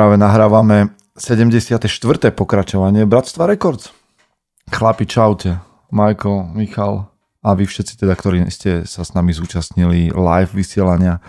práve 0.00 0.16
nahrávame 0.16 0.96
74. 1.12 1.76
pokračovanie 2.32 3.04
Bratstva 3.04 3.44
Records. 3.44 3.92
Chlapi, 4.72 5.04
čaute. 5.04 5.60
Michael, 5.92 6.56
Michal 6.56 7.12
a 7.44 7.52
vy 7.52 7.68
všetci 7.68 8.00
teda, 8.00 8.16
ktorí 8.16 8.48
ste 8.48 8.88
sa 8.88 9.04
s 9.04 9.12
nami 9.12 9.36
zúčastnili 9.36 10.08
live 10.08 10.56
vysielania 10.56 11.20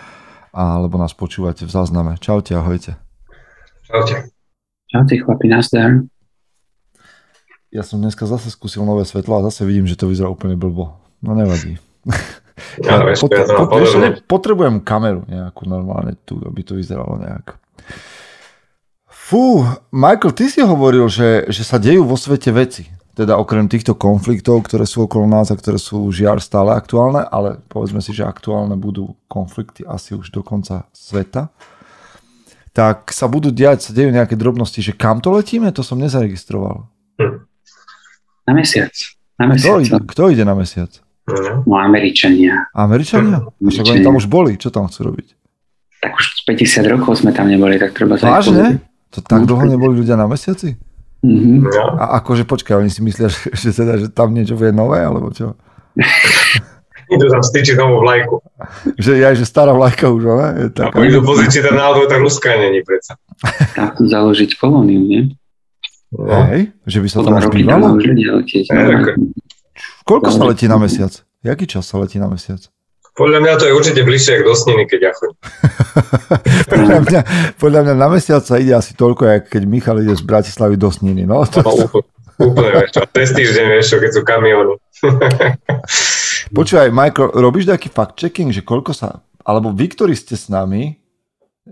alebo 0.55 0.95
nás 0.95 1.12
počúvate 1.12 1.68
v 1.68 1.72
zázname. 1.76 2.16
Čaute, 2.16 2.55
ahojte. 2.55 2.95
Čaute. 3.92 4.31
Čaute 4.88 5.20
chlapi, 5.20 5.52
nazdar. 5.52 6.08
Ja 7.76 7.84
som 7.84 8.00
dneska 8.00 8.23
zase 8.23 8.48
skúsil 8.48 8.88
nové 8.88 9.03
svetlo 9.03 9.36
a 9.36 9.52
zase 9.52 9.67
vidím, 9.67 9.84
že 9.84 10.00
to 10.00 10.08
vyzerá 10.08 10.31
úplne 10.31 10.56
blbo. 10.56 10.95
No 11.20 11.36
nevadí. 11.36 11.76
Ja, 12.80 13.02
vieš, 13.03 13.26
Pot- 13.26 13.34
ja 13.34 13.48
pot- 13.58 14.22
potrebujem 14.30 14.86
kameru 14.86 15.26
nejakú 15.26 15.66
normálne 15.66 16.14
tu, 16.23 16.38
aby 16.45 16.62
to 16.62 16.78
vyzeralo 16.78 17.17
nejak. 17.17 17.58
Fú, 19.31 19.63
Michael, 19.95 20.35
ty 20.35 20.52
si 20.52 20.59
hovoril, 20.59 21.08
že, 21.08 21.48
že 21.48 21.63
sa 21.63 21.80
dejú 21.80 22.03
vo 22.03 22.20
svete 22.20 22.52
veci. 22.52 22.84
Teda 23.16 23.39
okrem 23.39 23.63
týchto 23.72 23.95
konfliktov, 23.95 24.59
ktoré 24.67 24.84
sú 24.84 25.08
okolo 25.08 25.23
nás 25.23 25.48
a 25.48 25.55
ktoré 25.55 25.80
sú 25.80 26.12
žiar 26.12 26.44
stále 26.44 26.76
aktuálne, 26.76 27.23
ale 27.31 27.63
povedzme 27.72 28.03
si, 28.03 28.12
že 28.12 28.27
aktuálne 28.27 28.75
budú 28.75 29.16
konflikty 29.31 29.88
asi 29.88 30.19
už 30.19 30.36
do 30.36 30.44
konca 30.44 30.83
sveta. 30.91 31.47
Tak 32.75 33.16
sa 33.16 33.31
budú 33.31 33.56
diať, 33.56 33.88
sa 33.88 33.95
dejú 33.95 34.11
nejaké 34.11 34.36
drobnosti, 34.36 34.83
že 34.83 34.91
kam 34.91 35.23
to 35.23 35.31
letíme, 35.31 35.72
to 35.72 35.80
som 35.80 35.95
nezaregistroval. 35.95 36.91
Na 38.44 38.52
mesiac. 38.52 38.91
Na 39.39 39.47
Kto, 39.56 39.80
mesiac. 39.80 39.95
ide- 39.95 40.08
kto 40.11 40.23
ide 40.28 40.44
na 40.44 40.59
mesiac? 40.59 40.91
No. 41.31 41.63
No, 41.63 41.80
Američania. 41.80 42.67
Američania? 42.75 43.47
Však 43.63 43.95
oni 43.95 44.03
tam 44.03 44.19
už 44.19 44.28
boli, 44.28 44.59
čo 44.59 44.75
tam 44.75 44.91
chcú 44.91 45.08
robiť? 45.08 45.28
Tak 46.03 46.19
už 46.19 46.25
50 46.52 46.84
rokov 47.00 47.23
sme 47.23 47.31
tam 47.31 47.47
neboli, 47.47 47.80
tak 47.80 47.95
treba 47.95 48.19
sa... 48.19 48.28
Vážne? 48.28 48.91
To 49.12 49.20
tak 49.20 49.44
dlho 49.44 49.67
neboli 49.67 49.94
ľudia 49.98 50.16
na 50.16 50.26
mesiaci? 50.26 50.76
Mhm. 51.22 51.67
No. 51.67 51.84
A 52.00 52.17
akože 52.17 52.44
počkaj, 52.44 52.80
oni 52.80 52.90
si 52.90 53.04
myslia, 53.04 53.28
že, 53.34 53.52
že, 53.52 53.70
teda, 53.72 53.94
že 54.00 54.08
tam 54.09 54.31
niečo 54.31 54.56
je 54.56 54.72
nové, 54.72 55.00
alebo 55.00 55.30
čo? 55.30 55.53
Idú 57.12 57.28
tam 57.28 57.44
styčiť 57.44 57.76
novú 57.76 58.00
vlajku. 58.02 58.40
Že 58.95 59.20
aj, 59.20 59.36
že 59.36 59.44
stará 59.44 59.76
vlajka 59.76 60.08
už, 60.08 60.23
ale 60.31 60.44
je 60.56 60.68
A 60.72 60.72
taká. 60.72 60.95
po 60.95 61.03
idú 61.03 61.20
pozrieť, 61.20 61.50
či 61.52 61.59
tá 61.59 61.76
náhodou 61.76 62.08
tá 62.08 62.16
ruská 62.16 62.56
není 62.56 62.80
predsa. 62.88 63.20
Tam 63.76 63.92
chcú 63.92 64.08
založiť 64.08 64.56
kolóniu, 64.56 65.03
nie? 65.03 65.22
No. 66.16 66.48
Hej, 66.48 66.72
že 66.88 67.03
by 67.03 67.08
sa 67.12 67.18
Potom 67.20 67.36
tam 67.36 67.44
už 67.44 67.48
bývalo? 67.52 67.86
tam 67.92 68.00
tak- 68.00 69.20
Koľko 70.08 70.30
sa 70.31 70.44
letí 70.48 70.72
na 70.72 70.80
mesiac? 70.80 71.12
Jaký 71.44 71.68
čas 71.68 71.84
sa 71.84 72.00
letí 72.00 72.16
na 72.16 72.31
mesiac? 72.31 72.64
Podľa 73.12 73.40
mňa 73.44 73.54
to 73.59 73.67
je 73.67 73.73
určite 73.76 74.02
bližšie 74.08 74.40
ako 74.40 74.44
do 74.48 74.56
Sniny, 74.56 74.84
keď 74.88 75.00
ja 75.04 75.12
chodím. 75.12 75.38
podľa, 76.72 77.00
mňa, 77.04 77.22
podľa 77.59 77.81
mňa 77.84 77.94
na 78.00 78.08
mesiac 78.08 78.44
sa 78.48 78.56
ide 78.56 78.72
asi 78.72 78.95
toľko, 78.95 79.28
jak 79.28 79.44
keď 79.52 79.64
Michal 79.68 80.00
ide 80.00 80.16
z 80.16 80.23
Bratislavy 80.23 80.80
do 80.80 80.88
Sniny. 80.88 81.28
No, 81.28 81.44
to, 81.44 81.59
No, 81.59 81.76
úplne, 81.76 82.08
úplne 82.40 82.70
vieš 82.80 82.92
čo. 82.95 83.02
Cez 83.12 83.30
týždeň, 83.36 83.66
vieš 83.68 83.86
čo, 83.92 83.98
keď 84.00 84.12
sú 84.16 84.22
kamiony. 84.23 84.73
Počúvaj, 86.56 86.90
Michael, 86.92 87.36
robíš 87.36 87.68
nejaký 87.68 87.92
fact-checking, 87.92 88.56
že 88.56 88.64
koľko 88.64 88.95
sa, 88.95 89.20
alebo 89.44 89.75
vy, 89.75 89.92
ktorí 89.92 90.16
ste 90.16 90.40
s 90.40 90.48
nami, 90.48 91.02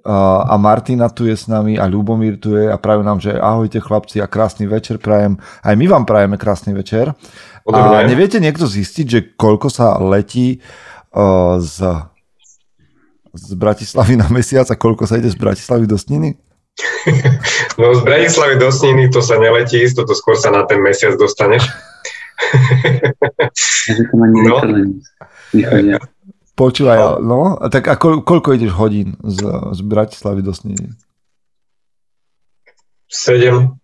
a 0.05 0.53
Martina 0.61 1.09
tu 1.09 1.25
je 1.25 1.33
s 1.33 1.49
nami 1.49 1.73
a 1.75 1.89
Ľubomír 1.89 2.37
tu 2.37 2.53
je 2.53 2.69
a 2.69 2.77
prajú 2.77 3.01
nám, 3.01 3.17
že 3.17 3.33
ahojte 3.33 3.81
chlapci 3.81 4.21
a 4.21 4.29
krásny 4.29 4.69
večer 4.69 5.01
prajem. 5.01 5.41
Aj 5.65 5.73
my 5.73 5.85
vám 5.89 6.05
prajeme 6.05 6.37
krásny 6.37 6.77
večer. 6.77 7.17
A 7.65 8.05
neviete 8.05 8.37
niekto 8.37 8.69
zistiť, 8.69 9.05
že 9.09 9.19
koľko 9.33 9.67
sa 9.73 9.97
letí 9.97 10.61
z, 11.59 11.77
z 13.33 13.53
Bratislavy 13.53 14.15
na 14.17 14.29
mesiac 14.29 14.69
a 14.69 14.75
koľko 14.77 15.09
sa 15.09 15.17
ide 15.17 15.29
z 15.29 15.37
Bratislavy 15.37 15.85
do 15.89 15.97
Sniny? 15.97 16.37
No 17.79 17.95
z 17.95 18.03
Bratislavy 18.03 18.59
do 18.59 18.71
Sniny 18.71 19.07
to 19.07 19.23
sa 19.23 19.39
neletí, 19.39 19.79
isto 19.79 20.03
to 20.03 20.11
skôr 20.11 20.35
sa 20.35 20.51
na 20.51 20.67
ten 20.67 20.83
mesiac 20.83 21.15
dostaneš. 21.15 21.65
No. 24.19 24.61
Počúvaj, 26.53 27.23
no, 27.25 27.57
a 27.57 27.65
tak 27.73 27.89
a 27.89 27.95
koľ, 27.97 28.21
koľko 28.21 28.53
ideš 28.53 28.75
hodín 28.77 29.17
z, 29.25 29.41
z 29.73 29.79
Bratislavy 29.81 30.45
do 30.45 30.53
Sniny? 30.53 30.93
7 33.09 33.79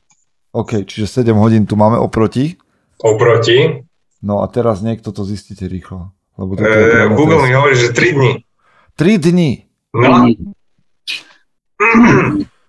OK, 0.55 0.87
čiže 0.87 1.25
7 1.25 1.35
hodín 1.35 1.67
tu 1.67 1.75
máme 1.75 1.99
oproti. 1.99 2.55
oproti. 3.03 3.83
No 4.23 4.39
a 4.39 4.47
teraz 4.47 4.79
niekto 4.79 5.11
to 5.11 5.27
zistíte 5.27 5.67
rýchlo. 5.67 6.15
Lebo 6.35 6.51
je 6.53 6.63
E, 6.63 7.07
Google 7.11 7.41
mi 7.41 7.53
hovorí, 7.53 7.75
že 7.75 7.89
3 7.89 8.13
dní. 8.13 8.31
3 8.95 9.17
dní. 9.19 9.51
No, 9.95 10.27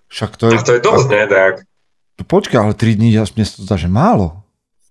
Však 0.09 0.37
to 0.37 0.47
je... 0.49 0.59
a 0.59 0.63
to 0.63 0.73
je 0.73 0.81
dosť, 0.81 1.07
ne? 1.11 1.23
Tak. 1.27 1.55
Počkaj, 2.27 2.59
ale 2.59 2.73
3 2.73 2.97
dní, 2.97 3.09
ja, 3.13 3.27
mne 3.27 3.45
to 3.45 3.61
zdá, 3.63 3.77
že 3.77 3.91
málo. 3.91 4.41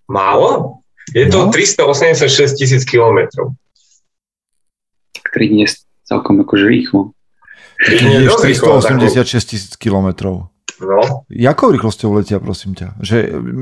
Málo? 0.06 0.80
Je 1.09 1.25
to 1.25 1.50
No. 1.50 1.52
386 1.52 2.53
tisíc 2.53 2.84
kilometrov. 2.86 3.53
3 5.34 5.50
dní 5.50 5.66
je 5.66 5.69
celkom 6.06 6.42
akože 6.42 6.66
rýchlo. 6.66 7.12
Ty 7.81 7.94
nie 7.97 8.13
je 8.13 8.22
Ideš 8.24 8.31
dosť 8.31 8.46
rýchlo, 8.46 8.72
tak- 8.78 9.00
386 9.02 9.46
tisíc 9.46 9.74
kilometrov. 9.75 10.36
No, 10.75 11.24
Jakou 11.31 11.72
rýchlosťou 11.72 12.19
letia, 12.19 12.36
prosím 12.36 12.75
ťa? 12.75 13.00
Že, 13.00 13.18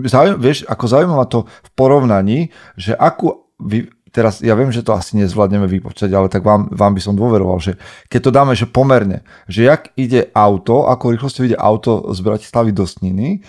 zaujímavé, 0.10 0.42
vieš, 0.42 0.66
ako 0.66 0.86
zaujímavé 0.90 1.26
to 1.30 1.40
v 1.46 1.70
porovnaní, 1.78 2.40
že 2.74 2.98
akú, 2.98 3.46
vy, 3.62 3.93
teraz 4.14 4.40
ja 4.40 4.54
viem, 4.54 4.70
že 4.70 4.80
to 4.80 4.94
asi 4.94 5.18
nezvládneme 5.18 5.66
vypočať, 5.66 6.08
ale 6.08 6.30
tak 6.30 6.40
vám, 6.40 6.70
vám 6.70 6.94
by 6.94 7.02
som 7.02 7.12
dôveroval, 7.12 7.58
že 7.58 7.76
keď 8.08 8.20
to 8.22 8.32
dáme, 8.32 8.54
že 8.54 8.64
pomerne, 8.64 9.20
že 9.46 9.66
jak 9.66 9.90
ide 9.96 10.30
auto, 10.32 10.86
ako 10.86 11.12
rýchlosťou 11.12 11.44
ide 11.44 11.58
auto 11.58 12.08
z 12.08 12.22
Bratislavy 12.22 12.72
do 12.72 12.86
Sniny, 12.86 13.42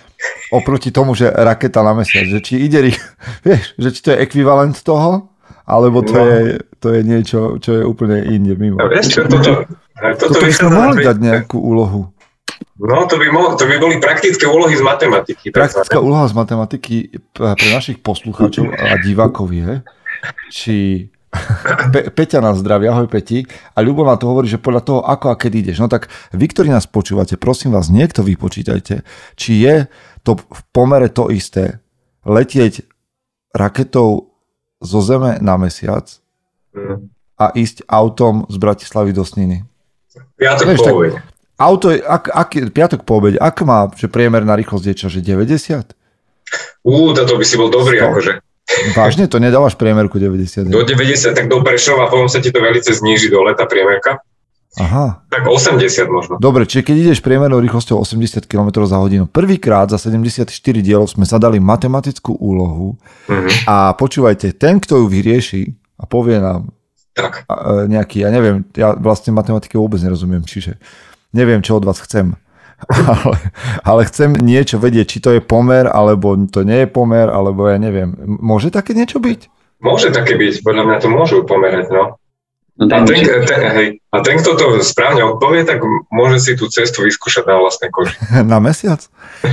oproti 0.50 0.88
tomu, 0.88 1.12
že 1.12 1.28
raketa 1.28 1.80
na 1.80 1.92
mesiac, 1.92 2.25
že 2.25 2.41
či 2.41 2.64
ide 2.64 2.80
rýchlo, 2.82 3.04
vieš, 3.47 3.76
že 3.76 3.88
či 3.91 4.00
to 4.00 4.08
je 4.10 4.19
ekvivalent 4.19 4.80
toho, 4.80 5.28
alebo 5.64 6.00
to, 6.00 6.12
No. 6.12 6.25
je, 6.25 6.41
to 6.78 6.88
je 6.91 7.00
niečo, 7.02 7.38
čo 7.60 7.70
je 7.75 7.82
úplne 7.84 8.25
inde 8.26 8.52
mimo. 8.54 8.81
a 8.81 8.88
vieš 8.88 9.12
čo, 9.12 9.20
toto, 9.25 9.69
toto 9.94 10.32
Toto 10.32 10.41
by 10.41 10.52
sme 10.52 10.70
mohli 10.70 11.04
dať 11.04 11.16
nejakú 11.19 11.56
úlohu. 11.56 12.08
No, 12.75 13.06
to 13.06 13.16
by, 13.16 13.31
mo- 13.31 13.54
to 13.54 13.64
by 13.64 13.78
boli 13.78 13.96
praktické 13.96 14.44
úlohy 14.44 14.75
z 14.75 14.82
matematiky. 14.82 15.50
Praktická 15.50 15.98
úloha 15.98 16.26
z 16.26 16.34
matematiky 16.34 16.94
pre 17.32 17.69
našich 17.70 17.98
poslucháčov 17.98 18.66
a 18.69 18.98
divákov 18.98 19.50
je, 19.50 19.78
či 20.48 21.08
Pe- 21.90 22.14
Peťa 22.14 22.38
nás 22.38 22.62
zdraví, 22.62 22.86
ahoj 22.86 23.10
Peti. 23.10 23.42
A 23.74 23.82
Ľubo 23.82 24.06
na 24.06 24.14
to 24.14 24.30
hovorí, 24.30 24.46
že 24.46 24.62
podľa 24.62 24.82
toho, 24.86 25.00
ako 25.02 25.34
a 25.34 25.38
kedy 25.38 25.66
ideš. 25.66 25.82
No 25.82 25.90
tak 25.90 26.06
vy, 26.30 26.46
ktorí 26.46 26.70
nás 26.70 26.86
počúvate, 26.86 27.34
prosím 27.34 27.74
vás, 27.74 27.90
niekto 27.90 28.22
vypočítajte, 28.22 29.02
či 29.34 29.52
je 29.66 29.90
to 30.22 30.38
v 30.38 30.60
pomere 30.70 31.10
to 31.10 31.28
isté 31.34 31.82
letieť 32.22 32.86
raketou 33.50 34.30
zo 34.78 35.00
Zeme 35.02 35.42
na 35.42 35.58
mesiac 35.58 36.06
a 37.34 37.46
ísť 37.54 37.86
autom 37.90 38.46
z 38.46 38.56
Bratislavy 38.58 39.10
do 39.10 39.26
Sniny. 39.26 39.66
Piatok 40.38 40.66
Vieš, 40.70 40.80
po 40.80 40.94
obede. 41.02 41.18
Auto 41.54 41.90
je, 41.90 42.02
ak, 42.02 42.30
ak, 42.30 42.50
piatok 42.74 43.00
po 43.06 43.18
obede, 43.22 43.38
ak 43.38 43.62
má, 43.62 43.90
že 43.94 44.10
priemerná 44.10 44.54
rýchlosť 44.58 44.94
čo, 44.94 45.06
že 45.10 45.22
90? 45.22 45.94
Ú, 46.86 47.10
toto 47.14 47.34
by 47.38 47.44
si 47.46 47.54
bol 47.58 47.70
dobrý, 47.70 47.98
Sto. 47.98 48.06
akože. 48.10 48.32
Vážne, 48.92 49.28
to 49.28 49.36
nedávaš 49.36 49.76
priemerku 49.76 50.16
90. 50.16 50.66
Do 50.66 50.82
90, 50.82 51.30
tak 51.30 51.47
do 51.47 51.60
Prešova, 51.60 52.08
potom 52.08 52.26
sa 52.26 52.40
ti 52.40 52.49
to 52.49 52.58
velice 52.58 52.90
zníži 52.90 53.28
do 53.28 53.43
leta 53.43 53.64
priemerka. 53.64 54.25
Aha. 54.75 55.22
Tak 55.31 55.46
80 55.46 55.87
možno. 56.11 56.34
Dobre, 56.37 56.66
čiže 56.66 56.82
keď 56.82 56.96
ideš 56.99 57.20
priemernou 57.22 57.62
rýchlosťou 57.62 57.94
80 57.96 58.43
km 58.44 58.82
za 58.82 58.99
hodinu, 58.99 59.25
prvýkrát 59.25 59.87
za 59.87 60.02
74 60.02 60.50
dielov 60.76 61.06
sme 61.06 61.22
zadali 61.22 61.62
matematickú 61.62 62.34
úlohu 62.34 62.99
Mhm. 63.31 63.70
a 63.70 63.94
počúvajte, 63.94 64.50
ten, 64.52 64.82
kto 64.82 64.99
ju 64.99 65.06
vyrieši 65.06 65.62
a 65.94 66.11
povie 66.11 66.43
nám 66.43 66.75
Tak. 67.14 67.46
e, 67.46 67.55
nejaký, 67.87 68.26
ja 68.26 68.34
neviem, 68.34 68.66
ja 68.75 68.99
vlastne 68.99 69.31
matematike 69.31 69.78
vôbec 69.78 70.02
nerozumiem, 70.02 70.43
čiže 70.43 70.75
neviem, 71.31 71.62
čo 71.62 71.78
od 71.78 71.87
vás 71.87 72.02
chcem. 72.02 72.34
Ale, 72.88 73.36
ale 73.84 74.00
chcem 74.08 74.36
niečo 74.36 74.76
vedieť, 74.81 75.06
či 75.06 75.19
to 75.20 75.31
je 75.34 75.40
pomer, 75.40 75.88
alebo 75.88 76.36
to 76.48 76.62
nie 76.62 76.84
je 76.84 76.88
pomer, 76.88 77.28
alebo 77.28 77.69
ja 77.69 77.81
neviem. 77.81 78.14
Môže 78.25 78.72
také 78.72 78.92
niečo 78.92 79.20
byť? 79.20 79.48
Môže 79.84 80.14
také 80.14 80.38
byť, 80.38 80.64
podľa 80.64 80.84
mňa 80.88 80.96
to 81.00 81.08
môžu 81.12 81.36
pomerať, 81.44 81.92
no. 81.92 82.16
No 82.75 82.90
A 82.90 83.06
ten, 83.06 83.22
ten, 83.22 83.62
hej, 83.70 84.02
a 84.10 84.19
ten, 84.19 84.34
kto 84.34 84.58
to 84.58 84.66
správne 84.82 85.22
odpovie, 85.22 85.62
tak 85.62 85.78
môže 86.10 86.42
si 86.42 86.58
tú 86.58 86.66
cestu 86.66 87.06
vyskúšať 87.06 87.46
na 87.46 87.62
vlastnej 87.62 87.86
koži. 87.94 88.19
Na 88.50 88.58
mesiac? 88.58 88.98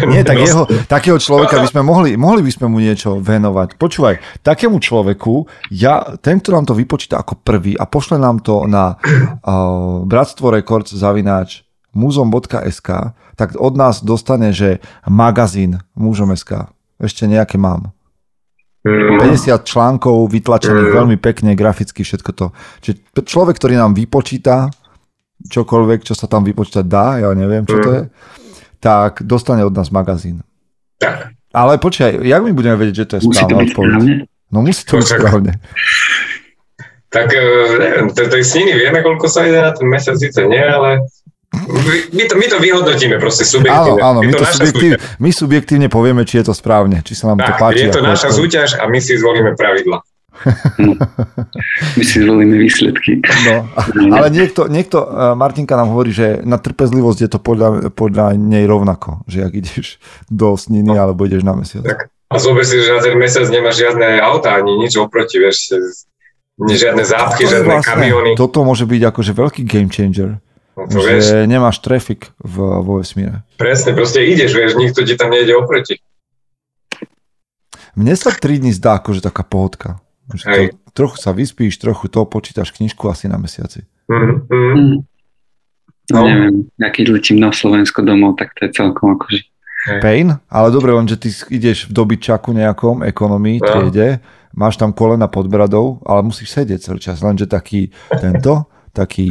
Nie, 0.10 0.26
tak 0.26 0.42
jeho, 0.50 0.66
takého 0.90 1.22
človeka 1.22 1.62
by 1.62 1.70
sme 1.70 1.86
mohli, 1.86 2.18
mohli 2.18 2.42
by 2.42 2.50
sme 2.50 2.66
mu 2.74 2.82
niečo 2.82 3.22
venovať. 3.22 3.78
Počúvaj, 3.78 4.42
takému 4.42 4.82
človeku, 4.82 5.46
ja, 5.70 6.18
ten, 6.18 6.42
kto 6.42 6.50
nám 6.50 6.66
to 6.66 6.74
vypočíta 6.74 7.22
ako 7.22 7.38
prvý 7.46 7.78
a 7.78 7.86
pošle 7.86 8.18
nám 8.18 8.42
to 8.42 8.66
na 8.66 8.98
uh, 8.98 10.02
Bratstvo 10.02 10.50
Records 10.50 10.90
zavináč 10.98 11.62
muzom.sk, 11.94 12.90
tak 13.36 13.48
od 13.56 13.74
nás 13.76 14.00
dostane, 14.02 14.52
že 14.52 14.80
magazín 15.04 15.80
mužom.sk. 15.94 16.72
Ešte 16.98 17.26
nejaké 17.26 17.58
mám. 17.58 17.92
Mm, 18.82 19.22
50 19.22 19.62
článkov 19.62 20.26
vytlačených 20.30 20.90
Mm. 20.90 20.98
veľmi 20.98 21.18
pekne, 21.18 21.54
graficky, 21.54 22.02
všetko 22.02 22.32
to. 22.34 22.46
Čiže 22.82 22.96
človek, 23.26 23.58
ktorý 23.58 23.78
nám 23.78 23.94
vypočíta 23.94 24.74
čokoľvek, 25.42 26.06
čo 26.06 26.14
sa 26.14 26.26
tam 26.26 26.42
vypočítať 26.42 26.86
dá, 26.86 27.18
ja 27.18 27.30
neviem, 27.34 27.66
čo 27.66 27.78
to 27.78 27.90
Mm. 27.90 27.96
je, 27.96 28.02
tak 28.78 29.22
dostane 29.22 29.62
od 29.62 29.74
nás 29.74 29.90
magazín. 29.90 30.42
Tak. 30.98 31.34
Ale 31.54 31.78
počkaj, 31.78 32.22
jak 32.22 32.42
my 32.42 32.54
budeme 32.54 32.78
vedieť, 32.78 32.96
že 32.96 33.06
to 33.06 33.14
je 33.18 33.22
Musí 33.26 33.38
správna 33.38 33.58
odpoveď? 33.66 34.02
No 34.52 34.58
musí 34.62 34.84
to 34.84 34.98
byť 34.98 35.08
správne. 35.08 35.52
Tak 37.12 37.28
e, 37.28 37.44
neviem, 37.78 38.08
je 38.08 38.44
sniny, 38.44 38.72
vieme, 38.74 39.04
koľko 39.04 39.28
sa 39.28 39.44
ide 39.44 39.60
na 39.60 39.76
ten 39.76 39.84
mesiac, 39.84 40.16
síce 40.16 40.40
nie, 40.48 40.64
ale 40.64 41.04
my, 41.52 41.68
my, 42.10 42.24
to, 42.26 42.36
my 42.36 42.46
to 42.46 42.58
vyhodnotíme 42.58 43.16
proste 43.18 43.44
Áno, 43.44 43.52
subjektívne. 43.54 44.02
áno, 44.02 44.20
my, 44.20 44.26
je 44.26 44.32
to 44.32 44.38
to 44.38 44.44
naša 44.46 44.56
subjektív, 44.58 44.92
súťaž. 44.94 45.20
my 45.20 45.30
subjektívne 45.32 45.88
povieme, 45.88 46.22
či 46.24 46.36
je 46.38 46.46
to 46.46 46.54
správne, 46.54 46.98
či 47.02 47.14
sa 47.14 47.24
nám 47.30 47.38
to 47.40 47.46
Tak, 47.46 47.60
páči. 47.60 47.82
je 47.82 47.90
to 47.90 48.02
naša 48.02 48.28
odpoveď. 48.28 48.40
súťaž 48.40 48.70
a 48.76 48.84
my 48.86 48.98
si 48.98 49.14
zvolíme 49.14 49.52
pravidla. 49.54 50.00
My 51.92 52.04
si 52.04 52.18
zvolíme 52.18 52.58
výsledky. 52.58 53.22
No, 53.46 53.68
ale 54.12 54.28
niekto, 54.30 54.66
niekto, 54.66 54.98
eh, 55.00 55.08
Martinka 55.34 55.76
nám 55.76 55.90
hovorí, 55.90 56.10
že 56.10 56.42
na 56.42 56.58
trpezlivosť 56.58 57.20
je 57.20 57.30
to 57.30 57.38
podľa, 57.38 57.70
podľa 57.92 58.34
nej 58.34 58.64
rovnako, 58.64 59.22
že 59.26 59.44
ak 59.44 59.54
ideš 59.54 60.00
do 60.28 60.56
sniny 60.56 60.96
alebo 60.96 61.24
ideš 61.24 61.44
na 61.44 61.54
mesiac. 61.54 61.84
Tak. 61.84 62.10
A 62.26 62.40
zober 62.40 62.64
si, 62.64 62.80
že 62.80 62.90
na 62.90 63.02
ten 63.02 63.14
mesiac 63.14 63.44
nemáš 63.46 63.76
žiadne 63.78 64.18
auta 64.18 64.56
ani 64.56 64.80
nič 64.80 64.96
oproti, 64.96 65.36
vieš, 65.38 65.76
žiadne 66.58 67.04
zápchy, 67.04 67.44
To 67.44 67.52
žiadne 67.52 67.84
kamiony. 67.84 68.32
toto 68.34 68.64
môže 68.64 68.88
byť 68.88 69.02
akože 69.06 69.32
veľký 69.36 69.62
game 69.62 69.92
changer, 69.92 70.40
No, 70.72 70.88
to 70.88 71.04
vieš, 71.04 71.36
že 71.36 71.38
nemáš 71.52 71.84
trafik 71.84 72.32
v, 72.40 72.56
vo 72.80 73.04
vesmíre. 73.04 73.44
presne, 73.60 73.92
proste 73.92 74.24
ideš, 74.24 74.56
vieš, 74.56 74.80
nikto 74.80 75.04
ti 75.04 75.20
tam 75.20 75.30
nejde 75.30 75.52
oproti. 75.56 76.00
Mne 77.92 78.16
sa 78.16 78.32
3 78.32 78.64
dní 78.64 78.72
zdá 78.72 79.04
akože 79.04 79.20
taká 79.20 79.44
pohodka. 79.44 80.00
Že 80.32 80.46
to, 80.48 80.62
trochu 80.96 81.18
sa 81.20 81.36
vyspíš, 81.36 81.76
trochu 81.76 82.08
to, 82.08 82.24
počítaš 82.24 82.72
knižku 82.72 83.04
asi 83.12 83.28
na 83.28 83.36
mesiaci. 83.36 83.84
Mm, 84.08 84.48
mm. 84.48 84.94
No. 86.12 86.28
neviem, 86.28 86.68
ja 86.76 86.88
keď 86.92 87.06
letím 87.20 87.40
na 87.40 87.52
Slovensko 87.56 88.04
domov, 88.04 88.36
tak 88.36 88.52
to 88.56 88.68
je 88.68 88.72
celkom 88.76 89.16
akože... 89.16 89.48
Pain, 90.00 90.38
ale 90.46 90.68
dobre, 90.70 90.94
len, 90.94 91.08
že 91.10 91.18
ty 91.18 91.32
ideš 91.52 91.90
v 91.90 91.96
dobyčaku 91.96 92.54
nejakom, 92.54 93.02
ekonomii, 93.02 93.60
No. 93.60 93.68
triede, 93.68 94.20
máš 94.54 94.78
tam 94.78 94.94
kolena 94.94 95.26
pod 95.26 95.48
bradou, 95.50 96.00
ale 96.06 96.22
musíš 96.22 96.54
sedieť 96.54 96.80
celý 96.80 97.00
čas, 97.02 97.20
lenže 97.24 97.48
taký 97.50 97.90
tento, 98.12 98.70
taký 98.94 99.28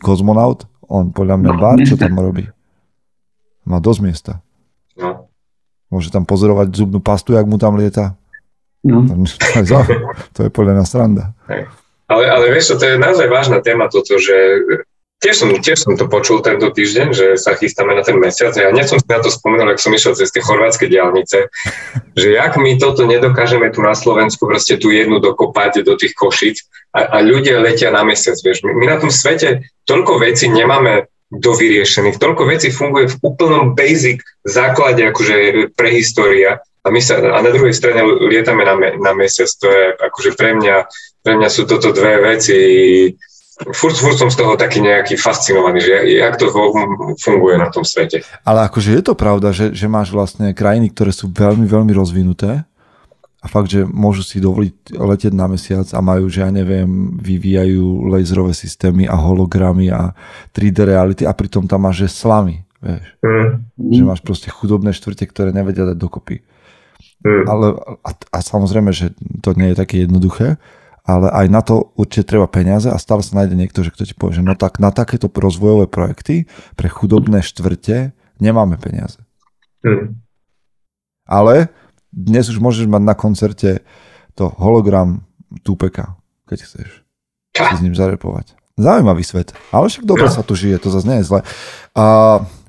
kozmonaut, 0.00 0.64
on 0.92 1.08
podľa 1.08 1.40
mňa 1.40 1.50
No, 1.50 1.56
bar, 1.56 1.76
čo 1.80 1.96
miesta. 1.96 2.04
tam 2.04 2.20
robí? 2.20 2.44
Má 3.64 3.80
dosť 3.80 4.00
miesta. 4.04 4.32
No. 4.94 5.32
Môže 5.88 6.12
tam 6.12 6.24
pozorovať 6.24 6.68
zubnú 6.72 7.00
pastu, 7.00 7.32
jak 7.32 7.48
mu 7.48 7.56
tam 7.56 7.80
lieta. 7.80 8.12
No, 8.84 9.00
To 10.34 10.40
je, 10.42 10.50
podľa 10.50 10.72
mňa 10.76 10.84
sranda. 10.84 11.24
Ale, 12.10 12.24
ale 12.28 12.44
vieš 12.50 12.76
to 12.76 12.84
je 12.84 13.00
naozaj 13.00 13.24
vážna 13.26 13.62
téma 13.62 13.88
toto, 13.88 14.18
že 14.18 14.34
tiež 15.22 15.34
som, 15.38 15.48
tiež 15.54 15.78
som 15.78 15.94
to 15.94 16.10
počul 16.10 16.42
tento 16.42 16.66
týždeň, 16.74 17.08
že 17.14 17.26
sa 17.38 17.54
chystáme 17.54 17.94
na 17.94 18.02
ten 18.02 18.18
mesiac 18.18 18.50
ja 18.58 18.74
hneď 18.74 18.90
som 18.90 18.98
si 18.98 19.06
na 19.06 19.22
to 19.22 19.30
spomenul, 19.30 19.70
ak 19.70 19.78
som 19.78 19.94
išiel 19.94 20.18
cez 20.18 20.34
tie 20.34 20.42
chorvátske 20.42 20.90
diálnice, 20.90 21.46
že 22.18 22.28
jak 22.34 22.58
my 22.58 22.74
toto 22.82 23.06
nedokážeme 23.06 23.70
tu 23.70 23.80
na 23.80 23.94
Slovensku 23.94 24.50
proste 24.50 24.76
tu 24.82 24.90
jednu 24.90 25.22
dokopať 25.22 25.86
do 25.86 25.94
tých 25.94 26.18
košíc 26.18 26.66
a, 26.90 27.06
a 27.06 27.16
ľudia 27.22 27.62
letia 27.62 27.94
na 27.94 28.02
mesiac, 28.02 28.34
vieš. 28.42 28.66
My, 28.66 28.74
my 28.74 28.84
na 28.90 28.96
tom 28.98 29.14
svete 29.14 29.70
toľko 29.86 30.18
vecí 30.18 30.50
nemáme 30.50 31.06
dovyriešených, 31.32 32.20
toľko 32.20 32.42
vecí 32.44 32.68
funguje 32.68 33.08
v 33.08 33.16
úplnom 33.24 33.72
basic 33.72 34.20
základe 34.44 35.00
akože 35.00 35.70
prehistória 35.72 36.60
a 36.82 36.88
my 36.90 36.98
sa, 36.98 37.22
a 37.22 37.38
na 37.40 37.50
druhej 37.54 37.72
strane 37.72 38.02
lietame 38.04 38.66
na, 38.66 38.74
me, 38.74 38.88
na 38.98 39.14
mesiac, 39.14 39.48
to 39.48 39.70
je 39.70 39.84
akože 39.96 40.34
pre 40.34 40.58
mňa, 40.58 40.76
pre 41.22 41.38
mňa 41.38 41.48
sú 41.48 41.64
toto 41.64 41.94
dve 41.94 42.20
veci, 42.20 42.58
furt, 43.72 43.96
furt 43.96 44.16
som 44.16 44.30
z 44.32 44.36
toho 44.40 44.56
taký 44.56 44.80
nejaký 44.80 45.20
fascinovaný, 45.20 45.84
že 45.84 45.94
jak 46.16 46.36
to 46.40 46.48
funguje 47.20 47.56
na 47.60 47.68
tom 47.68 47.84
svete. 47.84 48.24
Ale 48.42 48.64
akože 48.66 48.96
je 48.96 49.02
to 49.04 49.14
pravda, 49.14 49.52
že, 49.52 49.76
že 49.76 49.86
máš 49.90 50.10
vlastne 50.10 50.56
krajiny, 50.56 50.88
ktoré 50.90 51.12
sú 51.12 51.28
veľmi, 51.28 51.68
veľmi 51.68 51.92
rozvinuté 51.92 52.64
a 53.42 53.46
fakt, 53.50 53.74
že 53.74 53.82
môžu 53.82 54.22
si 54.22 54.38
dovoliť 54.38 54.94
letieť 54.94 55.34
na 55.34 55.50
mesiac 55.50 55.86
a 55.90 55.98
majú, 55.98 56.30
že 56.30 56.46
ja 56.46 56.50
neviem, 56.54 57.18
vyvíjajú 57.18 58.06
laserové 58.06 58.54
systémy 58.54 59.10
a 59.10 59.18
hologramy 59.18 59.90
a 59.90 60.14
3D 60.54 60.86
reality 60.86 61.22
a 61.26 61.34
pritom 61.34 61.66
tam 61.66 61.82
máš, 61.82 62.06
že 62.06 62.22
slamy, 62.22 62.62
vieš. 62.78 63.02
Mm, 63.18 63.50
Že 63.98 64.02
máš 64.06 64.22
proste 64.22 64.46
chudobné 64.46 64.94
štvrte, 64.94 65.26
ktoré 65.26 65.50
nevedia 65.50 65.82
dať 65.90 65.98
dokopy. 65.98 66.38
mm. 67.26 67.44
Ale, 67.50 67.74
a, 68.06 68.10
a 68.14 68.38
samozrejme, 68.38 68.94
že 68.94 69.10
to 69.42 69.58
nie 69.58 69.74
je 69.74 69.76
také 69.76 70.06
jednoduché, 70.06 70.62
ale 71.02 71.30
aj 71.30 71.46
na 71.50 71.60
to 71.62 71.90
určite 71.98 72.30
treba 72.30 72.46
peniaze 72.46 72.86
a 72.86 72.98
stále 72.98 73.26
sa 73.26 73.42
nájde 73.42 73.58
niekto, 73.58 73.82
že 73.82 73.90
kto 73.90 74.02
ti 74.06 74.14
povie, 74.14 74.38
že 74.38 74.46
no 74.46 74.54
tak 74.54 74.78
na 74.78 74.94
takéto 74.94 75.26
rozvojové 75.26 75.90
projekty 75.90 76.46
pre 76.78 76.86
chudobné 76.86 77.42
štvrte 77.42 78.14
nemáme 78.38 78.78
peniaze. 78.78 79.18
Mm. 79.82 80.22
Ale 81.26 81.74
dnes 82.14 82.46
už 82.50 82.62
môžeš 82.62 82.86
mať 82.86 83.02
na 83.02 83.14
koncerte 83.18 83.82
to 84.38 84.52
hologram 84.58 85.26
Tupeka, 85.66 86.16
keď 86.46 86.58
chceš 86.64 87.02
si 87.52 87.74
s 87.76 87.84
ním 87.84 87.92
zarepovať. 87.92 88.56
Zaujímavý 88.80 89.20
svet. 89.20 89.52
Ale 89.68 89.92
však 89.92 90.08
dobre 90.08 90.32
sa 90.32 90.40
tu 90.40 90.56
žije, 90.56 90.80
to 90.80 90.88
zase 90.88 91.04
nie 91.04 91.20
je 91.20 91.28
zle. 91.28 91.40
A 91.92 92.04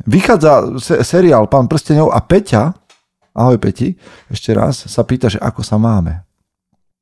vychádza 0.04 0.76
se- 0.84 1.04
seriál 1.04 1.48
Pán 1.48 1.72
prstenov 1.72 2.12
a 2.12 2.20
Peťa, 2.20 2.76
ahoj 3.32 3.56
Peti, 3.56 3.96
ešte 4.28 4.52
raz, 4.52 4.84
sa 4.84 5.02
pýta, 5.08 5.32
že 5.32 5.40
ako 5.40 5.64
sa 5.64 5.80
máme. 5.80 6.28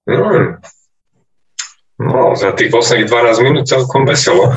Mm. 0.05 0.61
No, 2.01 2.33
za 2.33 2.49
tých 2.57 2.73
posledných 2.73 3.05
12 3.05 3.45
minút 3.45 3.69
celkom 3.69 4.09
veselo. 4.09 4.49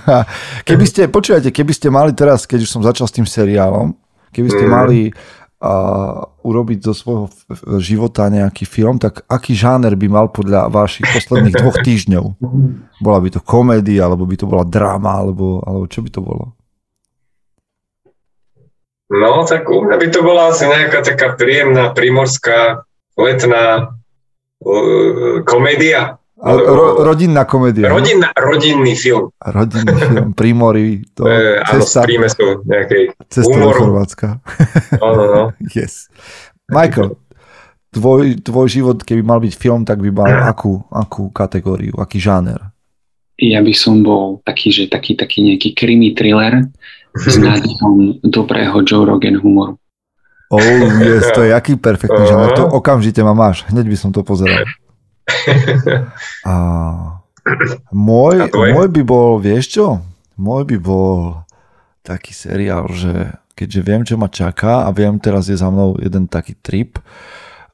Keby 0.68 0.84
ste, 0.84 1.08
počúvajte, 1.08 1.48
keby 1.48 1.72
ste 1.72 1.88
mali 1.88 2.12
teraz, 2.12 2.44
keď 2.44 2.68
už 2.68 2.70
som 2.70 2.82
začal 2.84 3.08
s 3.08 3.16
tým 3.16 3.24
seriálom, 3.24 3.96
keby 4.28 4.48
ste 4.52 4.64
Mm. 4.68 4.72
mali 4.72 5.00
uh, 5.08 6.20
urobiť 6.44 6.78
zo 6.84 6.92
svojho 6.92 7.26
života 7.80 8.28
nejaký 8.28 8.68
film, 8.68 9.00
tak 9.00 9.24
aký 9.24 9.56
žáner 9.56 9.96
by 9.96 10.06
mal 10.10 10.26
podľa 10.28 10.68
vašich 10.68 11.06
posledných 11.08 11.56
dvoch 11.56 11.78
týždňov? 11.88 12.24
Bola 13.00 13.18
by 13.24 13.28
to 13.30 13.40
komédia, 13.40 14.04
alebo 14.04 14.28
by 14.28 14.36
to 14.36 14.44
bola 14.44 14.66
drama, 14.66 15.22
alebo, 15.22 15.64
alebo 15.64 15.88
čo 15.88 16.04
by 16.04 16.10
to 16.12 16.20
bolo? 16.20 16.44
No, 19.12 19.44
tak 19.44 19.68
u 19.68 19.84
mňa 19.84 19.96
by 20.00 20.08
to 20.08 20.20
bola 20.24 20.48
asi 20.50 20.64
nejaká 20.64 21.04
taká 21.04 21.36
príjemná 21.36 21.92
primorská 21.92 22.88
letná 23.14 23.92
uh, 24.64 25.44
komédia. 25.44 26.16
Ro, 26.42 27.06
rodinná 27.06 27.46
komédia. 27.46 27.86
no? 27.86 28.02
Rodinná, 28.02 28.34
rodinný 28.34 28.98
film. 28.98 29.30
Rodinný 29.38 29.94
film, 29.94 30.28
Primory, 30.34 31.06
to 31.14 31.22
E, 31.22 31.62
áno, 31.62 31.78
z 31.78 31.86
cesta, 31.86 32.02
prímesou 32.02 32.66
nejakej. 32.66 33.14
cesta 33.30 33.46
do 33.46 33.62
humoru. 33.62 33.78
Chorvátska. 33.78 34.42
No, 34.98 35.08
no, 35.14 35.24
no. 35.34 35.42
Yes. 35.70 36.10
Michael, 36.66 37.14
tvoj, 37.94 38.42
tvoj 38.42 38.66
život, 38.66 38.98
keby 39.06 39.22
mal 39.22 39.38
byť 39.38 39.54
film, 39.54 39.86
tak 39.86 40.02
by 40.02 40.10
mal 40.10 40.50
akú, 40.50 40.82
akú 40.90 41.30
kategóriu, 41.30 41.94
aký 41.94 42.18
žáner? 42.18 42.58
ja 43.42 43.58
by 43.58 43.74
som 43.74 44.06
bol 44.06 44.38
taký, 44.46 44.70
že 44.70 44.86
taký, 44.86 45.18
taký 45.18 45.42
nejaký 45.42 45.74
krimi 45.74 46.14
thriller 46.14 46.62
s 47.16 47.34
nádejom 47.42 48.22
dobrého 48.22 48.86
Joe 48.86 49.02
Rogan 49.02 49.34
humoru. 49.42 49.74
Oh, 50.46 50.60
yes, 51.02 51.26
to 51.32 51.42
je 51.42 51.50
aký 51.50 51.74
perfektný 51.74 52.22
žáner. 52.28 52.52
To 52.54 52.68
okamžite 52.70 53.18
ma 53.24 53.32
máš. 53.32 53.64
Hneď 53.66 53.88
by 53.88 53.96
som 53.98 54.10
to 54.12 54.20
pozeral. 54.22 54.62
A 56.48 56.54
môj, 57.92 58.34
A 58.42 58.46
môj 58.50 58.88
by 58.90 59.02
bol, 59.02 59.38
vieš 59.38 59.78
čo? 59.78 59.86
Môj 60.38 60.66
by 60.66 60.76
bol 60.78 61.42
taký 62.02 62.34
seriál, 62.34 62.90
že 62.90 63.34
keďže 63.54 63.80
viem, 63.84 64.02
čo 64.02 64.18
ma 64.18 64.26
čaká 64.26 64.86
a 64.86 64.90
viem, 64.90 65.18
teraz 65.22 65.46
je 65.46 65.54
za 65.54 65.70
mnou 65.70 65.94
jeden 66.00 66.26
taký 66.26 66.58
trip, 66.58 66.98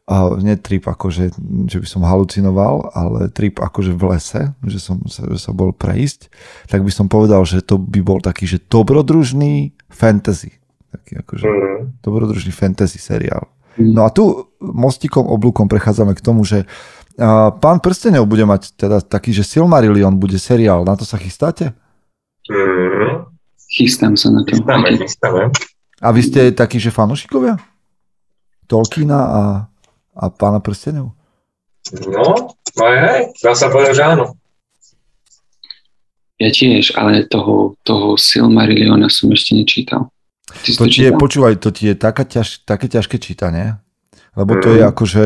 a 0.08 0.40
nie 0.40 0.56
trip 0.56 0.88
akože, 0.88 1.36
že 1.68 1.84
by 1.84 1.86
som 1.86 2.00
halucinoval, 2.00 2.96
ale 2.96 3.28
trip 3.28 3.60
akože 3.60 3.92
v 3.92 4.02
lese, 4.08 4.42
že 4.64 4.80
som 4.80 5.04
sa, 5.04 5.28
že 5.28 5.36
sa 5.36 5.52
bol 5.52 5.68
prejsť, 5.76 6.32
tak 6.64 6.80
by 6.80 6.88
som 6.88 7.12
povedal, 7.12 7.44
že 7.44 7.60
to 7.60 7.76
by 7.76 8.00
bol 8.00 8.16
taký, 8.16 8.48
že 8.48 8.56
dobrodružný 8.72 9.76
fantasy. 9.92 10.56
Taký 10.88 11.20
akože 11.20 11.44
Mm. 11.44 12.00
dobrodružný 12.00 12.48
fantasy 12.56 12.96
seriál. 12.96 13.52
Mm. 13.76 13.92
No 13.92 14.08
a 14.08 14.10
tu 14.10 14.48
mostikom, 14.64 15.28
oblúkom 15.28 15.68
prechádzame 15.68 16.16
k 16.16 16.24
tomu, 16.24 16.40
že 16.48 16.64
a, 16.64 16.66
pán 17.58 17.82
Prstenov 17.82 18.30
bude 18.30 18.46
mať 18.46 18.72
teda 18.78 19.02
taký, 19.02 19.34
že 19.34 19.42
Silmarillion 19.42 20.14
bude 20.14 20.38
seriál. 20.38 20.86
Na 20.86 20.94
to 20.94 21.02
sa 21.02 21.18
chystáte? 21.18 21.74
Mm. 22.46 23.26
Chystám 23.68 24.14
sa 24.16 24.30
na 24.30 24.46
to. 24.46 24.54
Chystáme, 24.54 24.88
chystáme. 24.96 25.42
A 25.98 26.08
vy 26.14 26.22
ste 26.22 26.40
takí, 26.54 26.78
že 26.78 26.94
fanúšikovia? 26.94 27.58
Tolkiena 28.70 29.18
a, 29.18 29.42
a 30.14 30.24
pána 30.30 30.62
Prstenov? 30.62 31.12
No, 32.06 32.54
aj 32.78 32.94
hej, 33.02 33.20
dá 33.40 33.52
sa 33.52 33.66
povedať, 33.72 33.98
že 33.98 34.04
áno. 34.06 34.36
Ja 36.38 36.54
tiež, 36.54 36.94
ale 36.94 37.26
toho, 37.26 37.74
toho 37.82 38.14
Silmarilliona 38.14 39.10
som 39.10 39.26
ešte 39.34 39.58
nečítal. 39.58 40.06
Ty 40.48 40.70
To 40.78 40.86
ti 40.86 41.02
je, 41.02 41.10
počúvaj, 41.12 41.58
to 41.58 41.74
ti 41.74 41.90
je 41.90 41.94
taká 41.98 42.22
ťaž, 42.22 42.62
také 42.62 42.86
ťažké 42.86 43.18
čítanie, 43.18 43.74
lebo 44.38 44.54
to 44.62 44.70
Mhm. 44.70 44.76
je 44.78 44.82
akože 44.86 45.22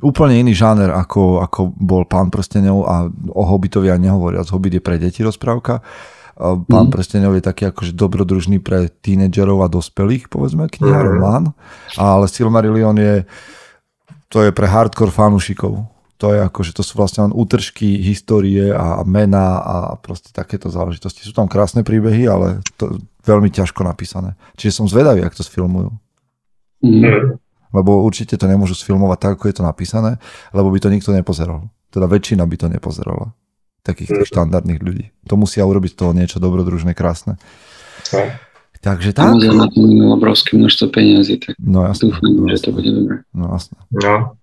úplne 0.00 0.40
iný 0.40 0.52
žáner, 0.56 0.90
ako, 0.90 1.44
ako 1.44 1.72
bol 1.76 2.04
pán 2.04 2.32
Prstenov 2.32 2.88
a 2.88 3.06
o 3.10 3.42
Hobbitovi 3.44 3.88
ja 3.92 3.96
nehovoriac. 4.00 4.48
Hobbit 4.48 4.80
je 4.80 4.82
pre 4.82 4.96
deti 4.96 5.20
rozprávka. 5.24 5.84
Pán 6.40 6.88
mm. 6.88 6.92
prstenov 6.96 7.36
je 7.36 7.44
taký 7.44 7.68
akože 7.68 7.92
dobrodružný 7.92 8.64
pre 8.64 8.88
tínedžerov 8.88 9.60
a 9.60 9.68
dospelých, 9.68 10.32
povedzme, 10.32 10.72
kniha, 10.72 11.04
mm. 11.04 11.06
román. 11.12 11.44
Ale 12.00 12.24
Silmarillion 12.32 12.96
je, 12.96 13.28
to 14.32 14.48
je 14.48 14.50
pre 14.50 14.64
hardcore 14.64 15.12
fanúšikov. 15.12 15.84
To 16.20 16.32
je 16.32 16.40
akože, 16.40 16.72
to 16.72 16.80
sú 16.80 16.96
vlastne 16.96 17.28
len 17.28 17.32
útržky 17.36 18.00
histórie 18.00 18.72
a 18.72 19.04
mena 19.04 19.60
a 19.60 19.76
proste 20.00 20.32
takéto 20.32 20.72
záležitosti. 20.72 21.24
Sú 21.24 21.36
tam 21.36 21.48
krásne 21.48 21.84
príbehy, 21.84 22.24
ale 22.24 22.64
to 22.80 23.00
veľmi 23.24 23.52
ťažko 23.52 23.84
napísané. 23.84 24.32
Čiže 24.56 24.80
som 24.80 24.86
zvedavý, 24.88 25.20
ak 25.20 25.36
to 25.36 25.44
sfilmujú. 25.44 25.92
Mm. 26.80 27.36
Lebo 27.70 28.02
určite 28.02 28.34
to 28.34 28.50
nemôžu 28.50 28.74
sfilmovať 28.74 29.18
tak, 29.18 29.32
ako 29.38 29.46
je 29.46 29.56
to 29.60 29.64
napísané, 29.64 30.18
lebo 30.50 30.70
by 30.74 30.78
to 30.82 30.90
nikto 30.90 31.14
nepozeral. 31.14 31.70
Teda 31.90 32.10
väčšina 32.10 32.42
by 32.46 32.56
to 32.58 32.66
nepozerala 32.66 33.34
takých 33.80 34.12
tých 34.12 34.28
štandardných 34.28 34.80
ľudí. 34.82 35.04
To 35.26 35.40
musia 35.40 35.64
urobiť 35.64 35.96
toho 35.96 36.12
niečo 36.12 36.36
dobrodružné, 36.42 36.92
krásne. 36.92 37.40
No. 38.12 38.28
Takže 38.80 39.12
tak. 39.12 39.36
Samozrejme 39.36 39.60
na 39.60 39.68
to 39.68 39.80
obrovské 40.08 40.56
množstvo 40.56 40.86
peniazy, 40.88 41.36
tak 41.36 41.52
no, 41.60 41.84
jasne, 41.84 42.08
dúfam, 42.08 42.32
no, 42.32 42.48
že 42.48 42.64
to 42.64 42.70
bude 42.72 42.88
dobré. 42.88 43.16
No 43.36 43.52
jasne. 43.52 43.76
No. 43.92 44.40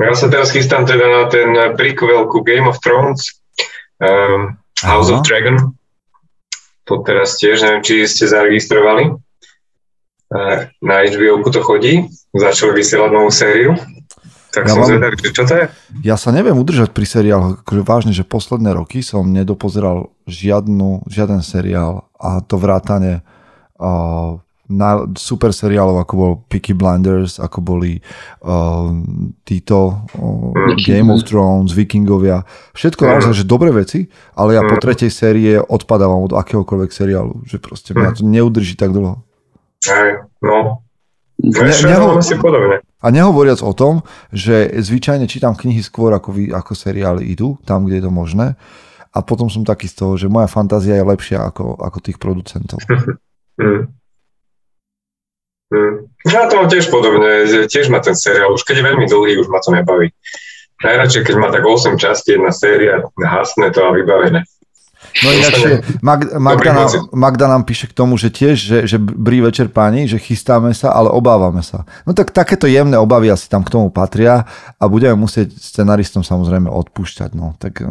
Ja 0.00 0.16
sa 0.16 0.26
teraz 0.32 0.50
chystám 0.50 0.88
teda 0.88 1.06
na 1.06 1.22
ten 1.30 1.54
prequel 1.76 2.26
ku 2.26 2.42
Game 2.42 2.66
of 2.66 2.82
Thrones, 2.82 3.36
um, 4.02 4.58
House 4.82 5.12
Aha. 5.12 5.20
of 5.20 5.22
Dragon. 5.22 5.76
To 6.88 7.04
teraz 7.06 7.38
tiež, 7.38 7.62
neviem, 7.62 7.84
či 7.86 8.08
ste 8.10 8.26
zaregistrovali. 8.26 9.14
Uh, 10.30 10.70
na 10.78 11.02
HBO 11.10 11.42
to 11.50 11.58
chodí, 11.58 12.06
začali 12.30 12.78
vysielať 12.78 13.10
novú 13.10 13.34
sériu. 13.34 13.74
Tak 14.50 14.66
ja 14.66 14.74
som 14.74 14.82
mám, 14.82 14.90
zvedavý, 14.90 15.14
čo 15.18 15.42
to 15.46 15.54
je? 15.54 15.64
Ja 16.02 16.18
sa 16.18 16.34
neviem 16.34 16.58
udržať 16.58 16.90
pri 16.90 17.06
seriáloch, 17.06 17.62
akože 17.62 17.82
vážne, 17.86 18.12
že 18.14 18.26
posledné 18.26 18.74
roky 18.74 19.02
som 19.02 19.30
nedopozeral 19.30 20.10
žiadnu, 20.26 21.06
žiaden 21.06 21.42
seriál 21.42 22.10
a 22.18 22.42
to 22.42 22.58
vrátane 22.58 23.22
uh, 23.78 24.42
na, 24.70 25.06
super 25.18 25.50
seriálov, 25.50 26.02
ako 26.02 26.14
bol 26.14 26.32
Peaky 26.46 26.74
Blinders, 26.74 27.42
ako 27.42 27.58
boli 27.62 27.98
uh, 28.42 28.90
títo 29.42 30.06
uh, 30.14 30.78
Game 30.82 31.10
of 31.10 31.26
Thrones, 31.26 31.74
Vikingovia. 31.74 32.46
Všetko 32.74 33.02
mm. 33.02 33.08
naozaj, 33.10 33.34
že 33.34 33.50
dobré 33.50 33.74
veci, 33.74 34.06
ale 34.34 34.58
ja 34.58 34.62
po 34.66 34.78
tretej 34.78 35.10
série 35.10 35.58
odpadávam 35.58 36.26
od 36.26 36.34
akéhokoľvek 36.38 36.90
seriálu, 36.90 37.46
že 37.46 37.58
proste 37.58 37.94
mňa 37.94 38.18
to 38.18 38.22
neudrží 38.22 38.78
tak 38.78 38.94
dlho. 38.94 39.26
Aj, 39.88 40.28
no, 40.44 40.84
Ne, 41.40 41.72
neho, 41.72 42.20
podobne. 42.36 42.84
A 43.00 43.06
nehovoriac 43.08 43.64
o 43.64 43.72
tom, 43.72 44.04
že 44.28 44.68
zvyčajne 44.76 45.24
čítam 45.24 45.56
knihy 45.56 45.80
skôr 45.80 46.12
ako, 46.12 46.36
vy, 46.36 46.52
ako 46.52 46.76
seriály 46.76 47.32
idú, 47.32 47.56
tam, 47.64 47.88
kde 47.88 47.96
je 47.96 48.04
to 48.04 48.12
možné. 48.12 48.60
A 49.10 49.24
potom 49.24 49.48
som 49.48 49.64
taký 49.64 49.88
z 49.88 50.04
toho, 50.04 50.12
že 50.20 50.28
moja 50.28 50.46
fantázia 50.46 51.00
je 51.00 51.08
lepšia 51.08 51.48
ako, 51.48 51.80
ako 51.80 51.98
tých 52.04 52.20
producentov. 52.20 52.78
hmm. 53.56 53.88
Hmm. 55.70 56.10
Ja 56.26 56.50
to 56.50 56.58
mám 56.58 56.66
tiež 56.66 56.90
podobne, 56.90 57.46
tiež 57.70 57.94
ma 57.94 58.02
ten 58.02 58.18
seriál, 58.18 58.50
už 58.50 58.66
keď 58.66 58.82
je 58.82 58.88
veľmi 58.90 59.06
dlhý, 59.06 59.38
už 59.38 59.46
ma 59.46 59.62
to 59.62 59.70
nebaví. 59.70 60.10
Najradšej, 60.82 61.30
keď 61.30 61.34
má 61.38 61.46
tak 61.54 61.62
8 61.62 61.94
častí, 61.94 62.34
jedna 62.34 62.50
séria, 62.50 63.06
hasne 63.22 63.70
to 63.70 63.78
a 63.78 63.94
vybavené. 63.94 64.42
No 65.22 65.28
ináč, 65.34 65.54
Mag, 66.00 66.20
Magda, 66.38 66.72
nám, 66.72 66.88
Magda 67.10 67.46
nám 67.50 67.62
píše 67.66 67.90
k 67.90 67.94
tomu, 67.94 68.14
že 68.14 68.30
tiež, 68.30 68.56
že, 68.56 68.78
že 68.86 68.96
brí 68.98 69.42
večer 69.42 69.66
páni, 69.68 70.06
že 70.06 70.22
chystáme 70.22 70.70
sa, 70.70 70.94
ale 70.94 71.10
obávame 71.10 71.60
sa. 71.66 71.82
No 72.06 72.14
tak 72.14 72.30
takéto 72.30 72.70
jemné 72.70 72.94
obavy 72.96 73.28
asi 73.28 73.50
tam 73.50 73.66
k 73.66 73.74
tomu 73.74 73.90
patria 73.90 74.46
a 74.78 74.84
budeme 74.86 75.18
musieť 75.18 75.54
scenaristom 75.58 76.22
samozrejme 76.22 76.70
odpúšťať. 76.70 77.30
No. 77.34 77.58
Tak 77.58 77.82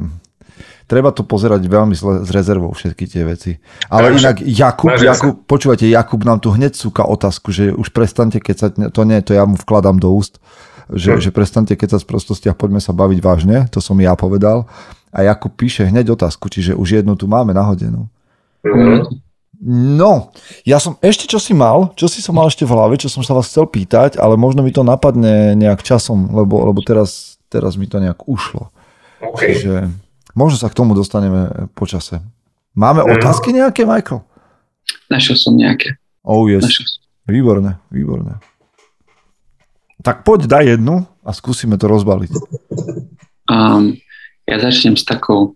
treba 0.89 1.13
to 1.13 1.21
pozerať 1.21 1.61
veľmi 1.69 1.93
zle, 1.93 2.25
s 2.25 2.29
rezervou 2.33 2.73
všetky 2.73 3.05
tie 3.05 3.21
veci. 3.21 3.51
Ale 3.93 4.09
Takže, 4.09 4.19
inak 4.19 4.37
Jakub, 4.41 4.89
Jakub, 4.97 5.35
počúvajte, 5.45 5.85
Jakub 5.85 6.25
nám 6.25 6.41
tu 6.41 6.49
hneď 6.49 6.73
súka 6.73 7.05
otázku, 7.05 7.53
že 7.53 7.69
už 7.69 7.93
prestante, 7.93 8.41
keď 8.41 8.55
sa, 8.57 8.67
to 8.73 9.01
nie, 9.05 9.21
to 9.21 9.37
ja 9.37 9.45
mu 9.45 9.53
vkladám 9.53 10.01
do 10.01 10.09
úst, 10.09 10.41
že, 10.89 11.13
hm. 11.13 11.21
že 11.21 11.29
prestante 11.29 11.77
keď 11.77 11.95
sa 11.95 11.99
z 12.01 12.09
prostostiach, 12.09 12.57
poďme 12.57 12.81
sa 12.81 12.97
baviť 12.97 13.19
vážne, 13.21 13.57
to 13.69 13.77
som 13.77 14.01
ja 14.01 14.17
povedal. 14.17 14.65
A 15.09 15.25
Jakub 15.25 15.53
píše 15.57 15.85
hneď 15.89 16.13
otázku, 16.13 16.49
čiže 16.49 16.77
už 16.77 17.01
jednu 17.01 17.17
tu 17.17 17.25
máme 17.25 17.53
nahodenú. 17.53 18.05
Mm-hmm. 18.61 19.29
No, 19.99 20.31
ja 20.63 20.79
som 20.79 20.95
ešte 21.03 21.27
čo 21.27 21.35
si 21.35 21.51
mal, 21.51 21.91
čo 21.99 22.07
si 22.07 22.23
som 22.23 22.31
mal 22.31 22.47
ešte 22.47 22.63
v 22.63 22.71
hlave, 22.71 22.95
čo 22.95 23.11
som 23.11 23.19
sa 23.19 23.35
vás 23.35 23.51
chcel 23.51 23.67
pýtať, 23.67 24.15
ale 24.15 24.39
možno 24.39 24.63
mi 24.63 24.71
to 24.71 24.87
napadne 24.87 25.51
nejak 25.59 25.83
časom, 25.83 26.31
lebo, 26.31 26.63
lebo 26.63 26.79
teraz, 26.79 27.35
teraz 27.51 27.75
mi 27.75 27.83
to 27.83 27.99
nejak 27.99 28.23
ušlo. 28.23 28.71
Okay. 29.19 29.59
Čiže 29.59 29.91
možno 30.31 30.55
sa 30.63 30.71
k 30.71 30.77
tomu 30.79 30.95
dostaneme 30.95 31.67
po 31.75 31.83
čase. 31.83 32.23
Máme 32.71 33.03
mm. 33.03 33.19
otázky 33.19 33.51
nejaké, 33.51 33.83
Michael? 33.83 34.23
Našiel 35.11 35.35
som 35.35 35.59
nejaké. 35.59 35.99
Oh 36.23 36.47
yes. 36.47 36.63
Našiel 36.63 36.87
som. 36.87 36.99
Výborné, 37.27 37.83
výborné. 37.91 38.39
Tak 39.99 40.23
poď, 40.23 40.47
daj 40.47 40.65
jednu 40.79 41.03
a 41.19 41.29
skúsime 41.35 41.75
to 41.75 41.91
rozbaliť. 41.91 42.31
Um, 43.51 43.99
ja 44.49 44.57
začnem 44.57 44.97
s 44.97 45.05
takou... 45.05 45.53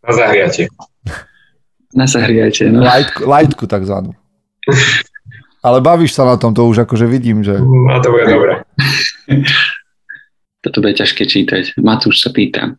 Na 0.00 0.12
zahriate. 0.12 0.72
Na 1.92 2.06
zahriate, 2.08 2.72
no. 2.72 2.80
Lightku, 2.80 3.20
lightku 3.28 3.64
takzvanú. 3.68 4.16
Ale 5.64 5.80
bavíš 5.80 6.12
sa 6.16 6.28
na 6.28 6.36
tom, 6.36 6.52
to 6.52 6.64
už 6.68 6.84
akože 6.84 7.08
vidím, 7.08 7.40
že... 7.40 7.56
A 7.60 8.00
to 8.00 8.08
bude 8.12 8.28
dobré. 8.28 8.64
Toto 10.60 10.80
bude 10.80 10.96
ťažké 10.96 11.24
čítať. 11.24 11.76
Matúš 11.80 12.20
sa 12.24 12.32
pýta. 12.32 12.76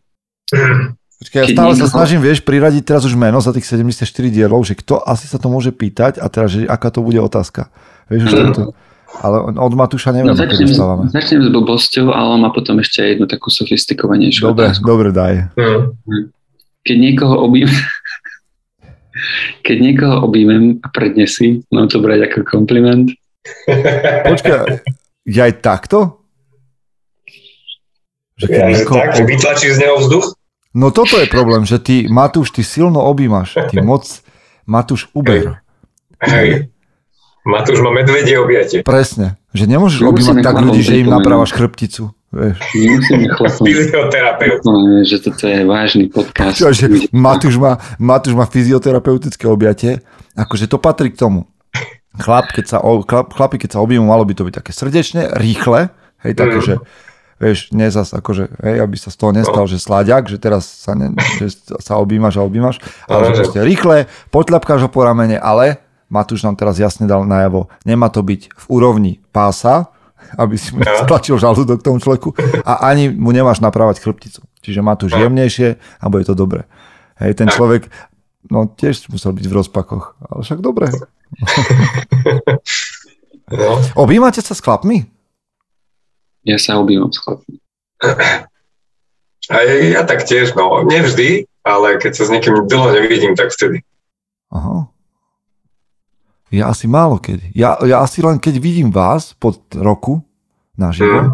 Počkej, 1.16 1.38
ja 1.42 1.46
stále 1.50 1.72
sa 1.74 1.88
snažím, 1.90 2.20
vieš, 2.22 2.44
priradiť 2.44 2.82
teraz 2.84 3.02
už 3.08 3.16
meno 3.18 3.40
za 3.40 3.50
tých 3.50 3.66
74 3.66 4.06
dielov, 4.30 4.62
že 4.62 4.78
kto 4.78 5.00
asi 5.02 5.26
sa 5.26 5.40
to 5.40 5.50
môže 5.50 5.72
pýtať 5.74 6.20
a 6.22 6.26
teraz, 6.28 6.54
že 6.54 6.68
aká 6.68 6.92
to 6.92 7.02
bude 7.02 7.18
otázka. 7.18 7.72
Vieš, 8.06 8.22
už 8.28 8.32
to... 8.54 8.62
Ale 9.22 9.56
od 9.56 9.74
Matúša 9.74 10.12
neviem, 10.12 10.32
no, 10.32 10.38
začnem, 10.38 10.68
začnem 11.08 11.40
s 11.40 11.48
blbosťou, 11.48 12.12
ale 12.12 12.36
má 12.36 12.52
potom 12.52 12.76
ešte 12.80 13.00
jednu 13.16 13.24
takú 13.24 13.48
sofistikovanejšiu 13.48 14.52
Dobre, 14.52 14.72
otázku. 14.72 14.84
dobre, 14.84 15.08
daj. 15.12 15.34
Keď 16.84 16.96
niekoho 16.96 17.40
obím... 17.40 17.68
Keď 19.64 19.76
niekoho 19.80 20.28
objímem 20.28 20.76
a 20.84 20.92
prednesí, 20.92 21.64
mám 21.72 21.88
to 21.88 22.04
brať 22.04 22.28
ako 22.28 22.44
kompliment. 22.44 23.08
Počkaj, 24.28 24.84
ja 25.24 25.42
aj 25.48 25.54
takto? 25.64 26.20
Že 28.36 28.46
keď 28.52 28.60
ja, 28.60 28.68
niekoho... 28.68 28.96
tak, 29.00 29.10
že 29.16 29.22
vytlačíš 29.24 29.72
z 29.80 29.80
neho 29.80 29.96
vzduch? 29.96 30.36
No 30.76 30.92
toto 30.92 31.16
je 31.16 31.24
problém, 31.32 31.64
že 31.64 31.80
ty, 31.80 32.04
Matúš, 32.04 32.52
ty 32.52 32.60
silno 32.60 33.00
objímaš. 33.08 33.56
Ty 33.56 33.80
moc, 33.80 34.04
Matúš, 34.68 35.08
uber. 35.16 35.64
Hej. 36.20 36.68
Matúš 37.46 37.78
má 37.78 37.94
medvedie 37.94 38.34
objatie. 38.34 38.82
Presne. 38.82 39.38
Že 39.54 39.64
nemôžeš 39.70 40.02
no, 40.02 40.10
objímať 40.10 40.42
tak 40.42 40.56
ľudí, 40.58 40.82
že 40.82 40.98
im 40.98 41.08
napraváš 41.08 41.54
chrbticu. 41.54 42.10
Vieš. 42.34 42.58
Fyzioterapeut. 43.62 44.60
No, 44.66 45.06
že 45.06 45.22
toto 45.22 45.46
je 45.46 45.62
vážny 45.62 46.10
podcast. 46.10 46.58
Čo, 46.58 46.74
že 46.74 46.90
Matúš 47.14 47.54
má, 47.62 47.78
Matúš 48.02 48.34
má 48.34 48.50
fyzioterapeutické 48.50 49.46
objatie. 49.46 50.02
Akože 50.34 50.66
to 50.66 50.82
patrí 50.82 51.14
k 51.14 51.22
tomu. 51.22 51.46
Chlap, 52.18 52.50
keď 52.50 52.64
sa, 52.66 52.78
chlap, 52.82 53.30
chlapi, 53.30 53.56
keď 53.62 53.78
sa 53.78 53.82
objímu, 53.84 54.02
malo 54.02 54.26
by 54.26 54.34
to 54.34 54.42
byť 54.42 54.54
také 54.58 54.72
srdečne, 54.74 55.30
rýchle. 55.38 55.94
Hej, 56.26 56.32
také, 56.34 56.58
mm. 56.58 56.64
že 56.66 56.74
vieš, 57.36 57.70
nie 57.76 57.88
zas 57.92 58.16
akože, 58.16 58.48
hej, 58.64 58.76
aby 58.80 58.96
sa 58.96 59.12
z 59.12 59.16
toho 59.20 59.32
nestal, 59.36 59.68
no. 59.68 59.70
že 59.70 59.76
sláďak, 59.76 60.24
že 60.32 60.40
teraz 60.40 60.64
sa, 60.64 60.96
ne, 60.96 61.12
že 61.36 61.52
sa 61.84 62.00
objímaš 62.00 62.40
a 62.40 62.42
objímaš, 62.48 62.80
ale 63.04 63.28
no, 63.28 63.36
že 63.36 63.44
proste 63.44 63.60
rýchle, 63.60 63.96
potľapkáš 64.32 64.88
ho 64.88 64.90
po 64.90 65.04
ramene, 65.04 65.36
ale 65.36 65.85
Matúš 66.06 66.46
nám 66.46 66.54
teraz 66.54 66.78
jasne 66.78 67.10
dal 67.10 67.26
najavo, 67.26 67.66
nemá 67.82 68.06
to 68.10 68.22
byť 68.22 68.54
v 68.54 68.64
úrovni 68.70 69.12
pása, 69.34 69.90
aby 70.42 70.54
si 70.58 70.74
mu 70.74 70.82
stlačil 70.82 71.38
žalúdok 71.38 71.82
tomu 71.82 71.98
človeku 72.02 72.34
a 72.66 72.88
ani 72.90 73.10
mu 73.10 73.30
nemáš 73.30 73.62
naprávať 73.62 74.02
chrbticu. 74.02 74.42
Čiže 74.62 74.82
Matúš 74.82 75.14
jemnejšie 75.14 75.78
a 75.78 76.04
bude 76.10 76.26
to 76.26 76.34
dobre. 76.34 76.66
Hej, 77.16 77.38
ten 77.38 77.48
človek, 77.48 77.88
no 78.50 78.66
tiež 78.68 79.08
musel 79.08 79.32
byť 79.32 79.46
v 79.46 79.56
rozpakoch, 79.62 80.18
ale 80.20 80.40
však 80.42 80.60
dobre. 80.60 80.90
No. 83.46 83.78
Objímate 83.94 84.42
sa 84.42 84.58
s 84.58 84.62
chlapmi? 84.62 85.06
Ja 86.42 86.58
sa 86.58 86.82
objímam 86.82 87.14
s 87.14 87.22
chlapmi. 87.22 87.62
A 89.46 89.54
ja 89.62 90.02
tak 90.02 90.26
tiež, 90.26 90.58
no, 90.58 90.82
nevždy, 90.82 91.46
ale 91.62 92.02
keď 92.02 92.12
sa 92.18 92.26
s 92.26 92.32
niekým 92.34 92.66
dlho 92.66 92.90
nevidím, 92.90 93.38
tak 93.38 93.54
vtedy. 93.54 93.86
Aha. 94.50 94.90
Ja 96.54 96.70
asi 96.70 96.86
málo 96.86 97.18
kedy. 97.18 97.50
Ja, 97.58 97.74
ja 97.82 98.06
asi 98.06 98.22
len 98.22 98.38
keď 98.38 98.62
vidím 98.62 98.94
vás 98.94 99.34
pod 99.34 99.58
roku 99.74 100.22
naživo, 100.78 101.18
mm. 101.18 101.30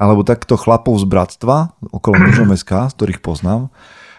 alebo 0.00 0.24
takto 0.24 0.56
chlapov 0.56 0.96
z 1.02 1.04
bratstva 1.04 1.76
okolo 1.92 2.14
Mužom 2.24 2.54
SK, 2.56 2.88
z 2.88 2.94
ktorých 2.96 3.20
poznám, 3.20 3.68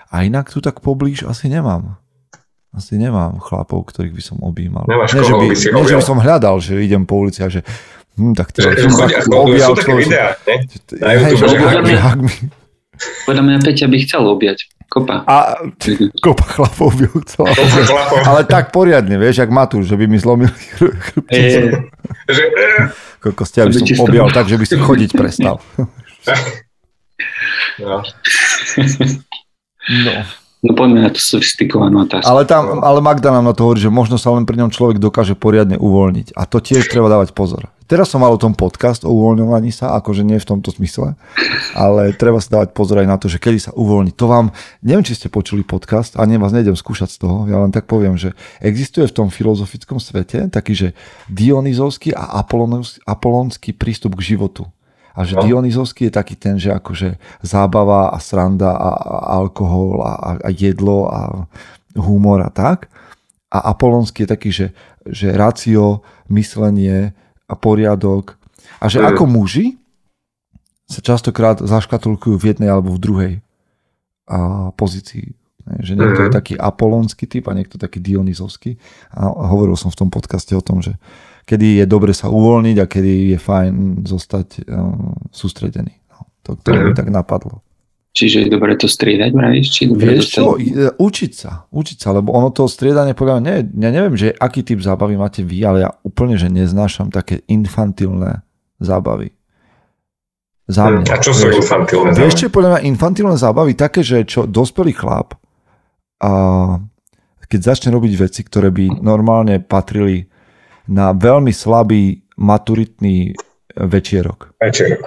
a 0.10 0.26
inak 0.26 0.50
tu 0.50 0.62
tak 0.62 0.82
poblíž 0.82 1.26
asi 1.26 1.50
nemám. 1.50 1.98
Asi 2.70 3.02
nemám 3.02 3.42
chlapov, 3.42 3.90
ktorých 3.90 4.14
by 4.14 4.24
som 4.24 4.38
objímal. 4.46 4.86
Nemáš 4.86 5.18
nie, 5.18 5.26
že 5.26 5.34
by, 5.34 5.46
by 5.50 5.58
si 5.58 5.68
nie, 5.74 5.90
že 5.90 5.98
by 5.98 6.06
som 6.06 6.22
hľadal, 6.22 6.62
že 6.62 6.78
idem 6.78 7.02
po 7.02 7.26
ulici 7.26 7.42
a 7.42 7.50
že 7.50 7.66
hm, 8.14 8.38
tak 8.38 8.54
teda 8.54 8.78
som 8.78 8.94
tak 9.10 9.26
objal. 9.34 9.74
Sú 9.74 9.82
také 9.82 9.94
videá, 9.98 10.38
ne? 10.46 10.56
Na 11.02 11.12
YouTube, 11.18 11.50
že 11.50 11.58
Podľa 13.26 13.44
mňa 13.48 13.58
Peťa 13.66 13.86
by 13.90 13.98
chcel 14.06 14.22
objať. 14.30 14.70
Kopa. 14.90 15.22
A 15.30 15.62
kopa 16.26 16.46
chlapov 16.50 16.90
by 16.98 17.06
ho 17.06 17.18
chcela. 17.24 17.54
Ale 18.26 18.42
tak 18.50 18.74
poriadne, 18.74 19.22
vieš, 19.22 19.46
jak 19.46 19.54
Matúš, 19.54 19.86
že 19.86 19.96
by 19.96 20.06
mi 20.10 20.18
zlomili 20.18 20.52
chr- 20.52 20.98
chrbticu. 21.06 21.60
E, 21.70 21.72
Že, 22.30 22.44
eh, 22.50 22.90
Koľko 23.22 23.44
ste, 23.46 23.62
aby 23.64 23.74
som 23.78 23.86
objal 24.04 24.28
tak, 24.34 24.50
že 24.50 24.58
by 24.58 24.66
si 24.66 24.76
chodiť 24.76 25.10
prestal. 25.14 25.56
no. 27.84 28.00
No. 29.90 30.14
no 30.64 30.72
poďme 30.78 31.04
na 31.04 31.12
tú 31.12 31.20
sofistikovanú 31.20 32.08
otázku. 32.08 32.30
Ale, 32.30 32.46
tam, 32.48 32.80
ale 32.80 33.02
Magda 33.02 33.34
nám 33.34 33.50
na 33.50 33.54
to 33.54 33.68
hovorí, 33.68 33.82
že 33.82 33.92
možno 33.92 34.16
sa 34.16 34.32
len 34.32 34.48
pri 34.48 34.62
ňom 34.62 34.72
človek 34.72 35.02
dokáže 35.02 35.36
poriadne 35.36 35.76
uvoľniť. 35.76 36.38
A 36.38 36.46
to 36.48 36.64
tiež 36.64 36.88
treba 36.88 37.12
dávať 37.12 37.36
pozor. 37.36 37.68
Teraz 37.90 38.14
som 38.14 38.22
mal 38.22 38.30
o 38.30 38.38
tom 38.38 38.54
podcast 38.54 39.02
o 39.02 39.10
uvoľňovaní 39.10 39.74
sa, 39.74 39.98
akože 39.98 40.22
nie 40.22 40.38
v 40.38 40.46
tomto 40.46 40.70
smysle, 40.70 41.18
ale 41.74 42.14
treba 42.14 42.38
si 42.38 42.54
dávať 42.54 42.70
pozor 42.70 43.02
aj 43.02 43.10
na 43.10 43.18
to, 43.18 43.26
že 43.26 43.42
kedy 43.42 43.58
sa 43.58 43.72
uvoľní. 43.74 44.14
To 44.14 44.30
vám, 44.30 44.54
neviem, 44.86 45.02
či 45.02 45.18
ste 45.18 45.26
počuli 45.26 45.66
podcast, 45.66 46.14
a 46.14 46.22
ne, 46.30 46.38
vás 46.38 46.54
nejdem 46.54 46.78
skúšať 46.78 47.10
z 47.10 47.18
toho, 47.18 47.50
ja 47.50 47.58
len 47.58 47.74
tak 47.74 47.90
poviem, 47.90 48.14
že 48.14 48.38
existuje 48.62 49.10
v 49.10 49.16
tom 49.18 49.28
filozofickom 49.34 49.98
svete 49.98 50.54
taký, 50.54 50.78
že 50.78 50.88
dionizovský 51.34 52.14
a 52.14 52.46
apolonský, 53.10 53.74
prístup 53.74 54.22
k 54.22 54.38
životu. 54.38 54.70
A 55.18 55.26
že 55.26 55.34
No. 55.34 55.50
Dionizovský 55.50 56.08
je 56.08 56.14
taký 56.14 56.38
ten, 56.38 56.62
že 56.62 56.70
akože 56.70 57.18
zábava 57.42 58.14
a 58.14 58.22
sranda 58.22 58.70
a, 58.70 58.92
a 59.02 59.16
alkohol 59.42 60.06
a, 60.06 60.14
a, 60.14 60.32
a 60.46 60.50
jedlo 60.54 61.10
a 61.10 61.50
humor 61.98 62.46
a 62.46 62.54
tak. 62.54 62.86
A 63.50 63.74
Apolonský 63.74 64.24
je 64.24 64.30
taký, 64.30 64.50
že, 64.54 64.68
že 65.10 65.34
racio, 65.34 66.06
myslenie 66.30 67.18
a 67.50 67.54
poriadok. 67.56 68.38
A 68.78 68.86
že 68.88 69.02
ako 69.02 69.26
muži 69.26 69.76
sa 70.86 71.02
častokrát 71.02 71.58
zaškatulkujú 71.60 72.38
v 72.38 72.48
jednej 72.48 72.70
alebo 72.70 72.94
v 72.94 73.02
druhej 73.02 73.34
a, 74.26 74.70
pozícii. 74.72 75.34
Že 75.70 75.94
niekto 75.96 76.20
je 76.24 76.30
Mhm. 76.30 76.38
taký 76.38 76.54
apolonský 76.56 77.26
typ 77.26 77.46
a 77.46 77.54
niekto 77.54 77.78
taký 77.78 77.98
dionizovský. 78.00 78.78
A 79.14 79.26
hovoril 79.50 79.74
som 79.74 79.90
v 79.90 79.98
tom 79.98 80.10
podcaste 80.10 80.54
o 80.54 80.62
tom, 80.62 80.82
že 80.82 80.98
kedy 81.46 81.82
je 81.82 81.86
dobre 81.86 82.14
sa 82.14 82.30
uvoľniť 82.30 82.78
a 82.82 82.90
kedy 82.90 83.34
je 83.34 83.38
fajn 83.38 83.74
zostať 84.06 84.66
sústredený. 85.30 85.94
No, 86.10 86.18
to, 86.42 86.50
to 86.58 86.70
mi 86.74 86.90
Mhm. 86.90 86.98
tak 86.98 87.10
napadlo. 87.10 87.62
Čiže 88.20 88.38
je 88.44 88.50
dobre 88.52 88.76
to 88.76 88.84
striedať, 88.86 89.32
vravíš? 89.32 89.68
Či 89.72 89.82
Vieš 89.88 90.26
čo, 90.28 90.60
dostať- 90.60 90.76
e, 90.76 90.92
učiť 91.00 91.32
sa, 91.32 91.52
učiť 91.72 91.98
sa, 91.98 92.10
lebo 92.12 92.36
ono 92.36 92.52
to 92.52 92.68
striedanie 92.68 93.16
podľa 93.16 93.40
mňa, 93.40 93.44
nie, 93.48 93.58
ja 93.80 93.90
neviem, 93.90 94.16
že 94.16 94.36
aký 94.36 94.60
typ 94.62 94.84
zábavy 94.84 95.16
máte 95.16 95.40
vy, 95.40 95.64
ale 95.64 95.88
ja 95.88 95.96
úplne, 96.04 96.36
že 96.36 96.52
neznášam 96.52 97.08
také 97.08 97.48
infantilné 97.48 98.44
zábavy. 98.78 99.32
Za 100.68 100.86
mňa. 100.86 101.08
A 101.08 101.18
čo 101.18 101.32
sú 101.32 101.48
Vieš- 101.48 101.64
infantilné 101.64 102.12
Vieš, 102.12 102.34
čo 102.36 102.36
zábavy? 102.36 102.44
je 102.44 102.52
podľa 102.52 102.70
mňa 102.70 102.82
infantilné 102.86 103.36
zábavy? 103.36 103.72
Také, 103.74 104.00
že 104.04 104.18
čo 104.28 104.44
dospelý 104.44 104.92
chlap 104.92 105.40
a 106.20 106.32
keď 107.48 107.60
začne 107.66 107.90
robiť 107.90 108.14
veci, 108.20 108.44
ktoré 108.44 108.70
by 108.70 109.00
normálne 109.00 109.58
patrili 109.58 110.28
na 110.86 111.10
veľmi 111.10 111.50
slabý 111.50 112.20
maturitný 112.36 113.34
večierok. 113.74 114.54
Večer. 114.60 115.00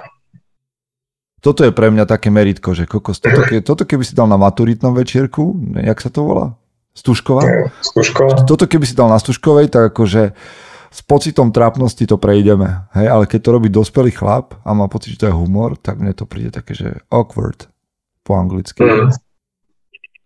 Toto 1.43 1.67
je 1.67 1.75
pre 1.75 1.91
mňa 1.91 2.07
také 2.07 2.31
meritko, 2.31 2.71
že 2.71 2.87
kokos, 2.87 3.19
toto, 3.19 3.43
ke, 3.43 3.59
toto 3.59 3.83
keby 3.83 4.07
si 4.07 4.15
dal 4.15 4.31
na 4.31 4.39
maturitnom 4.39 4.95
večierku, 4.95 5.75
jak 5.75 5.99
sa 5.99 6.07
to 6.07 6.23
volá? 6.23 6.47
Stužková? 6.95 7.67
Skúško? 7.83 8.47
Toto 8.47 8.63
keby 8.63 8.87
si 8.87 8.95
dal 8.95 9.11
na 9.11 9.19
Stužkovej, 9.19 9.67
tak 9.67 9.91
akože 9.91 10.31
s 10.93 10.99
pocitom 11.01 11.49
trápnosti 11.49 12.05
to 12.05 12.21
prejdeme. 12.21 12.85
Hej? 12.93 13.07
Ale 13.09 13.23
keď 13.25 13.39
to 13.43 13.49
robí 13.49 13.67
dospelý 13.67 14.13
chlap 14.13 14.55
a 14.61 14.77
má 14.77 14.85
pocit, 14.85 15.17
že 15.17 15.25
to 15.25 15.27
je 15.27 15.35
humor, 15.35 15.73
tak 15.75 15.97
mne 15.97 16.13
to 16.13 16.29
príde 16.29 16.53
také, 16.53 16.77
že 16.77 17.01
awkward 17.09 17.65
po 18.21 18.37
anglicky. 18.37 18.85
Mm. 18.85 19.09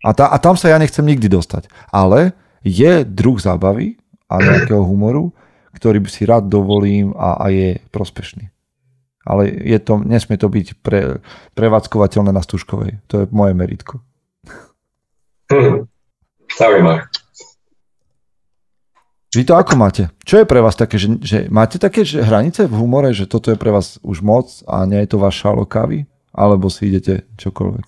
A, 0.04 0.10
tá, 0.12 0.28
a 0.30 0.38
tam 0.38 0.60
sa 0.60 0.70
ja 0.70 0.78
nechcem 0.78 1.08
nikdy 1.08 1.32
dostať. 1.32 1.72
Ale 1.90 2.36
je 2.62 3.08
druh 3.08 3.40
zábavy 3.40 3.96
a 4.28 4.44
nejakého 4.44 4.84
humoru, 4.84 5.32
ktorý 5.80 6.04
by 6.04 6.10
si 6.12 6.28
rád 6.28 6.52
dovolím 6.52 7.16
a, 7.16 7.40
a 7.42 7.46
je 7.48 7.80
prospešný. 7.90 8.52
Ale 9.28 9.52
je 9.52 9.76
to, 9.84 10.00
nesmie 10.00 10.40
to 10.40 10.48
byť 10.48 10.80
pre, 10.80 11.20
prevádzkovateľné 11.60 12.32
na 12.32 12.40
Stužkovej. 12.40 13.04
To 13.12 13.24
je 13.24 13.26
moje 13.36 13.52
meritko. 13.52 14.00
Hm. 15.52 15.84
Zaujímavé. 16.56 17.12
Vy 19.36 19.44
to 19.44 19.60
ako 19.60 19.76
máte? 19.76 20.08
Čo 20.24 20.42
je 20.42 20.50
pre 20.50 20.64
vás 20.64 20.80
také, 20.80 20.96
že, 20.96 21.20
že 21.20 21.38
máte 21.52 21.76
také 21.76 22.08
že 22.08 22.24
hranice 22.24 22.64
v 22.66 22.80
humore, 22.80 23.12
že 23.12 23.28
toto 23.28 23.52
je 23.52 23.60
pre 23.60 23.76
vás 23.76 24.00
už 24.00 24.24
moc 24.24 24.48
a 24.64 24.88
nie 24.88 25.04
je 25.04 25.12
to 25.12 25.20
váš 25.20 25.44
šálo 25.44 25.68
kávy? 25.68 26.08
Alebo 26.32 26.72
si 26.72 26.88
idete 26.88 27.28
čokoľvek? 27.36 27.86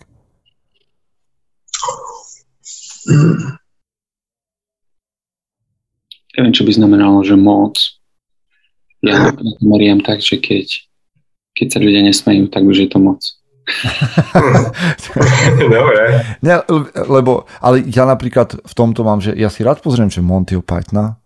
Neviem, 6.38 6.54
čo 6.54 6.64
by 6.68 6.72
znamenalo, 6.76 7.24
že 7.24 7.40
moc. 7.40 7.80
Ja 9.00 9.32
to 9.32 9.44
meriam 9.64 10.04
tak, 10.04 10.20
že 10.20 10.38
keď, 10.44 10.89
keď 11.60 11.68
sa 11.76 11.80
ľudia 11.84 12.02
nesmejú, 12.08 12.48
tak 12.48 12.64
už 12.64 12.88
je 12.88 12.90
to 12.90 13.04
moc. 13.04 13.20
Dobre. 15.60 16.04
Ne, 16.42 16.56
lebo, 17.06 17.46
ale 17.62 17.86
ja 17.86 18.08
napríklad 18.08 18.58
v 18.64 18.74
tomto 18.74 19.04
mám, 19.04 19.20
že 19.22 19.36
ja 19.36 19.52
si 19.52 19.62
rád 19.62 19.84
pozriem, 19.84 20.10
že 20.10 20.26
Montyho 20.26 20.64
Pythona, 20.64 21.20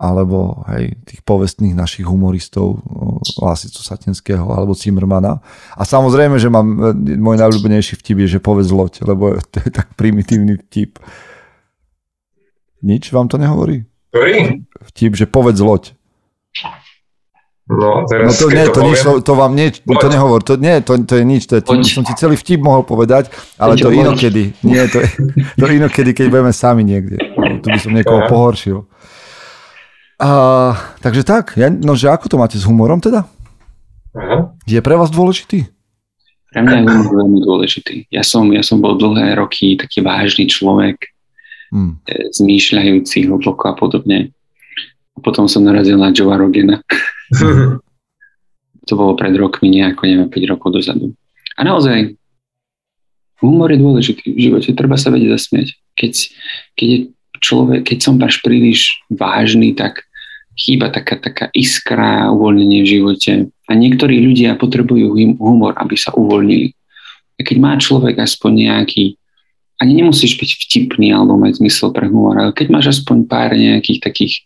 alebo 0.00 0.64
hej, 0.72 0.96
tých 1.04 1.20
povestných 1.28 1.76
našich 1.76 2.08
humoristov, 2.08 2.80
o, 2.80 3.20
Lasicu 3.44 3.84
Satinského, 3.84 4.48
alebo 4.48 4.72
Zimmermana. 4.72 5.44
A 5.76 5.84
samozrejme, 5.84 6.40
že 6.40 6.48
mám, 6.48 6.96
e, 6.96 7.20
môj 7.20 7.36
najľúbenejší 7.36 8.00
vtip 8.00 8.24
je, 8.24 8.40
že 8.40 8.40
povedz 8.40 8.72
loď, 8.72 9.04
lebo 9.04 9.36
to 9.52 9.60
je 9.60 9.68
tak 9.68 9.92
primitívny 10.00 10.56
vtip. 10.56 10.96
Nič 12.80 13.12
vám 13.12 13.28
to 13.28 13.36
nehovorí? 13.36 13.84
Ktorý? 14.08 14.64
Vtip, 14.88 15.20
že 15.20 15.28
povedz 15.28 15.60
loď. 15.60 15.92
No, 17.70 18.02
No 18.02 18.08
teraz, 18.10 18.34
to 18.34 18.50
keď 18.50 18.56
nie, 18.58 18.66
to, 18.66 18.80
nič, 18.82 18.98
poviem, 18.98 19.06
to, 19.06 19.12
to 19.22 19.32
vám 19.38 19.52
nie, 19.54 19.68
to 19.70 20.08
nehovor, 20.10 20.40
to 20.42 20.54
nie, 20.58 20.74
to, 20.82 20.92
to 21.06 21.14
je 21.14 21.24
nič, 21.24 21.42
to 21.46 21.54
je, 21.54 21.62
Loď. 21.62 21.86
som 21.86 22.02
ti 22.02 22.18
celý 22.18 22.34
vtip 22.34 22.58
mohol 22.58 22.82
povedať, 22.82 23.30
ale 23.62 23.78
to 23.78 23.94
inokedy. 23.94 24.58
Nie, 24.66 24.90
to, 24.90 24.98
to 25.54 25.64
inokedy, 25.70 26.10
keď 26.10 26.26
budeme 26.34 26.50
sami 26.50 26.82
niekde. 26.82 27.22
Tu 27.62 27.66
by 27.70 27.78
som 27.78 27.94
niekoho 27.94 28.26
Aha. 28.26 28.30
pohoršil. 28.30 28.90
A, 30.18 30.28
takže 30.98 31.22
tak, 31.22 31.54
ja, 31.54 31.70
no 31.70 31.94
že 31.94 32.10
ako 32.10 32.26
to 32.26 32.36
máte 32.42 32.58
s 32.58 32.66
humorom 32.66 32.98
teda? 32.98 33.30
Aha. 34.18 34.50
Je 34.66 34.82
pre 34.82 34.98
vás 34.98 35.08
dôležitý? 35.14 35.70
Pre 36.50 36.60
mňa 36.66 36.74
je 36.74 36.84
humor 36.90 37.14
veľmi 37.22 37.38
dôležitý. 37.46 37.96
Ja 38.10 38.26
som, 38.26 38.50
ja 38.50 38.66
som 38.66 38.82
bol 38.82 38.98
dlhé 38.98 39.38
roky 39.38 39.78
taký 39.78 40.02
vážny 40.02 40.50
človek, 40.50 40.98
Hm. 41.70 42.02
e, 42.02 42.34
zmýšľajúci 42.34 43.30
hlboko 43.30 43.70
a 43.70 43.78
podobne. 43.78 44.34
Potom 45.20 45.46
som 45.46 45.62
narazil 45.62 46.00
na 46.00 46.10
Joe 46.12 46.34
Rogena. 46.34 46.80
To 48.88 48.98
bolo 48.98 49.14
pred 49.14 49.30
rokmi, 49.38 49.70
nejako, 49.70 50.02
neviem, 50.02 50.26
5 50.26 50.50
rokov 50.50 50.74
dozadu. 50.74 51.14
A 51.54 51.62
naozaj, 51.62 52.18
humor 53.38 53.70
je 53.70 53.78
dôležitý 53.78 54.34
v 54.34 54.50
živote, 54.50 54.74
treba 54.74 54.98
sa 54.98 55.14
vedieť 55.14 55.30
zasmiať. 55.30 55.68
Keď, 55.94 56.12
keď 56.74 56.88
je 56.90 56.98
človek, 57.38 57.80
keď 57.86 57.98
som 58.02 58.18
až 58.18 58.42
príliš 58.42 58.98
vážny, 59.06 59.78
tak 59.78 60.10
chýba 60.60 60.92
taká, 60.92 61.16
taká 61.16 61.48
iskra, 61.56 62.28
uvoľnenie 62.34 62.84
v 62.84 62.90
živote. 63.00 63.32
A 63.64 63.72
niektorí 63.72 64.20
ľudia 64.20 64.60
potrebujú 64.60 65.16
hum- 65.16 65.38
humor, 65.40 65.72
aby 65.80 65.96
sa 65.96 66.12
uvoľnili. 66.12 66.76
A 67.38 67.40
keď 67.40 67.56
má 67.56 67.72
človek 67.80 68.20
aspoň 68.20 68.68
nejaký, 68.68 69.16
ani 69.80 69.92
nemusíš 70.04 70.36
byť 70.36 70.50
vtipný 70.66 71.16
alebo 71.16 71.40
mať 71.40 71.64
zmysel 71.64 71.88
pre 71.96 72.12
humor, 72.12 72.36
ale 72.36 72.52
keď 72.52 72.66
máš 72.68 73.00
aspoň 73.00 73.24
pár 73.24 73.56
nejakých 73.56 74.04
takých 74.04 74.44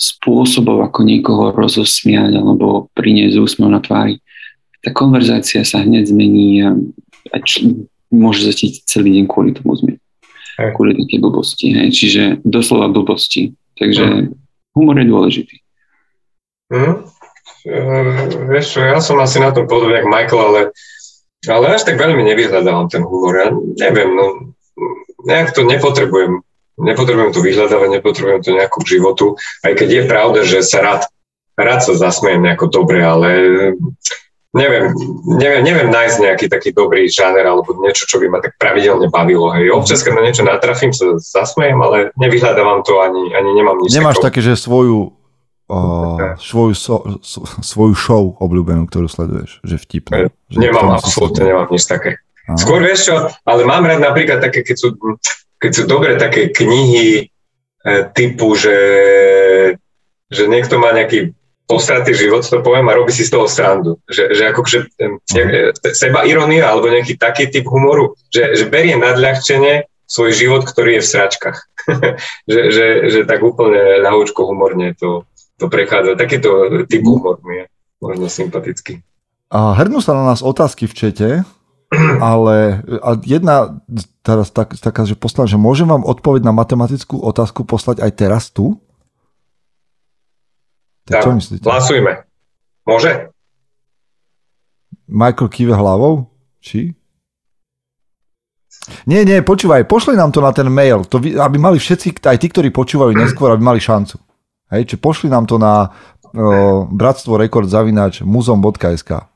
spôsobov, 0.00 0.80
ako 0.80 1.04
niekoho 1.04 1.52
rozosmiať 1.52 2.40
alebo 2.40 2.88
priniesť 2.96 3.36
úsmev 3.36 3.68
na 3.68 3.84
tvári, 3.84 4.24
tá 4.80 4.96
konverzácia 4.96 5.60
sa 5.60 5.84
hneď 5.84 6.08
zmení 6.08 6.64
a, 6.64 6.72
a 7.32 7.36
č- 7.44 7.84
môže 8.08 8.48
zatiť 8.48 8.88
celý 8.88 9.20
deň 9.20 9.24
kvôli 9.28 9.52
tomu 9.52 9.76
zmeniť. 9.76 10.02
Hej. 10.60 10.70
Kvôli 10.72 10.92
také 10.96 11.16
blbosti. 11.20 11.66
Hej. 11.76 11.88
Čiže 11.92 12.22
doslova 12.44 12.88
blbosti. 12.88 13.52
Takže 13.76 14.32
humor 14.76 14.96
je 14.96 15.06
dôležitý. 15.08 15.56
Hm? 16.72 16.94
E, 17.68 17.78
vieš 18.48 18.80
ja 18.80 19.00
som 19.04 19.20
asi 19.20 19.36
na 19.36 19.52
tom 19.52 19.68
podobne 19.68 20.00
ako 20.00 20.08
Michael, 20.08 20.40
ale, 20.40 20.60
ale 21.44 21.64
až 21.76 21.84
tak 21.84 22.00
veľmi 22.00 22.24
nevyhľadávam 22.24 22.88
ten 22.88 23.04
humor. 23.04 23.36
Ja 23.36 23.48
neviem, 23.52 24.16
no, 24.16 24.56
nejak 25.28 25.52
to 25.52 25.64
nepotrebujem. 25.68 26.40
Nepotrebujem 26.78 27.32
to 27.34 27.40
vyhľadávať, 27.42 27.88
nepotrebujem 27.98 28.40
to 28.44 28.50
nejakú 28.54 28.78
k 28.84 28.98
životu. 28.98 29.34
Aj 29.66 29.72
keď 29.74 29.88
je 29.88 30.02
pravda, 30.06 30.40
že 30.46 30.62
sa 30.62 30.78
rád, 30.84 31.02
rád 31.58 31.80
sa 31.82 31.98
zasmejem 31.98 32.46
nejako 32.46 32.70
dobre, 32.70 33.02
ale 33.02 33.30
neviem, 34.50 34.90
neviem, 35.26 35.62
neviem 35.62 35.88
nájsť 35.90 36.16
nejaký 36.26 36.46
taký 36.50 36.70
dobrý 36.74 37.06
žáner 37.06 37.46
alebo 37.46 37.70
niečo, 37.78 38.06
čo 38.06 38.18
by 38.18 38.26
ma 38.26 38.38
tak 38.42 38.58
pravidelne 38.58 39.06
bavilo. 39.06 39.54
Hej. 39.54 39.70
Občas, 39.70 40.02
keď 40.02 40.12
na 40.18 40.22
niečo 40.26 40.42
natrafím, 40.42 40.90
sa 40.90 41.18
zasmejem, 41.18 41.78
ale 41.78 42.10
nevyhľadávam 42.18 42.82
to 42.82 42.98
ani, 42.98 43.30
ani 43.34 43.50
nemám 43.54 43.78
nič 43.78 43.94
Nemáš 43.94 44.18
takého. 44.18 44.26
také, 44.26 44.40
že 44.42 44.52
svoju, 44.58 45.14
uh, 45.70 46.34
svoju, 46.42 46.74
so, 46.74 46.96
svoju 47.62 47.94
show 47.94 48.34
obľúbenú, 48.42 48.90
ktorú 48.90 49.06
sleduješ, 49.06 49.62
že 49.62 49.78
vtipné. 49.78 50.34
Že 50.50 50.58
Nemám, 50.58 50.98
absolútne 50.98 51.46
nemám 51.46 51.70
nič 51.70 51.86
také. 51.86 52.18
Áno. 52.50 52.58
Skôr 52.58 52.82
vieš 52.82 53.06
čo, 53.06 53.14
ale 53.46 53.62
mám 53.62 53.86
rád 53.86 54.02
napríklad 54.02 54.42
také, 54.42 54.66
keď 54.66 54.76
sú, 54.82 54.88
keď 55.60 55.70
sú 55.76 55.84
dobre 55.84 56.16
také 56.16 56.48
knihy 56.48 57.08
e, 57.20 57.24
typu, 58.16 58.56
že, 58.56 58.78
že 60.32 60.44
niekto 60.48 60.80
má 60.80 60.96
nejaký 60.96 61.36
posratý 61.70 62.16
život, 62.18 62.42
to 62.42 62.64
poviem, 62.64 62.90
a 62.90 62.98
robí 62.98 63.14
si 63.14 63.22
z 63.22 63.36
toho 63.36 63.46
srandu. 63.46 64.02
Že, 64.10 64.24
že 64.34 64.42
ako, 64.50 64.60
že, 64.66 64.78
uh-huh. 64.98 65.94
seba 65.94 66.26
ironia 66.26 66.66
alebo 66.66 66.90
nejaký 66.90 67.14
taký 67.14 67.46
typ 67.46 67.68
humoru, 67.70 68.18
že, 68.32 68.58
že 68.58 68.66
berie 68.66 68.98
nadľahčenie 68.98 69.86
svoj 70.10 70.34
život, 70.34 70.66
ktorý 70.66 70.98
je 70.98 71.02
v 71.06 71.10
sračkách. 71.14 71.58
že, 72.50 72.60
že, 72.74 72.86
že 73.06 73.20
tak 73.22 73.38
úplne 73.46 74.02
ľahúčko 74.02 74.42
humorne 74.42 74.98
to, 74.98 75.22
to 75.62 75.70
prechádza. 75.70 76.18
Takýto 76.18 76.82
typ 76.90 77.04
humor 77.06 77.38
mi 77.46 77.62
je 77.62 77.64
možno 78.02 78.26
sympatický. 78.26 79.04
A 79.54 79.78
hrnú 79.78 80.02
sa 80.02 80.18
na 80.18 80.26
nás 80.26 80.42
otázky 80.42 80.90
v 80.90 80.96
čete, 80.96 81.28
ale 82.20 82.84
a 83.00 83.10
jedna 83.22 83.80
teraz 84.20 84.52
tak, 84.52 84.76
taká, 84.76 85.08
že 85.08 85.16
poslám, 85.16 85.48
že 85.48 85.58
môžem 85.60 85.88
vám 85.88 86.04
odpoveď 86.04 86.44
na 86.44 86.52
matematickú 86.52 87.20
otázku 87.20 87.64
poslať 87.64 88.04
aj 88.04 88.10
teraz 88.16 88.52
tu? 88.52 88.78
Tak, 91.08 91.26
čo 91.26 91.30
myslíte? 91.34 91.66
Hlasujme. 91.66 92.22
Môže? 92.86 93.32
Michael 95.10 95.48
kýve 95.50 95.74
hlavou? 95.74 96.30
Či? 96.62 96.94
Nie, 99.04 99.26
nie, 99.28 99.44
počúvaj, 99.44 99.84
pošli 99.84 100.16
nám 100.16 100.32
to 100.32 100.40
na 100.40 100.54
ten 100.56 100.70
mail, 100.70 101.04
to, 101.04 101.20
aby 101.20 101.56
mali 101.60 101.76
všetci, 101.76 102.22
aj 102.24 102.38
tí, 102.40 102.48
ktorí 102.48 102.72
počúvajú 102.72 103.12
neskôr, 103.12 103.52
aby 103.52 103.60
mali 103.60 103.80
šancu. 103.82 104.16
Hej, 104.70 104.94
či 104.94 104.96
pošli 104.96 105.28
nám 105.28 105.44
to 105.50 105.58
na 105.58 105.90
o, 106.30 106.86
bratstvo 106.86 107.36
rekord 107.36 107.66
zavináč 107.66 108.22
muzom.sk. 108.22 109.26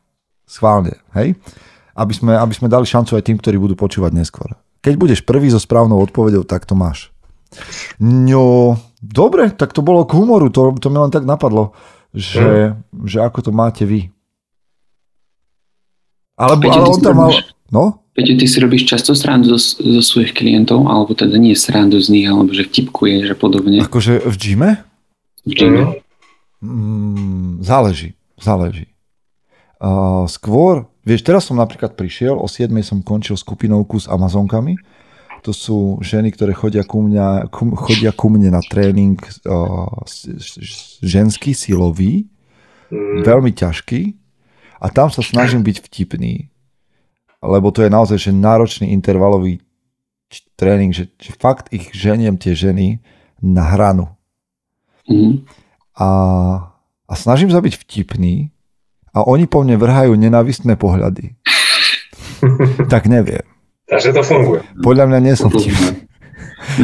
Schválne, 0.46 1.03
hej? 1.18 1.35
Aby 1.94 2.12
sme, 2.14 2.33
aby 2.35 2.54
sme 2.54 2.66
dali 2.66 2.87
šancu 2.87 3.14
aj 3.14 3.22
tým, 3.22 3.38
ktorí 3.38 3.57
budú 3.59 3.78
počúvať 3.78 4.12
neskôr. 4.14 4.59
Keď 4.83 4.94
budeš 4.98 5.20
prvý 5.22 5.48
so 5.48 5.62
správnou 5.62 6.02
odpovedou, 6.02 6.42
tak 6.42 6.66
to 6.66 6.74
máš. 6.74 7.14
No, 8.02 8.76
dobre, 8.98 9.54
tak 9.54 9.70
to 9.70 9.80
bolo 9.80 10.02
k 10.02 10.18
humoru, 10.18 10.50
to, 10.50 10.74
to 10.76 10.90
mi 10.90 10.98
len 10.98 11.14
tak 11.14 11.22
napadlo, 11.22 11.70
že, 12.11 12.74
mm. 12.74 13.07
že 13.07 13.18
ako 13.22 13.38
to 13.46 13.50
máte 13.54 13.87
vy. 13.87 14.11
Alebo, 16.35 16.66
ale 16.66 16.87
on 16.90 16.98
tam 16.98 17.14
mal... 17.14 17.30
No? 17.70 18.02
Peťo, 18.14 18.38
ty 18.38 18.46
si 18.46 18.59
robíš 18.62 18.87
často 18.87 19.14
srandu 19.14 19.54
zo, 19.54 19.59
zo 19.78 20.02
svojich 20.02 20.35
klientov, 20.35 20.87
alebo 20.87 21.14
teda 21.14 21.35
nie 21.35 21.54
srandu 21.59 21.98
z 21.98 22.11
nich, 22.14 22.26
alebo 22.30 22.50
že 22.54 22.66
vtipkuješ 22.66 23.35
a 23.35 23.37
podobne? 23.38 23.83
Akože 23.83 24.22
v 24.22 24.35
gyme? 24.38 24.70
V 25.42 25.52
gyme? 25.54 25.83
Mm, 26.62 27.62
záleží, 27.62 28.14
záleží. 28.38 28.87
Uh, 29.83 30.30
skôr, 30.30 30.87
vieš, 31.05 31.21
teraz 31.23 31.47
som 31.47 31.61
napríklad 31.61 31.95
prišiel, 31.95 32.35
o 32.35 32.49
7 32.49 32.73
som 32.81 33.05
končil 33.05 33.37
skupinovku 33.37 34.01
s 34.01 34.09
Amazonkami, 34.09 34.81
to 35.45 35.53
sú 35.53 36.01
ženy, 36.01 36.33
ktoré 36.33 36.57
chodia 36.57 36.88
ku, 36.88 37.05
mňa, 37.05 37.53
ku, 37.53 37.69
chodia 37.77 38.17
ku 38.17 38.33
mne 38.33 38.57
na 38.57 38.64
tréning 38.64 39.21
uh, 39.45 39.93
ženský, 41.05 41.53
silový, 41.53 42.25
mm. 42.88 43.29
veľmi 43.29 43.53
ťažký 43.53 44.17
a 44.81 44.88
tam 44.88 45.12
sa 45.12 45.21
snažím 45.21 45.61
byť 45.61 45.85
vtipný, 45.85 46.49
lebo 47.45 47.69
to 47.69 47.85
je 47.85 47.93
naozaj 47.93 48.17
že 48.17 48.33
náročný 48.33 48.88
intervalový 48.97 49.61
tréning, 50.57 50.97
že, 50.97 51.12
že 51.21 51.37
fakt 51.37 51.69
ich 51.77 51.93
ženiem 51.93 52.40
tie 52.40 52.57
ženy 52.57 53.05
na 53.45 53.69
hranu. 53.69 54.09
Mm. 55.05 55.45
A, 55.93 56.09
a 57.05 57.12
snažím 57.12 57.53
sa 57.53 57.61
byť 57.61 57.85
vtipný 57.85 58.54
a 59.14 59.22
oni 59.24 59.46
po 59.46 59.62
mne 59.62 59.79
vrhajú 59.79 60.18
nenávistné 60.18 60.74
pohľady. 60.74 61.38
tak 62.92 63.07
neviem. 63.07 63.46
Takže 63.87 64.11
to 64.11 64.22
funguje. 64.27 64.61
Podľa 64.83 65.05
mňa 65.07 65.18
nie 65.22 65.35
som 65.38 65.48
vtipný. 65.48 66.05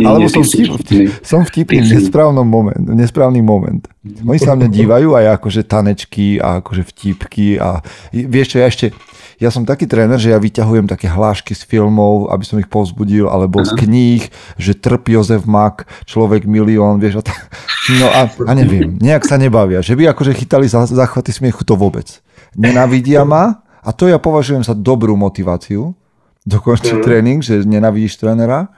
Alebo 0.04 0.28
som, 0.28 0.44
vtip, 0.44 0.76
vtipný. 0.76 1.08
som 1.24 1.40
vtipný 1.42 1.80
v 1.80 1.88
nesprávnom 1.98 2.44
moment, 2.44 2.84
v 2.84 2.94
nesprávny 2.94 3.40
moment. 3.40 3.82
Oni 4.04 4.36
sa 4.36 4.52
na 4.54 4.64
mňa 4.64 4.68
dívajú 4.78 5.16
aj 5.16 5.40
akože 5.40 5.60
tanečky 5.64 6.36
a 6.36 6.60
akože 6.60 6.84
vtipky 6.92 7.56
a 7.56 7.80
vieš 8.12 8.54
čo, 8.54 8.56
ja 8.60 8.68
ešte, 8.68 8.92
ja 9.40 9.48
som 9.48 9.64
taký 9.64 9.88
tréner, 9.88 10.20
že 10.20 10.30
ja 10.30 10.38
vyťahujem 10.38 10.84
také 10.84 11.08
hlášky 11.08 11.56
z 11.56 11.64
filmov, 11.64 12.28
aby 12.28 12.44
som 12.44 12.60
ich 12.60 12.68
povzbudil, 12.68 13.24
alebo 13.24 13.64
Aha. 13.64 13.72
z 13.72 13.72
kníh, 13.72 14.22
že 14.60 14.76
trp 14.76 15.16
Jozef 15.16 15.48
Mak, 15.48 15.88
človek 16.04 16.44
milión, 16.44 17.00
vieš. 17.00 17.24
A 17.24 17.32
tak. 17.32 17.48
No 17.96 18.06
a, 18.12 18.28
a 18.28 18.52
neviem, 18.52 19.00
nejak 19.00 19.24
sa 19.24 19.40
nebavia. 19.40 19.80
Že 19.80 19.96
by 19.96 20.02
akože 20.12 20.36
chytali 20.36 20.68
za, 20.68 20.84
záchvaty 20.84 21.32
smiechu, 21.32 21.64
to 21.64 21.72
vôbec. 21.72 22.20
Nenavidia 22.52 23.24
ma 23.24 23.64
a 23.80 23.96
to 23.96 24.12
ja 24.12 24.20
považujem 24.20 24.60
za 24.60 24.76
dobrú 24.76 25.16
motiváciu, 25.16 25.96
dokončiť 26.44 27.00
mm. 27.00 27.04
tréning, 27.04 27.40
že 27.40 27.64
nenavidíš 27.64 28.20
trénera. 28.20 28.68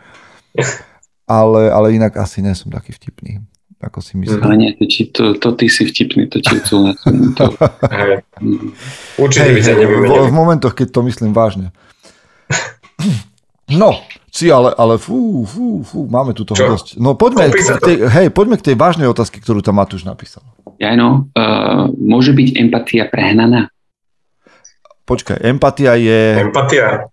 Ale, 1.26 1.70
ale 1.70 1.96
inak 1.96 2.18
asi 2.18 2.42
nie 2.42 2.52
som 2.54 2.70
taký 2.70 2.92
vtipný, 2.92 3.42
ako 3.82 3.98
si 3.98 4.14
myslím. 4.14 4.38
Ale 4.46 4.54
nie, 4.54 4.70
to, 4.78 4.86
to, 5.10 5.24
to 5.42 5.48
ty 5.58 5.66
si 5.66 5.82
vtipný, 5.90 6.30
to 6.30 6.38
ti 6.38 6.62
odsúhlasujem. 6.62 7.34
To... 7.38 7.44
Určite 9.18 9.50
hey, 9.50 9.58
hey, 9.58 9.86
v, 9.86 10.30
v 10.30 10.34
momentoch, 10.34 10.72
keď 10.78 10.94
to 10.94 11.00
myslím 11.02 11.34
vážne. 11.34 11.74
No, 13.72 14.04
si, 14.32 14.48
ale, 14.48 14.72
ale 14.76 14.96
fú, 14.96 15.44
fú, 15.44 15.84
fú, 15.84 16.08
máme 16.08 16.32
tu 16.32 16.44
toho 16.44 16.76
dosť. 16.76 16.96
No 16.96 17.12
poďme, 17.16 17.52
k 17.52 17.60
tej, 17.80 17.96
hej, 18.08 18.26
poďme 18.32 18.56
k 18.56 18.72
tej 18.72 18.76
vážnej 18.80 19.08
otázke, 19.08 19.40
ktorú 19.40 19.60
tam 19.60 19.76
Matúš 19.76 20.08
napísal. 20.08 20.44
Ja 20.80 20.96
no, 20.96 21.28
uh, 21.36 21.88
môže 22.00 22.32
byť 22.32 22.48
empatia 22.56 23.08
prehnaná? 23.12 23.68
Počkaj, 25.04 25.42
empatia 25.44 25.98
je... 25.98 26.48
Empatia. 26.48 27.11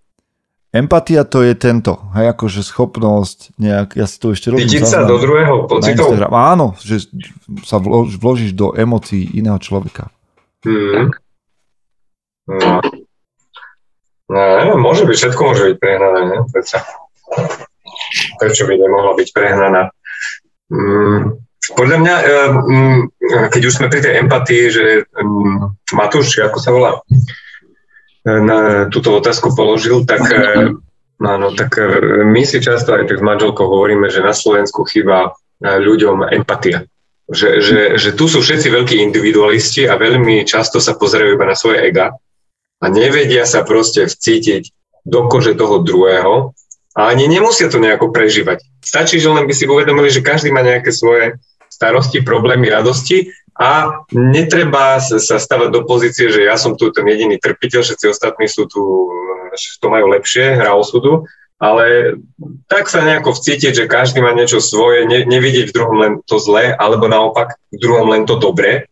Empatia 0.70 1.26
to 1.26 1.42
je 1.42 1.58
tento, 1.58 1.98
hej, 2.14 2.30
akože 2.30 2.62
schopnosť 2.62 3.58
nejak, 3.58 3.98
ja 3.98 4.06
si 4.06 4.22
to 4.22 4.38
ešte 4.38 4.54
robím. 4.54 4.70
Vidieť 4.70 4.86
sa 4.86 5.02
do 5.02 5.18
druhého 5.18 5.66
pocitov? 5.66 6.14
Áno, 6.30 6.78
že 6.78 7.10
sa 7.66 7.82
vlož, 7.82 8.22
vložíš 8.22 8.54
do 8.54 8.78
emócií 8.78 9.26
iného 9.34 9.58
človeka. 9.58 10.14
Hmm. 10.62 11.10
No. 12.46 12.82
no, 14.30 14.74
môže 14.78 15.10
byť, 15.10 15.18
všetko 15.18 15.42
môže 15.42 15.74
byť 15.74 15.78
prehnané, 15.82 16.22
ne? 16.30 16.38
Prečo? 16.54 16.78
Prečo 18.38 18.64
by 18.70 18.74
nemohla 18.78 19.18
byť 19.18 19.30
prehnaná? 19.34 19.90
Hmm. 20.70 21.42
Podľa 21.74 21.98
mňa, 21.98 22.16
mm, 22.50 23.00
keď 23.54 23.62
už 23.66 23.74
sme 23.74 23.90
pri 23.90 24.06
tej 24.06 24.22
empatii, 24.22 24.64
že 24.70 24.86
mm, 25.18 25.94
Matúš, 25.98 26.42
ako 26.42 26.58
sa 26.62 26.70
volá? 26.74 27.02
Na 28.26 28.90
túto 28.92 29.16
otázku 29.16 29.56
položil, 29.56 30.04
tak, 30.04 30.22
eh, 30.32 30.76
áno, 31.24 31.48
tak 31.56 31.72
eh, 31.80 32.24
my 32.28 32.44
si 32.44 32.60
často 32.60 32.96
aj 32.96 33.08
tak 33.08 33.20
s 33.20 33.26
manželkou 33.26 33.64
hovoríme, 33.64 34.12
že 34.12 34.26
na 34.26 34.36
Slovensku 34.36 34.84
chýba 34.84 35.32
eh, 35.64 35.80
ľuďom 35.80 36.28
empatia. 36.36 36.84
Že, 37.30 37.50
že, 37.62 37.80
že 38.02 38.10
tu 38.18 38.26
sú 38.26 38.42
všetci 38.42 38.74
veľkí 38.74 38.96
individualisti 39.06 39.86
a 39.86 40.02
veľmi 40.02 40.42
často 40.50 40.82
sa 40.82 40.98
pozerajú 40.98 41.38
iba 41.38 41.46
na 41.46 41.54
svoje 41.54 41.86
ega 41.86 42.18
a 42.82 42.86
nevedia 42.90 43.46
sa 43.46 43.62
proste 43.62 44.10
vcítiť 44.10 44.74
do 45.06 45.30
kože 45.30 45.54
toho 45.54 45.86
druhého 45.86 46.58
a 46.98 47.02
ani 47.14 47.30
nemusia 47.30 47.70
to 47.70 47.78
nejako 47.78 48.10
prežívať. 48.10 48.66
Stačí, 48.82 49.22
že 49.22 49.30
len 49.30 49.46
by 49.46 49.54
si 49.54 49.70
uvedomili, 49.70 50.10
že 50.10 50.26
každý 50.26 50.50
má 50.50 50.66
nejaké 50.66 50.90
svoje 50.90 51.38
starosti, 51.70 52.26
problémy, 52.26 52.68
radosti 52.68 53.32
a 53.60 54.04
netreba 54.16 55.00
sa 55.00 55.38
stavať 55.38 55.70
do 55.70 55.82
pozície, 55.84 56.32
že 56.32 56.48
ja 56.48 56.56
som 56.56 56.80
tu 56.80 56.90
ten 56.96 57.06
jediný 57.06 57.36
trpiteľ, 57.38 57.84
všetci 57.84 58.06
ostatní 58.08 58.48
sú 58.48 58.66
tu, 58.66 58.82
to 59.84 59.88
majú 59.88 60.12
lepšie, 60.16 60.58
hra 60.58 60.74
osudu, 60.76 61.28
ale 61.60 62.16
tak 62.72 62.88
sa 62.88 63.04
nejako 63.04 63.36
vcítiť, 63.36 63.84
že 63.84 63.92
každý 63.92 64.24
má 64.24 64.32
niečo 64.32 64.64
svoje, 64.64 65.04
ne, 65.04 65.28
nevidieť 65.28 65.70
v 65.70 65.76
druhom 65.76 65.98
len 66.00 66.14
to 66.24 66.40
zlé, 66.40 66.72
alebo 66.72 67.12
naopak 67.12 67.60
v 67.76 67.78
druhom 67.84 68.08
len 68.08 68.24
to 68.24 68.40
dobré, 68.40 68.88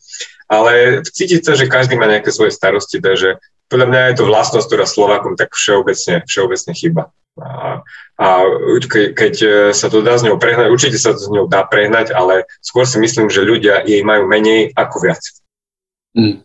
ale 0.51 0.99
vcítiť 0.99 1.41
sa, 1.47 1.55
že 1.55 1.71
každý 1.71 1.95
má 1.95 2.11
nejaké 2.11 2.31
svoje 2.35 2.51
starosti, 2.51 2.99
takže 2.99 3.39
podľa 3.67 3.87
mňa 3.87 4.01
je 4.11 4.15
to 4.17 4.25
vlastnosť, 4.27 4.67
ktorá 4.67 4.85
Slovákom 4.87 5.33
tak 5.35 5.51
všeobecne, 5.55 6.23
všeobecne 6.23 6.71
chyba. 6.75 7.03
A, 7.37 7.85
a 8.17 8.27
ke, 8.89 9.13
keď 9.13 9.33
e, 9.45 9.49
sa 9.77 9.93
to 9.93 10.01
dá 10.01 10.17
s 10.17 10.25
ňou 10.25 10.41
prehnať, 10.41 10.73
určite 10.73 10.97
sa 10.97 11.13
to 11.13 11.21
s 11.21 11.29
ňou 11.29 11.45
dá 11.45 11.61
prehnať, 11.69 12.09
ale 12.09 12.49
skôr 12.65 12.89
si 12.89 12.97
myslím, 12.97 13.29
že 13.29 13.45
ľudia 13.45 13.85
jej 13.85 14.01
majú 14.01 14.25
menej 14.25 14.73
ako 14.73 15.05
viac. 15.05 15.21
Mm. 16.17 16.41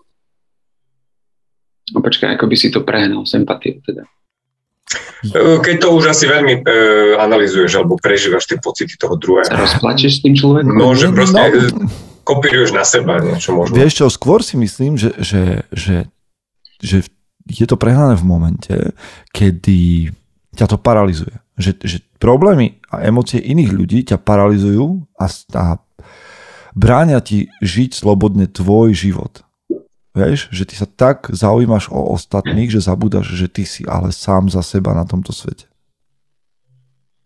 No 1.96 1.98
počkaj, 2.04 2.36
ako 2.36 2.44
by 2.44 2.56
si 2.60 2.68
to 2.68 2.84
prehnal, 2.84 3.24
sympatiou 3.24 3.80
teda? 3.80 4.04
E, 5.32 5.64
keď 5.64 5.76
to 5.80 5.88
už 5.96 6.12
asi 6.12 6.28
veľmi 6.28 6.60
e, 6.60 6.72
analizuješ 7.16 7.72
alebo 7.80 7.96
prežívaš 7.96 8.44
tie 8.44 8.60
pocity 8.60 8.92
toho 9.00 9.16
druhého. 9.16 9.48
Sa 9.48 9.56
rozplačeš 9.56 10.20
s 10.20 10.20
tým 10.20 10.36
človekom? 10.36 10.76
No, 10.76 10.92
že 10.92 11.08
proste 11.08 11.72
no. 11.72 11.88
kopíruješ 12.28 12.76
na 12.76 12.84
seba 12.84 13.16
niečo 13.22 13.56
možno. 13.56 13.72
Vieš 13.72 14.04
čo, 14.04 14.06
skôr 14.12 14.44
si 14.44 14.60
myslím, 14.60 15.00
že, 15.00 15.16
že, 15.16 15.64
že, 15.72 15.96
že 16.82 17.06
je 17.46 17.66
to 17.66 17.78
prehnané 17.78 18.18
v 18.18 18.26
momente, 18.26 18.74
kedy 19.30 20.12
ťa 20.54 20.66
to 20.68 20.76
paralizuje. 20.76 21.32
Že, 21.56 21.72
že 21.84 21.98
problémy 22.18 22.82
a 22.90 23.06
emócie 23.06 23.40
iných 23.40 23.70
ľudí 23.72 23.98
ťa 24.04 24.20
paralizujú 24.20 25.06
a, 25.16 25.26
a 25.56 25.64
bráňa 26.76 27.18
ti 27.24 27.48
žiť 27.60 27.96
slobodne 27.96 28.50
tvoj 28.50 28.92
život. 28.92 29.46
Vieš, 30.12 30.52
že 30.52 30.68
ty 30.68 30.76
sa 30.76 30.84
tak 30.84 31.32
zaujímaš 31.32 31.88
o 31.88 32.12
ostatných, 32.12 32.68
že 32.68 32.84
zabúdaš, 32.84 33.32
že 33.32 33.48
ty 33.48 33.64
si 33.64 33.88
ale 33.88 34.12
sám 34.12 34.52
za 34.52 34.60
seba 34.60 34.92
na 34.92 35.08
tomto 35.08 35.32
svete. 35.32 35.72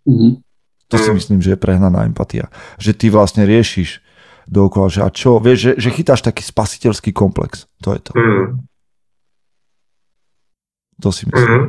Mhm. 0.06 0.46
To 0.86 0.96
si 1.02 1.10
myslím, 1.10 1.42
že 1.42 1.58
je 1.58 1.58
prehnaná 1.58 2.06
empatia. 2.06 2.46
Že 2.78 2.92
ty 2.94 3.06
vlastne 3.10 3.42
riešiš 3.42 3.98
dookola, 4.46 4.86
že 4.86 5.02
a 5.02 5.10
čo, 5.10 5.42
vieš, 5.42 5.58
že, 5.58 5.72
že 5.82 5.90
chytáš 5.90 6.22
taký 6.22 6.46
spasiteľský 6.46 7.10
komplex. 7.10 7.66
To 7.82 7.90
je 7.90 8.00
to. 8.06 8.12
Mm. 8.14 8.62
To 11.02 11.12
si 11.12 11.28
myslím. 11.28 11.52
Mm. 11.52 11.68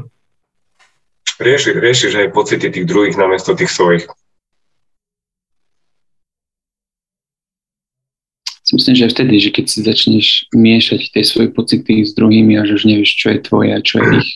Rieši, 1.37 1.69
riešiš 1.77 2.13
aj 2.17 2.27
pocity 2.33 2.67
tých 2.71 2.85
druhých 2.89 3.13
namiesto 3.13 3.53
tých 3.53 3.69
svojich. 3.69 4.07
Si 8.67 8.75
myslím, 8.75 8.95
že 8.99 9.11
vtedy, 9.13 9.35
že 9.39 9.49
keď 9.55 9.65
si 9.69 9.79
začneš 9.79 10.27
miešať 10.51 11.15
tie 11.15 11.23
svoje 11.23 11.55
pocity 11.55 12.03
s 12.03 12.11
druhými 12.17 12.59
a 12.59 12.67
že 12.67 12.75
už 12.75 12.83
nevieš, 12.83 13.15
čo 13.15 13.31
je 13.31 13.39
tvoje 13.39 13.69
a 13.71 13.79
čo 13.79 14.03
je 14.03 14.19
ich, 14.19 14.29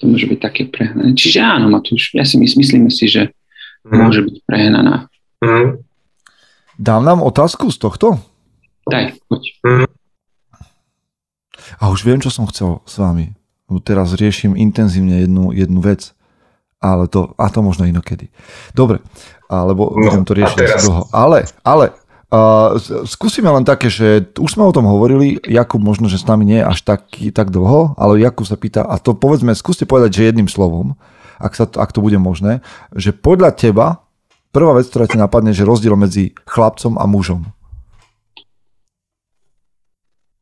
to 0.00 0.08
môže 0.08 0.24
byť 0.24 0.40
také 0.40 0.62
prehnané. 0.64 1.12
Čiže 1.12 1.42
áno, 1.42 1.68
Matúš, 1.68 2.16
ja 2.16 2.24
si 2.24 2.40
mys- 2.40 2.56
myslíme 2.56 2.88
si, 2.88 3.10
že 3.10 3.28
Mm. 3.84 3.98
môže 3.98 4.20
byť 4.24 4.36
prehnaná. 4.44 5.06
Mm. 5.44 5.80
Dám 6.78 7.02
nám 7.04 7.20
otázku 7.22 7.68
z 7.72 7.78
tohto? 7.78 8.20
Daj, 8.88 9.14
poď. 9.28 9.42
A 11.78 11.84
už 11.92 12.02
viem, 12.06 12.18
čo 12.22 12.30
som 12.32 12.48
chcel 12.48 12.80
s 12.88 12.96
vami. 12.96 13.37
Lebo 13.68 13.78
teraz 13.84 14.16
riešim 14.16 14.56
intenzívne 14.56 15.22
jednu, 15.22 15.52
jednu 15.52 15.80
vec. 15.84 16.16
Ale 16.78 17.10
to, 17.10 17.34
a 17.36 17.50
to 17.50 17.60
možno 17.60 17.84
inokedy. 17.84 18.30
Dobre, 18.70 19.02
alebo 19.50 19.90
No, 19.92 20.08
budem 20.08 20.22
to 20.22 20.32
riešiť 20.36 20.58
asi 20.62 20.86
dlho. 20.86 21.10
Ale, 21.10 21.42
ale, 21.66 21.90
uh, 22.30 22.78
skúsime 23.02 23.50
len 23.50 23.66
také, 23.66 23.90
že 23.90 24.30
už 24.38 24.54
sme 24.54 24.62
o 24.62 24.70
tom 24.70 24.86
hovorili, 24.86 25.42
Jakub 25.42 25.82
možno, 25.82 26.06
že 26.06 26.22
s 26.22 26.28
nami 26.30 26.46
nie 26.46 26.62
je 26.62 26.68
až 26.70 26.86
taký, 26.86 27.34
tak 27.34 27.50
dlho, 27.50 27.98
ale 27.98 28.22
Jakub 28.22 28.46
sa 28.46 28.54
pýta, 28.54 28.86
a 28.86 28.94
to 29.02 29.18
povedzme, 29.18 29.50
skúste 29.58 29.90
povedať, 29.90 30.22
že 30.22 30.28
jedným 30.30 30.46
slovom, 30.46 30.94
ak, 31.42 31.52
sa 31.58 31.66
to, 31.66 31.82
ak 31.82 31.90
to 31.90 31.98
bude 31.98 32.18
možné, 32.22 32.62
že 32.94 33.10
podľa 33.10 33.58
teba, 33.58 34.06
prvá 34.54 34.78
vec, 34.78 34.86
ktorá 34.86 35.10
ti 35.10 35.18
napadne, 35.18 35.50
že 35.50 35.66
rozdiel 35.66 35.98
medzi 35.98 36.30
chlapcom 36.46 36.94
a 36.94 37.04
mužom. 37.10 37.42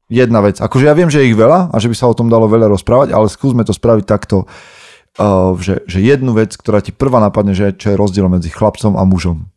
Jedna 0.07 0.39
vec. 0.39 0.63
Akože 0.63 0.87
ja 0.87 0.95
viem, 0.95 1.11
že 1.11 1.23
je 1.23 1.35
ich 1.35 1.39
veľa 1.39 1.75
a 1.75 1.77
že 1.83 1.91
by 1.91 1.97
sa 1.99 2.07
o 2.07 2.15
tom 2.15 2.31
dalo 2.31 2.47
veľa 2.47 2.71
rozprávať, 2.71 3.11
ale 3.11 3.27
skúsme 3.27 3.67
to 3.67 3.75
spraviť 3.75 4.05
takto, 4.07 4.47
uh, 5.19 5.59
že, 5.59 5.83
že 5.91 5.99
jednu 5.99 6.31
vec, 6.31 6.55
ktorá 6.55 6.79
ti 6.79 6.95
prvá 6.95 7.19
napadne, 7.19 7.59
že 7.59 7.75
čo 7.75 7.91
je 7.91 7.99
rozdiel 7.99 8.31
medzi 8.31 8.47
chlapcom 8.55 8.95
a 8.95 9.03
mužom. 9.03 9.51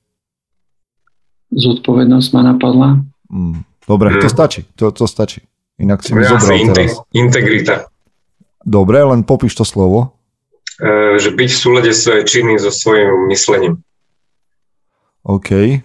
Zodpovednosť 1.54 2.30
ma 2.34 2.42
napadla. 2.54 2.88
Mm. 3.30 3.62
Dobre, 3.86 4.18
to 4.18 4.30
Mm. 4.30 4.34
stačí. 4.34 4.62
To, 4.78 4.90
to 4.90 5.06
stačí. 5.06 5.42
Inak 5.78 6.02
si 6.02 6.14
mi 6.14 6.22
Ja 6.26 6.38
zobral 6.38 6.58
asi 6.58 6.66
inte, 6.66 6.84
teraz. 6.86 6.94
integrita. 7.14 7.76
Dobre, 8.66 9.02
len 9.02 9.22
popíš 9.26 9.56
to 9.56 9.66
slovo. 9.66 10.14
E, 10.78 11.18
že 11.18 11.34
byť 11.34 11.50
v 11.50 11.58
súlade 11.62 11.92
svoje 11.96 12.22
činy 12.26 12.60
so 12.60 12.70
svojím 12.70 13.32
myslením. 13.32 13.74
OK. 15.24 15.82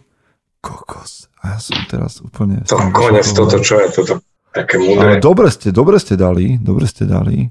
Kokos. 0.60 1.28
A 1.44 1.56
ja 1.56 1.58
som 1.60 1.76
teraz 1.88 2.18
úplne... 2.24 2.64
To 2.64 2.80
konec, 2.92 3.28
toto 3.28 3.60
čo 3.60 3.76
je, 3.80 3.88
toto 3.92 4.24
také 4.54 4.78
Ale 4.78 4.86
múdre. 4.86 5.18
dobre 5.18 5.50
ste, 5.50 5.74
dobre 5.74 5.98
ste 5.98 6.14
dali, 6.14 6.56
dobre 6.62 6.86
ste 6.86 7.04
dali. 7.04 7.50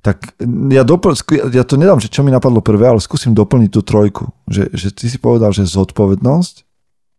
Tak 0.00 0.38
ja, 0.70 0.86
dopl- 0.86 1.18
ja 1.50 1.66
to 1.66 1.74
nedám, 1.76 1.98
že 1.98 2.08
čo 2.08 2.22
mi 2.22 2.30
napadlo 2.30 2.62
prvé, 2.62 2.88
ale 2.88 3.02
skúsim 3.02 3.34
doplniť 3.34 3.70
tú 3.74 3.82
trojku. 3.82 4.30
Že, 4.46 4.70
že 4.72 4.88
ty 4.94 5.10
si 5.10 5.18
povedal, 5.18 5.50
že 5.50 5.66
zodpovednosť, 5.66 6.54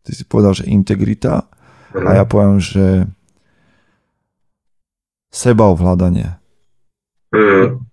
ty 0.07 0.11
si 0.15 0.23
povedal, 0.23 0.55
že 0.55 0.71
integrita 0.71 1.51
a 1.91 2.09
ja 2.15 2.23
poviem, 2.23 2.63
že 2.63 3.11
sebaovládanie. 5.35 6.39
Mm. 7.35 7.83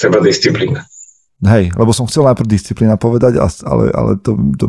Seba 0.00 0.18
disciplína. 0.24 0.88
Hej, 1.44 1.76
lebo 1.76 1.92
som 1.92 2.08
chcel 2.08 2.24
najprv 2.24 2.48
disciplína 2.48 2.96
povedať, 2.96 3.36
ale, 3.40 3.92
ale 3.92 4.16
to, 4.20 4.32
to, 4.56 4.68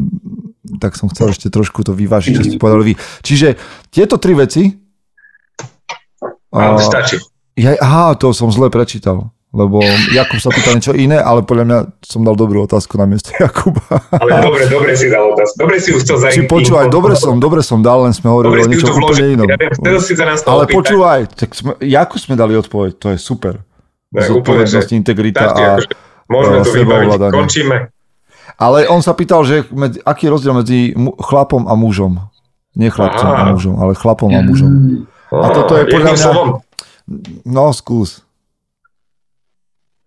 tak 0.80 1.00
som 1.00 1.08
chcel 1.08 1.32
ešte 1.32 1.48
trošku 1.48 1.88
to 1.88 1.96
vyvážiť, 1.96 2.32
čo 2.36 2.44
ste 2.44 2.60
povedali 2.60 2.92
vy. 2.92 2.94
Čiže 3.24 3.56
tieto 3.88 4.20
tri 4.20 4.36
veci... 4.36 4.81
Ale 6.52 6.78
a- 6.78 6.84
stačí. 6.84 7.18
Ja, 7.60 7.76
aha, 7.84 8.16
to 8.16 8.32
som 8.32 8.48
zle 8.48 8.72
prečítal, 8.72 9.28
lebo 9.52 9.84
Jakub 10.16 10.40
sa 10.40 10.48
pýta 10.56 10.72
niečo 10.72 10.96
iné, 10.96 11.20
ale 11.20 11.44
podľa 11.44 11.66
mňa 11.68 11.80
som 12.00 12.24
dal 12.24 12.40
dobrú 12.40 12.64
otázku 12.64 12.96
na 12.96 13.04
miesto 13.04 13.36
Jakuba. 13.36 13.84
Ale 14.16 14.40
dobre, 14.40 14.72
dobre 14.72 14.96
si 14.96 15.12
dal 15.12 15.36
otázku. 15.36 15.60
Dobre 15.60 15.76
si 15.84 15.92
ju 15.92 16.00
chcel 16.00 16.16
Či 16.32 16.48
počúvaj, 16.48 16.88
dobre 16.88 17.20
som, 17.20 17.36
dobre 17.44 17.60
som 17.60 17.84
dal, 17.84 18.08
len 18.08 18.16
sme 18.16 18.32
hovorili 18.32 18.64
Dobre 18.64 18.64
o 18.64 18.72
niečom 18.72 18.96
úplne 19.04 19.26
inom. 19.36 19.48
Ja 19.52 19.60
viem, 19.60 19.72
chcel 19.76 19.96
si 20.00 20.14
sa 20.16 20.26
nás 20.32 20.40
to 20.40 20.48
Ale 20.48 20.64
opýtať. 20.64 20.78
počúvaj, 20.80 21.20
tak 21.36 21.50
sme, 21.52 21.72
Jakub 21.84 22.20
sme 22.24 22.36
dali 22.40 22.54
odpoveď, 22.56 22.92
to 22.96 23.08
je 23.12 23.18
super. 23.20 23.60
Zodpovednosť, 24.16 24.90
integrita 24.96 25.52
a... 25.52 25.76
akože 25.76 25.92
Môžeme 26.32 26.58
a 26.58 26.64
to 26.64 26.72
vybaviť. 26.72 27.10
Končíme. 27.36 27.78
Ale 28.56 28.88
on 28.88 29.04
sa 29.04 29.12
pýtal, 29.12 29.44
že 29.44 29.68
medzi, 29.76 30.00
aký 30.00 30.28
je 30.28 30.32
rozdiel 30.32 30.54
medzi 30.56 30.80
chlapom 31.20 31.68
a 31.68 31.76
mužom. 31.76 32.24
Nie 32.72 32.88
chlapcom 32.88 33.28
a 33.28 33.52
mužom, 33.52 33.76
ale 33.76 33.92
chlapom 34.00 34.32
a 34.32 34.40
mužom. 34.40 34.72
A 35.34 35.48
toto 35.50 35.74
je 35.74 35.86
podľa 35.86 36.12
mňa- 36.12 36.20
slovom, 36.22 36.50
No, 37.44 37.72
skús. 37.72 38.24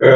e. 0.05 0.11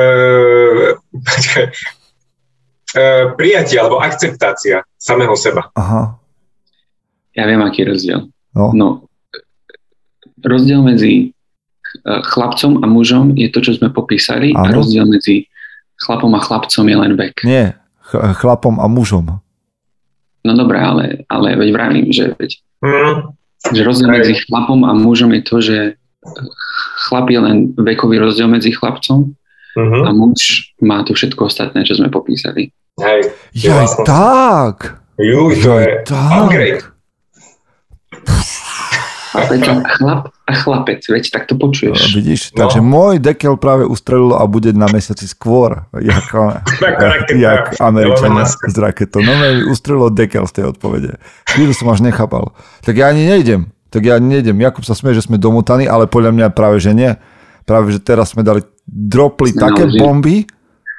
E, 2.90 3.03
prijatie 3.35 3.77
alebo 3.77 4.01
akceptácia 4.01 4.81
samého 4.97 5.37
seba. 5.37 5.68
Aha. 5.75 6.16
Ja 7.33 7.44
viem, 7.44 7.61
aký 7.61 7.85
je 7.85 7.87
rozdiel. 7.87 8.21
No. 8.51 8.73
No, 8.73 8.88
rozdiel 10.40 10.81
medzi 10.81 11.29
eh, 11.29 12.23
chlapcom 12.25 12.81
a 12.81 12.87
mužom 12.87 13.37
je 13.37 13.47
to, 13.47 13.61
čo 13.61 13.77
sme 13.77 13.88
popísali 13.88 14.51
a 14.51 14.64
Áno. 14.64 14.81
rozdiel 14.81 15.05
medzi 15.05 15.47
chlapom 15.99 16.33
a 16.33 16.40
chlapcom 16.40 16.83
je 16.83 16.97
len 16.97 17.12
vek. 17.12 17.44
Nie, 17.44 17.77
ch- 18.03 18.25
chlapom 18.35 18.77
a 18.77 18.87
mužom. 18.87 19.37
No 20.40 20.53
dobré, 20.53 20.81
ale, 20.81 21.05
ale 21.27 21.55
veď 21.55 21.68
vravím, 21.71 22.09
že, 22.09 22.33
veď, 22.33 22.51
Mm. 22.79 23.35
Že 23.64 23.83
rozdiel 23.83 24.11
medzi 24.12 24.35
chlapom 24.38 24.83
a 24.83 24.92
mužom 24.92 25.31
je 25.31 25.42
to, 25.42 25.57
že 25.59 25.77
chlap 27.05 27.27
je 27.27 27.38
len 27.38 27.57
vekový 27.75 28.18
rozdiel 28.18 28.47
medzi 28.47 28.71
chlapcom 28.71 29.35
Mhm. 29.71 30.01
a 30.01 30.11
muž 30.11 30.42
má 30.81 31.03
to 31.03 31.12
všetko 31.12 31.44
ostatné, 31.44 31.83
čo 31.83 31.94
sme 31.94 32.09
popísali. 32.09 32.75
Hej, 32.99 33.31
Jaj, 33.55 33.71
vlastne- 33.71 34.05
tak. 34.05 34.77
juj, 35.16 35.55
to 35.57 35.73
je 35.77 35.90
tak. 36.05 36.31
upgrade. 36.35 36.83
Chlap 39.31 40.33
a 40.43 40.53
chlapec, 40.55 41.01
veď 41.03 41.25
tak 41.29 41.45
to 41.45 41.55
No, 41.55 41.61
počuješ. 41.61 42.01
vidíš, 42.11 42.41
No. 42.51 42.64
takže 42.64 42.81
môj 42.81 43.19
dekel 43.19 43.55
práve 43.55 43.85
ustrelil 43.85 44.33
a 44.33 44.45
bude 44.45 44.73
na 44.73 44.87
mesiaci 44.87 45.25
skôr, 45.25 45.85
jak, 45.95 46.25
Ako 46.27 46.64
raketa. 46.81 47.35
jak 47.35 47.62
Američania 47.79 48.45
z 48.47 48.77
raketou. 48.77 49.21
No 49.21 49.33
mi 49.33 49.67
ustrelilo 49.67 50.09
dekel 50.09 50.45
z 50.45 50.53
tej 50.55 50.64
odpovede. 50.67 51.21
Chvíľu 51.47 51.73
som 51.73 51.88
až 51.88 52.01
nechápal. 52.01 52.57
Tak 52.81 52.95
ja 52.95 53.09
ani 53.09 53.27
nejdem. 53.27 53.69
Tak 53.88 54.03
ja 54.03 54.17
ani 54.17 54.29
nejdem. 54.31 54.57
Jakub 54.59 54.83
sa 54.83 54.93
smie, 54.93 55.12
že 55.12 55.23
sme 55.23 55.37
domotaní, 55.37 55.85
ale 55.85 56.05
podľa 56.05 56.33
mňa 56.33 56.47
práve, 56.51 56.77
že 56.79 56.93
nie. 56.93 57.12
Práve, 57.62 57.88
že 57.91 57.99
teraz 57.99 58.33
sme 58.33 58.41
dali, 58.41 58.61
dropli 58.85 59.51
Sme 59.51 59.61
také 59.62 59.83
naložili. 59.85 60.01
bomby, 60.01 60.37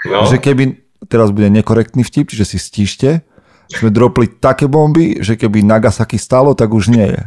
No, 0.02 0.24
že 0.24 0.38
keby, 0.38 0.80
teraz 1.06 1.28
bude 1.30 1.50
nekorektný 1.50 2.02
vtip, 2.02 2.30
čiže 2.30 2.46
si 2.46 2.58
stíšte, 2.58 3.20
sme 3.68 3.90
dropli 3.90 4.32
také 4.32 4.64
bomby, 4.66 5.20
že 5.20 5.36
keby 5.36 5.60
Nagasaki 5.60 6.16
stalo, 6.16 6.54
tak 6.54 6.72
už 6.72 6.88
nie 6.88 7.04
je. 7.04 7.22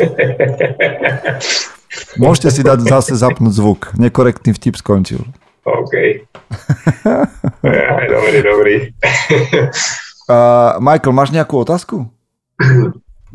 Môžete 2.22 2.50
si 2.54 2.62
dať 2.62 2.86
zase 2.86 3.18
zapnúť 3.18 3.54
zvuk. 3.54 3.90
Nekorektný 3.98 4.54
vtip 4.54 4.78
skončil. 4.78 5.26
OK. 5.66 5.94
Aj, 7.66 8.04
dobrý, 8.08 8.38
dobrý. 8.42 8.74
Uh, 10.30 10.78
Michael, 10.78 11.10
máš 11.10 11.34
nejakú 11.34 11.58
otázku? 11.58 12.06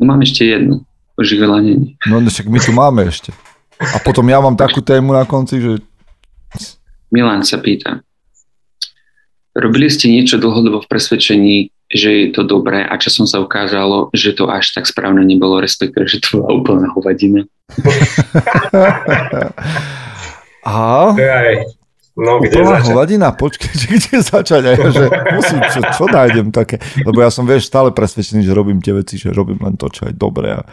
mám 0.00 0.24
ešte 0.24 0.48
jednu. 0.48 0.80
Oživelanie. 1.12 2.00
No 2.08 2.24
však 2.24 2.48
my 2.48 2.56
tu 2.56 2.72
máme 2.72 3.04
ešte. 3.04 3.36
A 3.76 4.00
potom 4.00 4.24
ja 4.24 4.40
mám 4.40 4.56
takú 4.56 4.80
tému 4.80 5.12
na 5.12 5.28
konci, 5.28 5.60
že 5.60 5.72
Milan 7.12 7.44
sa 7.44 7.60
pýta. 7.60 8.00
Robili 9.52 9.92
ste 9.92 10.08
niečo 10.08 10.40
dlhodobo 10.40 10.84
v 10.84 10.88
presvedčení, 10.88 11.68
že 11.86 12.10
je 12.10 12.28
to 12.34 12.42
dobré 12.42 12.82
a 12.82 12.98
časom 12.98 13.30
sa 13.30 13.38
ukázalo, 13.38 14.10
že 14.10 14.34
to 14.34 14.50
až 14.50 14.74
tak 14.74 14.90
správne 14.90 15.22
nebolo, 15.22 15.62
respektíve, 15.62 16.10
že 16.10 16.18
to 16.18 16.42
bola 16.42 16.58
úplná 16.58 16.90
hovadina. 16.90 17.46
Aj, 20.66 21.62
no, 22.18 22.42
kde 22.42 22.58
úplná 22.58 22.82
začať? 22.82 22.90
hovadina, 22.90 23.28
počkej, 23.38 23.70
že 23.80 23.88
kde 23.94 24.16
začať? 24.18 24.62
A 24.66 24.70
ja, 24.74 24.86
že 24.90 25.04
musím, 25.38 25.58
čo, 25.70 25.80
čo 25.94 26.04
nájdem 26.10 26.50
také? 26.50 26.82
Lebo 27.06 27.22
ja 27.22 27.30
som, 27.30 27.46
vieš, 27.46 27.70
stále 27.70 27.94
presvedčený, 27.94 28.42
že 28.42 28.50
robím 28.50 28.82
tie 28.82 28.90
veci, 28.90 29.14
že 29.14 29.30
robím 29.30 29.62
len 29.62 29.78
to, 29.78 29.86
čo 29.86 30.10
je 30.10 30.14
dobré. 30.14 30.58
A... 30.58 30.66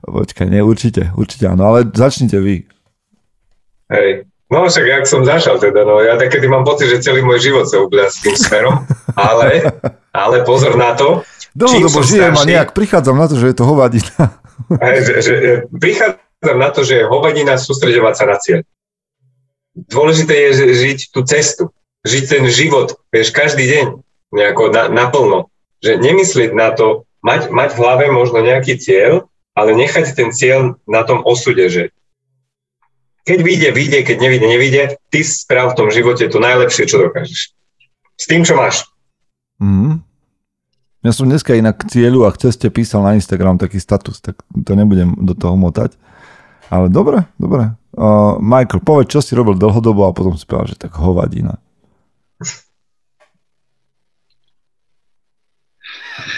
Počkaj, 0.00 0.48
nie, 0.48 0.64
určite, 0.64 1.12
určite 1.12 1.44
áno, 1.44 1.68
ale 1.68 1.84
začnite 1.92 2.40
vy. 2.40 2.64
Hej. 3.92 4.24
No 4.48 4.64
však 4.64 4.86
jak 4.88 5.04
som 5.04 5.28
začal 5.28 5.60
teda, 5.60 5.84
no 5.84 6.00
ja 6.00 6.16
takedy 6.16 6.48
mám 6.48 6.64
pocit, 6.64 6.88
že 6.88 7.04
celý 7.04 7.20
môj 7.20 7.52
život 7.52 7.68
sa 7.68 7.84
ubľa 7.84 8.08
s 8.08 8.24
tým 8.24 8.32
smerom, 8.32 8.80
ale, 9.12 9.60
ale 10.12 10.44
pozor 10.44 10.74
na 10.74 10.94
to, 10.94 11.22
Dlhodobo 11.58 12.06
žijem 12.06 12.30
a 12.30 12.38
starší- 12.38 12.50
nejak 12.54 12.70
prichádzam 12.70 13.16
na 13.18 13.26
to, 13.26 13.34
že 13.34 13.46
je 13.50 13.56
to 13.56 13.64
hovadina. 13.66 14.14
že, 15.06 15.12
že 15.18 15.32
e, 15.34 15.54
prichádzam 15.74 16.58
na 16.58 16.70
to, 16.70 16.80
že 16.86 16.94
je 17.02 17.04
hovadina 17.10 17.58
sústredovať 17.58 18.14
sa 18.14 18.24
na 18.30 18.36
cieľ. 18.38 18.60
Dôležité 19.74 20.34
je 20.50 20.50
žiť 20.74 20.98
tú 21.10 21.26
cestu, 21.26 21.74
žiť 22.06 22.24
ten 22.30 22.44
život, 22.50 22.98
vieš, 23.10 23.34
každý 23.34 23.66
deň 23.66 23.84
nejako 24.34 24.70
na, 24.70 24.86
naplno. 24.86 25.50
Že 25.82 26.02
nemyslieť 26.02 26.50
na 26.54 26.74
to, 26.74 27.06
mať, 27.22 27.50
mať 27.50 27.70
v 27.74 27.80
hlave 27.82 28.04
možno 28.10 28.42
nejaký 28.42 28.78
cieľ, 28.78 29.30
ale 29.54 29.74
nechať 29.74 30.14
ten 30.14 30.30
cieľ 30.30 30.78
na 30.86 31.02
tom 31.02 31.22
osude, 31.26 31.66
že 31.70 31.90
keď 33.26 33.38
vyjde, 33.44 33.68
vyjde, 33.76 33.98
keď 34.08 34.16
nevyjde, 34.24 34.46
nevyjde, 34.48 34.82
ty 35.12 35.20
sprav 35.20 35.76
v 35.76 35.78
tom 35.84 35.88
živote 35.92 36.24
to 36.32 36.40
najlepšie, 36.40 36.88
čo 36.88 36.96
dokážeš. 36.96 37.52
S 38.16 38.24
tým, 38.24 38.42
čo 38.42 38.56
máš. 38.56 38.88
Mm. 39.58 40.02
Ja 41.06 41.14
som 41.14 41.30
dneska 41.30 41.54
inak 41.54 41.78
k 41.86 41.90
cieľu 41.94 42.26
a 42.26 42.34
k 42.34 42.50
ceste 42.50 42.66
písal 42.74 43.06
na 43.06 43.14
Instagram 43.14 43.54
taký 43.58 43.78
status, 43.78 44.18
tak 44.18 44.42
to 44.50 44.72
nebudem 44.74 45.14
do 45.22 45.34
toho 45.34 45.54
motať. 45.54 45.94
Ale 46.68 46.90
dobre, 46.90 47.24
dobre. 47.38 47.72
Uh, 47.94 48.36
Michael, 48.42 48.84
povedz, 48.84 49.14
čo 49.14 49.22
si 49.24 49.32
robil 49.38 49.56
dlhodobo 49.56 50.04
a 50.04 50.12
potom 50.12 50.36
si 50.36 50.44
povedal, 50.44 50.74
že 50.74 50.76
tak 50.76 50.92
hovadina. 50.98 51.56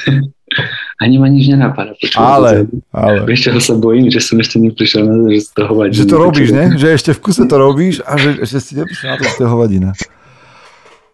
Ani 1.00 1.16
ma 1.16 1.32
nič 1.32 1.48
nenapadá. 1.48 1.96
Ale, 2.20 2.68
ale. 2.92 3.24
Vieš, 3.24 3.48
čoho 3.48 3.60
sa 3.64 3.72
bojím, 3.72 4.12
že 4.12 4.20
som 4.20 4.36
ešte 4.36 4.60
neprišiel 4.60 5.08
na 5.08 5.16
to, 5.16 5.32
že 5.32 5.48
to 5.56 5.62
hovadina. 5.64 5.96
Že 5.96 6.04
to 6.04 6.16
robíš, 6.20 6.48
ne? 6.52 6.76
Že 6.76 6.88
ešte 6.92 7.10
v 7.16 7.20
kuse 7.24 7.48
to 7.48 7.56
robíš 7.56 8.04
a 8.04 8.20
že, 8.20 8.44
že 8.44 8.60
si 8.60 8.76
neprišiel 8.76 9.08
na 9.08 9.16
to, 9.16 9.24
že 9.24 9.34
to 9.40 9.42
je 9.42 9.48
hovadina. 9.48 9.90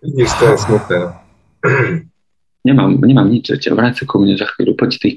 Vidíš, 0.02 0.30
to 0.42 0.44
je 0.50 0.56
smutné. 0.58 1.25
Nemám, 2.66 2.98
nemám 2.98 3.30
nič, 3.30 3.54
ťa 3.54 3.72
vráť 3.72 4.02
sa 4.02 4.04
ku 4.04 4.18
mne 4.18 4.34
za 4.34 4.42
chvíľu, 4.44 4.74
poď 4.74 4.92
ty. 4.98 5.10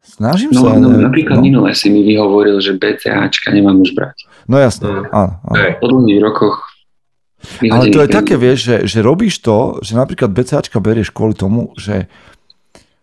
Snažím 0.00 0.50
No, 0.50 0.62
sa. 0.62 0.76
no 0.76 0.88
ne- 0.88 1.02
napríklad 1.02 1.38
no. 1.38 1.42
minule 1.42 1.70
si 1.72 1.88
mi 1.88 2.02
vyhovoril, 2.02 2.58
že 2.58 2.74
BCAčka 2.74 3.50
nemám 3.50 3.80
už 3.80 3.90
brať. 3.92 4.26
No 4.44 4.58
jasné, 4.58 4.86
Mm. 4.86 5.10
áno. 5.10 5.32
áno. 5.42 5.56
Po 5.78 5.86
dlhých 5.88 6.20
rokoch 6.20 6.56
Ale 7.60 7.90
to 7.90 7.98
je 7.98 8.06
vyhodených 8.06 8.10
také, 8.12 8.34
vieš, 8.36 8.58
že, 8.60 8.76
že 8.86 8.98
robíš 9.00 9.34
to, 9.38 9.56
že 9.80 9.94
napríklad 9.94 10.30
BCAčka 10.30 10.78
berieš 10.78 11.10
kvôli 11.10 11.34
tomu, 11.34 11.74
že 11.74 12.06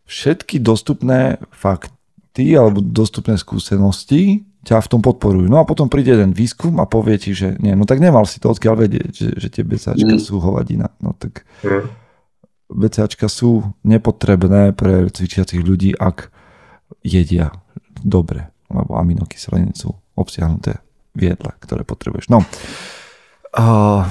všetky 0.05 0.59
dostupné 0.59 1.19
fakty 1.51 2.55
alebo 2.55 2.79
dostupné 2.79 3.35
skúsenosti 3.35 4.47
ťa 4.59 4.83
v 4.83 4.91
tom 4.91 4.99
podporujú. 4.99 5.47
No 5.47 5.57
a 5.57 5.65
potom 5.65 5.87
príde 5.87 6.11
jeden 6.11 6.35
výskum 6.35 6.77
a 6.79 6.85
povie 6.85 7.15
ti, 7.15 7.31
že 7.31 7.55
nie, 7.57 7.71
no 7.73 7.87
tak 7.87 8.03
nemal 8.03 8.27
si 8.27 8.39
to 8.39 8.51
odkiaľ 8.51 8.75
vedieť, 8.75 9.11
že, 9.11 9.29
že 9.39 9.47
tie 9.47 9.63
BCAčka 9.63 10.15
Mm. 10.15 10.21
sú 10.21 10.39
hovadina. 10.39 10.91
No 10.99 11.15
tak 11.15 11.47
Hm. 11.63 11.87
BCAčka 12.69 13.25
sú 13.25 13.63
nepotrebné 13.81 14.75
pre 14.75 15.09
cvičiacich 15.09 15.63
ľudí, 15.63 15.95
ak 15.95 16.29
jedia 17.01 17.49
dobre, 17.97 18.51
lebo 18.69 18.93
aminokyseliny 18.93 19.73
sú 19.73 19.89
obsiahnuté 20.13 20.77
v 21.17 21.33
jedle, 21.33 21.51
ktoré 21.59 21.81
potrebuješ. 21.81 22.29
No. 22.29 22.45
Uh, 23.49 24.05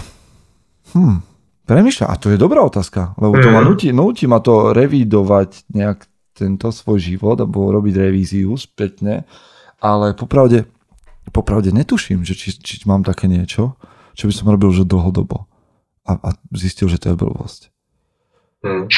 hm, 0.91 1.23
premýšľa, 1.63 2.07
a 2.11 2.15
to 2.19 2.33
je 2.33 2.41
dobrá 2.41 2.65
otázka, 2.65 3.15
lebo 3.15 3.39
to 3.39 3.53
ma 3.53 3.63
Mhm. 3.63 3.69
nutí, 3.69 3.89
nutí 3.95 4.25
ma 4.27 4.43
to 4.43 4.75
revidovať 4.75 5.71
nejak 5.71 6.03
tento 6.35 6.71
svoj 6.71 6.99
život, 6.99 7.39
alebo 7.39 7.71
robiť 7.71 7.95
revíziu 8.01 8.55
spätne, 8.55 9.23
ale 9.79 10.15
popravde, 10.15 10.67
popravde 11.31 11.71
netuším, 11.71 12.25
že 12.25 12.35
či, 12.35 12.55
či 12.55 12.75
mám 12.87 13.07
také 13.07 13.31
niečo, 13.31 13.79
čo 14.19 14.25
by 14.27 14.33
som 14.35 14.51
robil 14.51 14.75
že 14.75 14.89
dlhodobo 14.89 15.47
a, 16.09 16.13
a 16.19 16.29
zistil, 16.57 16.89
že 16.89 16.99
to 16.99 17.13
je 17.13 17.21
blbosť. 17.21 17.61
Hm. 18.65 18.89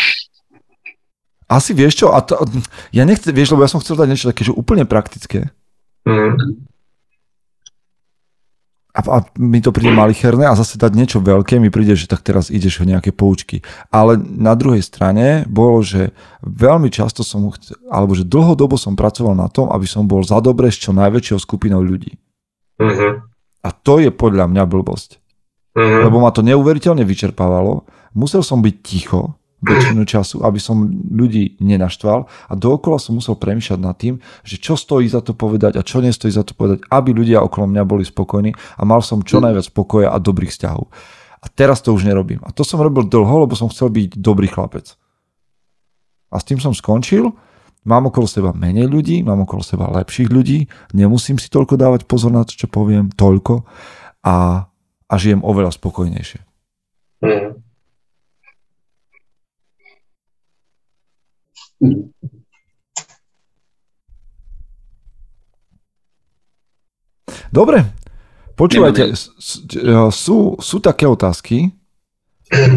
Asi 1.51 1.75
vieš 1.75 2.07
čo, 2.07 2.15
a 2.15 2.23
to, 2.23 2.39
ja 2.95 3.03
nechcem, 3.03 3.35
vieš, 3.35 3.53
lebo 3.53 3.67
ja 3.67 3.71
som 3.71 3.83
chcel 3.83 3.99
dať 3.99 4.09
niečo 4.09 4.31
také, 4.31 4.47
že 4.47 4.55
úplne 4.55 4.87
praktické. 4.87 5.51
Hm. 6.07 6.70
A, 9.01 9.03
a 9.09 9.19
mi 9.41 9.65
to 9.65 9.73
príde 9.73 9.97
malicherné 9.97 10.45
a 10.45 10.53
zase 10.53 10.77
dať 10.77 10.93
niečo 10.93 11.19
veľké 11.25 11.57
mi 11.57 11.73
príde, 11.73 11.97
že 11.97 12.05
tak 12.05 12.21
teraz 12.21 12.53
ideš 12.53 12.85
o 12.85 12.89
nejaké 12.89 13.17
poučky. 13.17 13.65
Ale 13.89 14.21
na 14.21 14.53
druhej 14.53 14.85
strane 14.85 15.49
bolo, 15.49 15.81
že 15.81 16.13
veľmi 16.45 16.93
často 16.93 17.25
som, 17.25 17.49
alebo 17.89 18.13
že 18.13 18.29
dlhodobo 18.29 18.77
som 18.77 18.93
pracoval 18.93 19.33
na 19.33 19.49
tom, 19.49 19.73
aby 19.73 19.89
som 19.89 20.05
bol 20.05 20.21
za 20.21 20.37
dobre 20.45 20.69
s 20.69 20.77
čo 20.77 20.93
najväčšou 20.93 21.41
skupinou 21.41 21.81
ľudí. 21.81 22.21
Mhm. 22.77 23.09
A 23.65 23.69
to 23.73 24.05
je 24.05 24.13
podľa 24.13 24.53
mňa 24.53 24.65
blbosť. 24.69 25.17
Mhm. 25.73 25.99
Lebo 26.05 26.21
ma 26.21 26.29
to 26.29 26.45
neuveriteľne 26.45 27.09
vyčerpávalo. 27.09 27.89
Musel 28.13 28.45
som 28.45 28.61
byť 28.61 28.77
ticho 28.85 29.40
väčšinu 29.61 30.03
času, 30.09 30.37
aby 30.41 30.57
som 30.57 30.89
ľudí 31.13 31.61
nenaštval 31.61 32.25
a 32.25 32.53
dookola 32.57 32.97
som 32.97 33.21
musel 33.21 33.37
premýšľať 33.37 33.81
nad 33.81 33.97
tým, 33.97 34.17
že 34.41 34.57
čo 34.57 34.77
stojí 34.77 35.05
za 35.05 35.21
to 35.21 35.37
povedať 35.37 35.77
a 35.77 35.85
čo 35.85 36.01
nestojí 36.01 36.33
za 36.33 36.45
to 36.45 36.57
povedať, 36.57 36.89
aby 36.89 37.13
ľudia 37.13 37.45
okolo 37.45 37.69
mňa 37.69 37.83
boli 37.85 38.05
spokojní 38.05 38.57
a 38.57 38.83
mal 38.89 39.05
som 39.05 39.21
čo 39.21 39.39
najviac 39.39 39.69
pokoja 39.77 40.13
a 40.13 40.19
dobrých 40.19 40.53
vzťahov. 40.53 40.89
A 41.41 41.47
teraz 41.49 41.81
to 41.81 41.97
už 41.97 42.05
nerobím. 42.05 42.41
A 42.45 42.53
to 42.53 42.65
som 42.65 42.81
robil 42.81 43.09
dlho, 43.09 43.49
lebo 43.49 43.57
som 43.57 43.73
chcel 43.73 43.89
byť 43.89 44.21
dobrý 44.21 44.49
chlapec. 44.49 44.97
A 46.29 46.37
s 46.37 46.45
tým 46.45 46.61
som 46.61 46.77
skončil. 46.77 47.33
Mám 47.81 48.13
okolo 48.13 48.29
seba 48.29 48.53
menej 48.53 48.93
ľudí, 48.93 49.25
mám 49.25 49.49
okolo 49.49 49.65
seba 49.65 49.89
lepších 49.89 50.29
ľudí, 50.29 50.69
nemusím 50.93 51.41
si 51.41 51.49
toľko 51.49 51.81
dávať 51.81 52.05
pozor 52.05 52.29
na 52.29 52.45
to, 52.45 52.53
čo 52.53 52.69
poviem, 52.69 53.09
toľko 53.09 53.65
a, 54.21 54.69
a 55.09 55.15
žijem 55.17 55.41
oveľa 55.41 55.73
spokojnejšie. 55.73 56.45
Hm. 57.25 57.60
Dobre, 67.51 67.83
počúvajte, 68.55 69.11
s- 69.11 69.31
sú, 70.11 70.37
sú 70.57 70.77
také 70.79 71.05
otázky, 71.05 71.75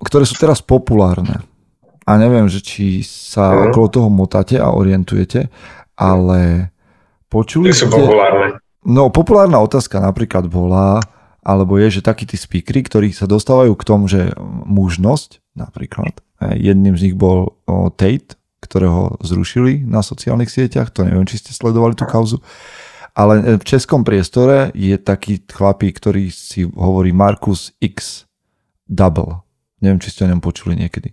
ktoré 0.00 0.24
sú 0.24 0.36
teraz 0.36 0.60
populárne. 0.60 1.42
A 2.04 2.16
neviem, 2.16 2.46
že 2.46 2.58
či 2.58 3.02
sa 3.02 3.54
Mhm. 3.54 3.60
okolo 3.70 3.86
toho 3.88 4.08
motáte 4.08 4.58
a 4.58 4.70
orientujete, 4.70 5.46
ale 5.94 6.70
počuli 7.28 7.70
sú 7.70 7.86
ste... 7.86 7.94
populárne. 7.94 8.58
No, 8.80 9.12
populárna 9.12 9.60
otázka 9.60 10.00
napríklad 10.00 10.48
bola, 10.48 10.98
alebo 11.40 11.76
je, 11.76 12.00
že 12.00 12.02
takí 12.02 12.24
tí 12.24 12.34
speakery, 12.34 12.80
ktorí 12.82 13.08
sa 13.12 13.28
dostávajú 13.28 13.76
k 13.76 13.84
tomu, 13.84 14.08
že 14.08 14.32
mužnosť 14.64 15.40
napríklad, 15.52 16.16
jedným 16.56 16.96
z 16.96 17.04
nich 17.06 17.16
bol 17.16 17.60
Tate, 17.94 18.34
ktorého 18.60 19.20
zrušili 19.20 19.84
na 19.84 20.00
sociálnych 20.00 20.48
sieťach, 20.48 20.88
to 20.88 21.04
neviem, 21.04 21.24
či 21.24 21.36
ste 21.36 21.52
sledovali 21.52 21.92
tú 21.92 22.04
kauzu, 22.04 22.40
ale 23.20 23.34
e, 23.44 23.60
v 23.60 23.64
českom 23.64 24.00
priestore 24.00 24.72
je 24.72 24.96
taký 24.96 25.44
chlapík, 25.44 26.00
ktorý 26.00 26.32
si 26.32 26.64
hovorí 26.64 27.12
Markus 27.12 27.76
X 27.76 28.24
Double. 28.88 29.44
Neviem, 29.84 30.00
či 30.00 30.08
ste 30.12 30.24
o 30.24 30.30
ňom 30.32 30.40
počuli 30.40 30.76
niekedy. 30.76 31.12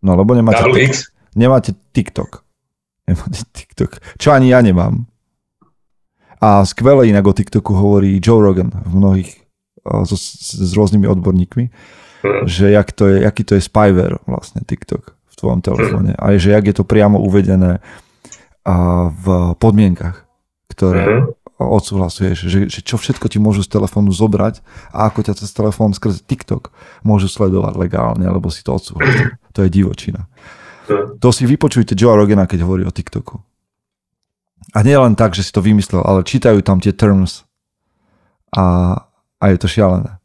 No, 0.00 0.16
lebo 0.16 0.36
nemáte, 0.36 0.64
Double 0.64 0.80
tik- 0.80 0.92
X? 0.92 1.12
nemáte 1.32 1.72
TikTok. 1.92 2.44
Nemáte 3.08 3.40
TikTok. 3.52 4.00
Čo 4.20 4.32
ani 4.36 4.52
ja 4.52 4.60
nemám. 4.60 5.08
A 6.40 6.64
skvele 6.64 7.04
inak 7.08 7.26
o 7.28 7.36
TikToku 7.36 7.76
hovorí 7.76 8.16
Joe 8.16 8.40
Rogan 8.40 8.72
v 8.72 8.92
mnohých 8.96 9.30
o, 9.84 10.08
so, 10.08 10.16
s, 10.16 10.56
s 10.56 10.72
rôznymi 10.72 11.04
odborníkmi, 11.04 11.64
že 12.48 12.72
jak 12.72 12.92
to 12.96 13.12
je, 13.12 13.28
aký 13.28 13.44
to 13.44 13.60
je 13.60 13.62
spyware 13.64 14.16
vlastne 14.24 14.64
TikTok 14.64 15.12
v 15.12 15.34
tvojom 15.36 15.60
telefóne 15.60 16.12
a 16.16 16.32
že 16.40 16.56
jak 16.56 16.64
je 16.64 16.74
to 16.80 16.84
priamo 16.88 17.20
uvedené 17.20 17.84
v 19.10 19.26
podmienkach, 19.56 20.28
ktoré 20.68 21.02
Mhm. 21.06 21.20
odsúhlasuješ, 21.60 22.38
že, 22.48 22.60
že 22.72 22.80
čo 22.80 22.96
všetko 22.96 23.28
ti 23.28 23.36
môžu 23.36 23.60
z 23.60 23.68
telefónu 23.68 24.12
zobrať 24.16 24.64
a 24.96 25.08
ako 25.12 25.28
ťa 25.28 25.34
cez 25.36 25.52
telefón 25.52 25.92
skrze 25.92 26.24
TikTok 26.24 26.72
môžu 27.04 27.28
sledovať 27.28 27.76
legálne, 27.76 28.24
lebo 28.24 28.48
si 28.48 28.64
to 28.64 28.76
odsúhlasil. 28.76 29.36
To 29.56 29.66
je 29.66 29.70
divočina. 29.72 30.30
Hm. 30.86 31.18
To 31.18 31.28
si 31.34 31.42
vypočujte 31.42 31.98
Joe 31.98 32.14
Rogana, 32.14 32.46
keď 32.46 32.62
hovorí 32.62 32.86
o 32.86 32.94
TikToku. 32.94 33.34
A 34.70 34.78
nie 34.86 34.94
len 34.94 35.18
tak, 35.18 35.34
že 35.34 35.42
si 35.42 35.50
to 35.50 35.58
vymyslel, 35.58 36.06
ale 36.06 36.22
čítajú 36.22 36.62
tam 36.62 36.78
tie 36.78 36.94
terms 36.94 37.42
a, 38.54 38.94
a 39.42 39.44
je 39.50 39.56
to 39.58 39.66
šialené. 39.66 40.22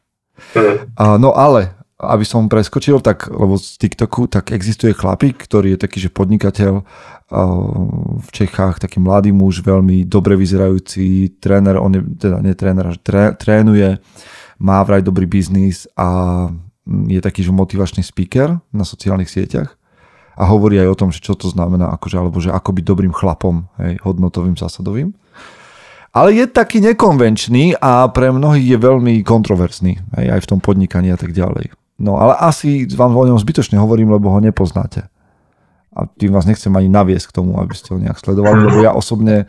Hm. 0.54 0.94
A, 0.94 1.18
no 1.18 1.34
ale, 1.34 1.74
aby 2.10 2.26
som 2.26 2.50
preskočil, 2.52 3.02
tak, 3.02 3.30
lebo 3.30 3.58
z 3.58 3.78
TikToku, 3.82 4.30
tak 4.30 4.52
existuje 4.52 4.94
chlapík, 4.94 5.38
ktorý 5.46 5.76
je 5.76 5.80
taký, 5.80 5.98
že 6.04 6.14
podnikateľ 6.14 6.74
a, 6.80 6.84
v 8.22 8.30
Čechách, 8.32 8.82
taký 8.82 9.02
mladý 9.02 9.34
muž, 9.34 9.66
veľmi 9.66 10.06
dobre 10.06 10.38
vyzerajúci, 10.38 11.38
tréner, 11.42 11.78
on 11.82 11.94
je, 11.96 12.02
teda 12.18 12.38
nie 12.42 12.54
tréner, 12.54 12.88
tré, 13.02 13.34
trénuje, 13.34 13.98
má 14.60 14.80
vraj 14.84 15.04
dobrý 15.04 15.26
biznis 15.26 15.90
a 15.98 16.48
mm, 16.86 17.12
je 17.12 17.20
taký, 17.20 17.42
že 17.44 17.52
motivačný 17.52 18.06
speaker 18.06 18.58
na 18.72 18.86
sociálnych 18.88 19.30
sieťach 19.30 19.76
a 20.36 20.44
hovorí 20.52 20.76
aj 20.84 20.92
o 20.92 21.00
tom, 21.00 21.10
že 21.16 21.24
čo 21.24 21.34
to 21.34 21.48
znamená, 21.48 21.96
akože, 21.96 22.16
alebo 22.20 22.44
že 22.44 22.52
ako 22.52 22.76
byť 22.76 22.84
dobrým 22.84 23.14
chlapom, 23.16 23.72
hej, 23.80 24.04
hodnotovým, 24.04 24.60
zásadovým. 24.60 25.16
Ale 26.16 26.32
je 26.32 26.48
taký 26.48 26.80
nekonvenčný 26.80 27.76
a 27.80 28.08
pre 28.08 28.32
mnohých 28.32 28.76
je 28.76 28.78
veľmi 28.80 29.14
kontroverzný, 29.24 30.00
hej, 30.20 30.28
aj 30.32 30.40
v 30.44 30.50
tom 30.56 30.60
podnikaní 30.60 31.12
a 31.12 31.20
tak 31.20 31.36
ďalej. 31.36 31.72
No 31.96 32.20
ale 32.20 32.36
asi 32.36 32.84
vám 32.92 33.16
o 33.16 33.24
ňom 33.24 33.40
zbytočne 33.40 33.80
hovorím, 33.80 34.12
lebo 34.12 34.28
ho 34.28 34.40
nepoznáte. 34.44 35.08
A 35.96 36.12
tým 36.12 36.36
vás 36.36 36.44
nechcem 36.44 36.72
ani 36.76 36.92
naviesť 36.92 37.32
k 37.32 37.36
tomu, 37.40 37.56
aby 37.56 37.72
ste 37.72 37.96
ho 37.96 38.00
nejak 38.00 38.20
sledovali, 38.20 38.68
lebo 38.68 38.84
ja 38.84 38.92
osobne 38.92 39.48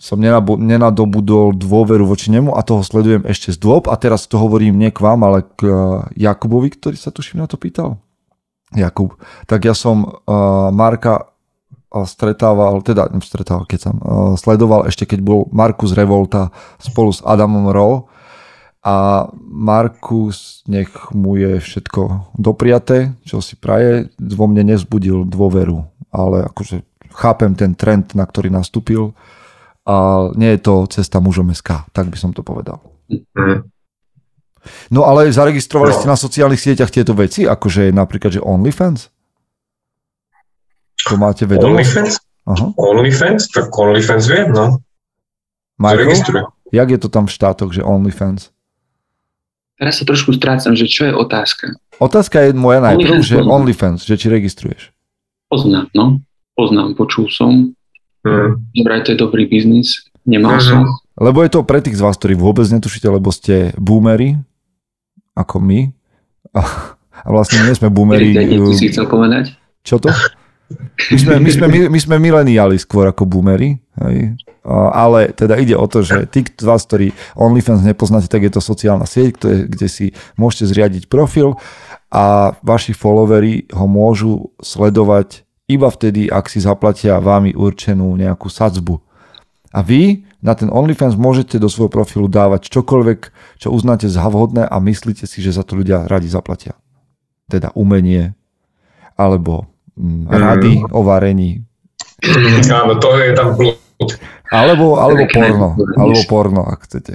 som 0.00 0.16
nenadobudol 0.20 1.52
dôveru 1.56 2.08
voči 2.08 2.32
nemu 2.32 2.56
a 2.56 2.64
toho 2.64 2.80
sledujem 2.80 3.24
ešte 3.28 3.52
z 3.52 3.60
dôb 3.60 3.88
a 3.88 3.96
teraz 4.00 4.24
to 4.24 4.40
hovorím 4.40 4.80
nie 4.80 4.88
k 4.88 5.00
vám, 5.00 5.20
ale 5.24 5.44
k 5.44 5.68
eh, 5.68 5.74
Jakubovi, 6.28 6.72
ktorý 6.72 6.96
sa 6.96 7.12
tuším 7.12 7.44
na 7.44 7.48
to 7.48 7.60
pýtal. 7.60 8.00
Jakub. 8.70 9.18
Tak 9.50 9.66
ja 9.66 9.74
som 9.74 10.06
uh, 10.06 10.70
Marka 10.70 11.26
eh, 11.92 12.06
stretával, 12.08 12.80
teda 12.80 13.12
stretával, 13.20 13.68
keď 13.68 13.80
som 13.80 13.94
uh, 14.00 14.34
sledoval 14.40 14.88
ešte, 14.88 15.04
keď 15.04 15.20
bol 15.20 15.40
Markus 15.52 15.92
Revolta 15.92 16.48
spolu 16.80 17.12
s 17.12 17.20
Adamom 17.20 17.68
Ro 17.68 18.09
a 18.80 19.28
Markus, 19.44 20.64
nech 20.64 20.88
mu 21.12 21.36
je 21.36 21.60
všetko 21.60 22.32
dopriaté, 22.40 23.12
čo 23.28 23.44
si 23.44 23.60
praje, 23.60 24.08
vo 24.16 24.48
mne 24.48 24.72
nezbudil 24.72 25.28
dôveru, 25.28 25.84
ale 26.08 26.48
akože 26.48 26.80
chápem 27.12 27.52
ten 27.52 27.76
trend, 27.76 28.16
na 28.16 28.24
ktorý 28.24 28.48
nastúpil 28.48 29.12
a 29.84 30.28
nie 30.32 30.56
je 30.56 30.60
to 30.64 30.88
cesta 30.88 31.20
mužom 31.20 31.52
SK, 31.52 31.92
tak 31.92 32.08
by 32.08 32.16
som 32.16 32.32
to 32.32 32.40
povedal. 32.40 32.80
Mm. 33.36 33.68
No 34.92 35.08
ale 35.08 35.32
zaregistrovali 35.32 35.92
no. 35.92 35.96
ste 35.96 36.08
na 36.08 36.16
sociálnych 36.16 36.60
sieťach 36.60 36.92
tieto 36.92 37.12
veci, 37.16 37.44
akože 37.48 37.92
napríklad, 37.92 38.40
že 38.40 38.44
OnlyFans? 38.44 39.08
To 41.08 41.16
máte 41.16 41.48
vedomosť? 41.48 41.68
OnlyFans? 41.68 42.12
Aha. 42.48 42.66
OnlyFans? 42.76 43.42
Tak 43.52 43.72
OnlyFans 43.72 44.24
viem, 44.28 44.52
no. 44.52 44.80
Michael, 45.80 46.12
jak 46.72 46.88
je 46.92 46.98
to 47.00 47.08
tam 47.08 47.24
v 47.24 47.32
štátoch, 47.32 47.72
že 47.72 47.80
OnlyFans? 47.80 48.52
Teraz 49.80 49.96
sa 49.96 50.04
trošku 50.04 50.36
strácam, 50.36 50.76
že 50.76 50.84
čo 50.84 51.08
je 51.08 51.12
otázka. 51.16 51.72
Otázka 51.96 52.44
je 52.44 52.52
moja 52.52 52.84
najprv, 52.84 53.24
že 53.24 53.40
OnlyFans, 53.40 54.04
že 54.04 54.20
či 54.20 54.28
registruješ. 54.28 54.92
Poznám, 55.48 55.88
no. 55.96 56.20
Poznám, 56.52 56.92
počul 56.92 57.32
som. 57.32 57.72
Mm. 58.20 58.60
Dobre, 58.76 59.00
to 59.00 59.16
je 59.16 59.18
dobrý 59.18 59.48
biznis. 59.48 60.04
Nemal 60.28 60.60
mm. 60.60 60.64
som. 60.68 60.84
Lebo 61.16 61.40
je 61.40 61.50
to 61.56 61.64
pre 61.64 61.80
tých 61.80 61.96
z 61.96 62.04
vás, 62.04 62.20
ktorí 62.20 62.36
vôbec 62.36 62.68
netušíte, 62.68 63.08
lebo 63.08 63.32
ste 63.32 63.72
boomery, 63.80 64.36
ako 65.32 65.64
my. 65.64 65.88
A, 66.52 66.60
a 67.24 67.28
vlastne 67.32 67.64
nie 67.64 67.72
sme 67.72 67.88
boomery. 67.88 68.36
Ty 68.36 68.76
si 68.76 68.92
chcel 68.92 69.08
povedať? 69.08 69.56
Čo 69.80 69.96
to? 69.96 70.12
My 71.10 71.18
sme, 71.18 71.34
my 71.42 71.50
sme, 71.50 71.66
my, 71.66 71.78
my 71.90 72.00
sme 72.00 72.16
mileniali 72.22 72.78
skôr 72.78 73.10
ako 73.10 73.26
boomery, 73.26 73.82
hej. 74.06 74.38
ale 74.94 75.34
teda 75.34 75.58
ide 75.58 75.74
o 75.74 75.82
to, 75.90 76.06
že 76.06 76.30
tí 76.30 76.46
z 76.46 76.62
vás, 76.62 76.86
ktorí 76.86 77.10
OnlyFans 77.34 77.82
nepoznáte, 77.82 78.30
tak 78.30 78.46
je 78.46 78.52
to 78.54 78.62
sociálna 78.62 79.08
sieť, 79.08 79.34
kde, 79.34 79.54
kde 79.66 79.88
si 79.90 80.06
môžete 80.38 80.70
zriadiť 80.70 81.02
profil 81.10 81.58
a 82.14 82.54
vaši 82.62 82.94
followery 82.94 83.66
ho 83.74 83.86
môžu 83.90 84.54
sledovať 84.62 85.42
iba 85.70 85.90
vtedy, 85.90 86.26
ak 86.26 86.50
si 86.50 86.62
zaplatia 86.62 87.22
vámi 87.22 87.54
určenú 87.54 88.14
nejakú 88.18 88.50
sadzbu. 88.50 88.98
A 89.70 89.86
vy 89.86 90.26
na 90.42 90.58
ten 90.58 90.66
OnlyFans 90.66 91.14
môžete 91.14 91.62
do 91.62 91.70
svojho 91.70 91.94
profilu 91.94 92.26
dávať 92.26 92.74
čokoľvek, 92.74 93.20
čo 93.62 93.70
uznáte 93.70 94.10
za 94.10 94.26
vhodné 94.26 94.66
a 94.66 94.76
myslíte 94.82 95.30
si, 95.30 95.38
že 95.38 95.54
za 95.54 95.62
to 95.62 95.78
ľudia 95.78 96.10
radi 96.10 96.26
zaplatia. 96.26 96.74
Teda 97.46 97.70
umenie, 97.78 98.34
alebo 99.14 99.69
rady 100.28 100.82
mm. 100.82 100.92
o 100.92 101.00
varení. 101.02 101.64
Áno, 102.80 103.00
to 103.00 103.16
je 103.16 103.32
tam 103.32 103.56
Alebo, 104.50 104.98
alebo 104.98 105.24
porno, 105.30 105.68
alebo 105.76 106.20
porno, 106.26 106.62
ak 106.66 106.88
chcete. 106.88 107.14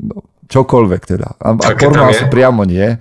No, 0.00 0.22
čokoľvek 0.46 1.02
teda. 1.04 1.28
A, 1.40 1.58
a 1.58 1.68
porno 1.74 2.06
asi 2.06 2.28
priamo 2.30 2.62
nie. 2.62 2.96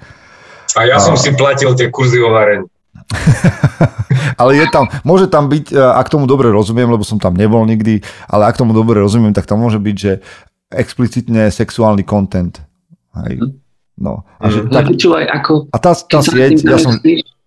A 0.74 0.80
ja 0.86 0.98
a... 0.98 1.04
som 1.04 1.14
si 1.14 1.34
platil 1.38 1.76
tie 1.78 1.94
kurzy 1.94 2.18
o 2.22 2.34
varení. 2.34 2.66
ale 4.42 4.52
je 4.60 4.66
tam, 4.70 4.86
môže 5.02 5.30
tam 5.30 5.50
byť, 5.50 5.74
e, 5.74 5.78
ak 5.78 6.08
tomu 6.10 6.30
dobre 6.30 6.50
rozumiem, 6.54 6.90
lebo 6.90 7.02
som 7.02 7.18
tam 7.18 7.34
nebol 7.34 7.66
nikdy, 7.66 8.06
ale 8.30 8.50
ak 8.50 8.60
tomu 8.60 8.76
dobre 8.76 9.02
rozumiem, 9.02 9.34
tak 9.34 9.50
tam 9.50 9.62
môže 9.62 9.82
byť, 9.82 9.96
že 9.98 10.22
explicitne 10.70 11.50
sexuálny 11.50 12.06
content. 12.06 12.62
Hej. 13.18 13.42
Mhm. 13.42 13.50
No. 14.00 14.24
A, 14.40 14.48
že, 14.48 14.64
mhm. 14.64 14.72
tak, 14.72 14.86
Počúvaj, 14.96 15.26
ako, 15.28 15.54
a 15.74 15.78
tá, 15.78 15.92
tá 15.92 16.20
sieť, 16.24 16.64
ja 16.64 16.78
som... 16.80 16.96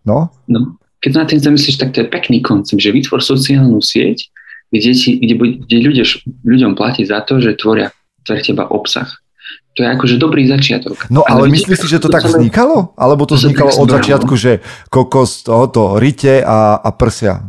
No? 0.03 0.29
no? 0.51 0.77
Keď 1.03 1.11
na 1.19 1.27
tým 1.27 1.43
zamyslíš, 1.43 1.83
tak 1.83 1.91
to 1.93 2.07
je 2.07 2.09
pekný 2.09 2.41
koncept, 2.41 2.79
že 2.79 2.95
vytvor 2.95 3.19
sociálnu 3.19 3.83
sieť, 3.83 4.31
kde, 4.71 4.93
ti, 4.95 5.19
kde, 5.19 5.35
kde 5.67 5.77
ľudia, 5.83 6.07
ľuďom 6.47 6.73
platí 6.79 7.03
za 7.03 7.21
to, 7.27 7.43
že 7.43 7.59
tvoria 7.59 7.91
pre 8.23 8.39
teba 8.39 8.71
obsah 8.71 9.11
to 9.73 9.81
je 9.81 9.89
akože 9.89 10.17
dobrý 10.21 10.45
začiatok. 10.45 11.09
No 11.09 11.25
ale, 11.25 11.49
ale 11.49 11.57
myslíš 11.57 11.79
si, 11.81 11.89
že 11.89 11.97
to, 11.97 12.13
to 12.13 12.21
tak 12.21 12.29
samé... 12.29 12.45
vznikalo? 12.45 12.93
Alebo 12.93 13.25
to, 13.25 13.41
to 13.41 13.49
vznikalo 13.49 13.73
od 13.73 13.89
začiatku, 13.89 14.35
že 14.37 14.61
kokos 14.93 15.49
tohoto 15.49 15.97
rite 15.97 16.45
a, 16.45 16.77
a 16.77 16.91
prsia? 16.93 17.41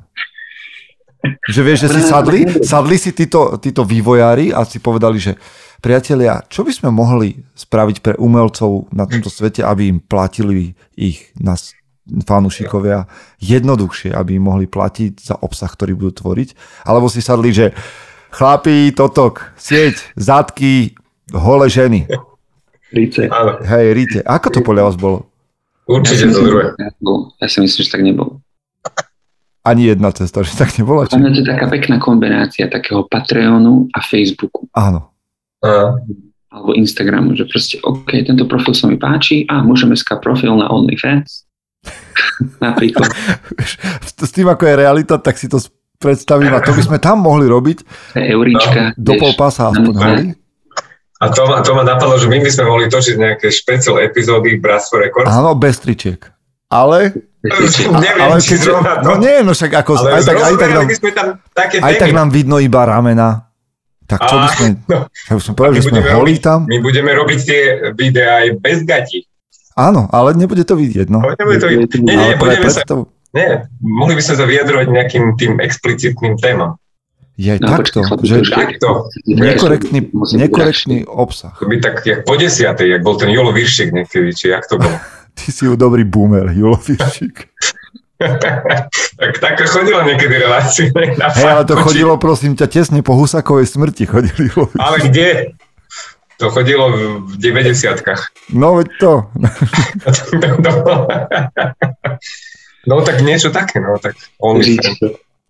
Že 1.52 1.62
vieš, 1.64 1.80
že 1.88 1.90
si 2.00 2.02
sadli, 2.04 2.40
sadli 2.64 2.96
si 2.96 3.12
títo, 3.12 3.60
títo 3.60 3.84
vývojári 3.84 4.56
a 4.56 4.64
si 4.64 4.80
povedali, 4.80 5.20
že 5.20 5.36
priatelia, 5.84 6.44
čo 6.48 6.64
by 6.64 6.72
sme 6.72 6.90
mohli 6.96 7.44
spraviť 7.60 8.00
pre 8.00 8.16
umelcov 8.16 8.88
na 8.96 9.04
tomto 9.04 9.28
svete, 9.28 9.60
aby 9.64 9.92
im 9.92 10.00
platili 10.00 10.80
ich 10.96 11.32
nás 11.36 11.76
fanúšikovia 12.04 13.08
jednoduchšie, 13.40 14.12
aby 14.12 14.36
im 14.36 14.46
mohli 14.48 14.68
platiť 14.68 15.24
za 15.24 15.36
obsah, 15.40 15.72
ktorý 15.72 15.96
budú 15.96 16.24
tvoriť. 16.24 16.56
Alebo 16.84 17.08
si 17.08 17.24
sadli, 17.24 17.56
že 17.56 17.72
chlapí, 18.34 18.92
totok, 18.92 19.56
sieť, 19.56 20.14
zadky, 20.20 21.00
Hole 21.32 21.72
ženy. 21.72 22.06
Ríce. 22.94 23.26
Hej, 23.66 23.86
Ríte. 23.96 24.20
Ako 24.22 24.54
to 24.54 24.60
podľa 24.62 24.92
vás 24.92 24.98
bolo? 25.00 25.32
Určite 25.90 26.30
ja 26.30 26.36
to 26.36 26.46
druhé. 26.46 26.66
Ja 27.42 27.48
si 27.50 27.58
myslím, 27.64 27.82
že 27.84 27.90
tak 27.90 28.04
nebolo. 28.06 28.44
Ani 29.64 29.88
jedna 29.88 30.12
cesta, 30.12 30.44
že 30.44 30.54
tak 30.60 30.76
nebola? 30.76 31.08
Či... 31.08 31.16
to 31.16 31.40
je 31.40 31.48
taká 31.48 31.72
pekná 31.72 31.96
kombinácia 31.96 32.68
takého 32.68 33.08
Patreonu 33.08 33.88
a 33.96 34.04
Facebooku. 34.04 34.68
Áno. 34.76 35.16
A. 35.64 35.96
Alebo 36.54 36.76
Instagramu, 36.78 37.34
že 37.34 37.50
proste, 37.50 37.80
OK, 37.82 38.14
tento 38.28 38.46
profil 38.46 38.76
sa 38.76 38.86
mi 38.86 39.00
páči, 39.00 39.48
a 39.50 39.64
môžeme 39.64 39.98
ska 39.98 40.20
profil 40.22 40.54
na 40.54 40.70
OnlyFans. 40.70 41.48
Napríklad. 42.60 43.10
S 44.24 44.32
tým, 44.32 44.48
ako 44.50 44.64
je 44.66 44.76
realita, 44.76 45.16
tak 45.20 45.36
si 45.38 45.52
to 45.52 45.60
predstavím 46.00 46.52
a 46.52 46.60
to 46.60 46.76
by 46.76 46.82
sme 46.84 46.98
tam 47.00 47.24
mohli 47.24 47.48
robiť. 47.48 47.78
Eurička. 48.18 48.98
Do 49.00 49.16
pol 49.20 49.36
pása 49.36 49.72
aspoň, 49.72 50.36
a 51.24 51.32
to 51.32 51.48
ma, 51.48 51.64
to 51.64 51.72
ma 51.72 51.88
napadlo, 51.88 52.20
že 52.20 52.28
my 52.28 52.44
by 52.44 52.52
sme 52.52 52.68
mohli 52.68 52.92
točiť 52.92 53.16
nejaké 53.16 53.48
špeciál 53.48 54.04
epizódy 54.04 54.60
Bratstvo 54.60 55.00
Records. 55.00 55.32
Áno, 55.32 55.56
bez 55.56 55.80
tričiek. 55.80 56.20
Ale... 56.68 57.16
Neviem, 58.04 58.20
ale 58.24 58.40
keď, 58.40 58.60
no 59.04 59.20
nie, 59.20 59.40
no 59.44 59.52
však 59.56 59.72
ako... 59.84 60.04
Ale 60.04 60.20
aj 60.20 60.24
tak, 60.28 60.38
aj 60.40 60.56
tak, 60.56 60.72
nám, 60.72 60.88
tam 60.88 61.28
také 61.52 61.76
aj 61.80 61.96
tak 62.00 62.12
nám 62.16 62.28
vidno 62.32 62.60
iba 62.60 62.88
ramena. 62.88 63.52
Tak 64.04 64.20
čo 64.28 64.36
by 64.36 64.48
sme... 64.52 64.68
No, 64.92 65.08
ja 65.08 65.34
by 65.36 65.42
som 65.44 65.54
povedal, 65.56 65.74
že 65.80 65.84
sme 65.88 66.04
holí 66.12 66.40
tam. 66.44 66.68
My 66.68 66.80
budeme 66.84 67.12
robiť 67.16 67.40
tie 67.40 67.62
videá 67.96 68.44
aj 68.44 68.50
bez 68.60 68.84
gatí. 68.84 69.24
Áno, 69.74 70.06
ale 70.14 70.38
nebude 70.38 70.62
to 70.62 70.78
vidieť, 70.78 71.10
no. 71.10 71.26
Nebude 71.26 71.60
to 71.60 71.68
vidieť. 71.70 71.90
Nie, 72.06 72.16
nie, 72.16 72.32
budeme 72.38 72.70
sa... 72.70 72.86
Nie, 73.34 73.66
mohli 73.82 74.14
by 74.14 74.22
sme 74.22 74.36
sa 74.38 74.46
vyjadrovať 74.46 74.88
nejakým 74.94 75.26
tým 75.42 75.58
explicitným 75.58 76.38
témam. 76.38 76.78
Je 77.34 77.58
no, 77.58 77.66
takto, 77.66 78.06
počkej, 78.06 78.46
že 78.46 78.54
takto. 78.54 79.10
Nekorektný, 79.26 80.14
nekorektný 80.38 81.10
obsah. 81.10 81.58
To 81.58 81.66
by 81.66 81.82
tak, 81.82 82.06
jak 82.06 82.22
po 82.30 82.38
desiatej, 82.38 82.94
jak 82.94 83.02
bol 83.02 83.18
ten 83.18 83.34
Julo 83.34 83.50
Viršik 83.50 83.90
niekedy, 83.90 84.30
či 84.38 84.54
jak 84.54 84.70
to 84.70 84.78
bolo. 84.78 84.94
Ty 85.38 85.50
si 85.50 85.66
ju 85.66 85.74
dobrý 85.74 86.06
boomer, 86.06 86.54
Julo 86.54 86.78
Viršik. 86.78 87.50
tak 89.20 89.34
tak 89.42 89.56
chodilo 89.66 90.06
niekedy 90.06 90.36
relácie. 90.38 90.94
Hej, 90.94 91.18
ale 91.50 91.66
to 91.66 91.74
chodilo, 91.82 92.22
prosím 92.22 92.54
ťa, 92.54 92.70
tesne 92.70 93.02
po 93.02 93.18
Husakovej 93.18 93.66
smrti 93.66 94.06
chodili. 94.06 94.54
Ale 94.78 94.98
kde? 95.10 95.58
To 96.42 96.50
chodilo 96.50 96.92
v 97.30 97.38
90 97.38 98.02
No 98.54 98.76
veď 98.82 98.88
to. 99.00 99.12
no 102.90 103.02
tak 103.06 103.22
niečo 103.22 103.54
také, 103.54 103.80
no 103.80 103.98
tak. 104.02 104.18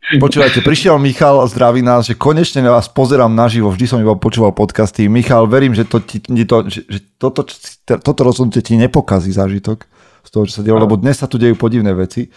Počúvajte, 0.04 0.60
prišiel 0.60 1.00
Michal, 1.00 1.40
zdraví 1.48 1.80
nás, 1.80 2.04
že 2.12 2.20
konečne 2.20 2.60
vás 2.68 2.92
pozerám 2.92 3.32
naživo, 3.32 3.72
vždy 3.72 3.86
som 3.88 4.04
iba 4.04 4.12
počúval 4.20 4.52
podcasty. 4.52 5.08
Michal, 5.08 5.48
verím, 5.48 5.72
že, 5.72 5.88
to, 5.88 6.04
ti, 6.04 6.20
to, 6.20 6.68
že, 6.68 6.84
že 6.84 7.00
toto, 7.16 7.48
toto 7.88 8.22
rozhodnutie 8.22 8.60
ti 8.60 8.76
nepokazí 8.76 9.32
zážitok 9.32 9.88
z 10.24 10.30
toho, 10.30 10.44
čo 10.44 10.60
sa 10.60 10.64
dialo, 10.68 10.84
lebo 10.84 11.00
dnes 11.00 11.16
sa 11.16 11.32
tu 11.32 11.40
dejú 11.40 11.56
podivné 11.56 11.96
veci. 11.96 12.28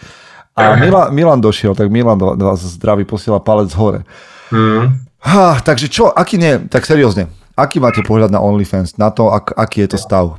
A 0.57 0.73
Milan, 0.79 1.13
Milan 1.13 1.39
došiel, 1.43 1.75
tak 1.77 1.91
Milan 1.91 2.17
vás 2.17 2.63
zdraví 2.63 3.05
posiela 3.05 3.43
palec 3.43 3.69
hore. 3.77 4.07
Mm. 4.49 5.05
Ha, 5.21 5.61
takže 5.61 5.91
čo, 5.91 6.09
aký 6.09 6.39
nie, 6.39 6.65
tak 6.71 6.87
seriózne, 6.87 7.27
aký 7.57 7.81
máte 7.81 8.05
pohľad 8.05 8.29
na 8.29 8.39
OnlyFans, 8.39 9.01
na 9.01 9.09
to, 9.09 9.33
ak, 9.33 9.57
aký 9.57 9.83
je 9.83 9.89
to 9.91 9.97
stav? 9.97 10.37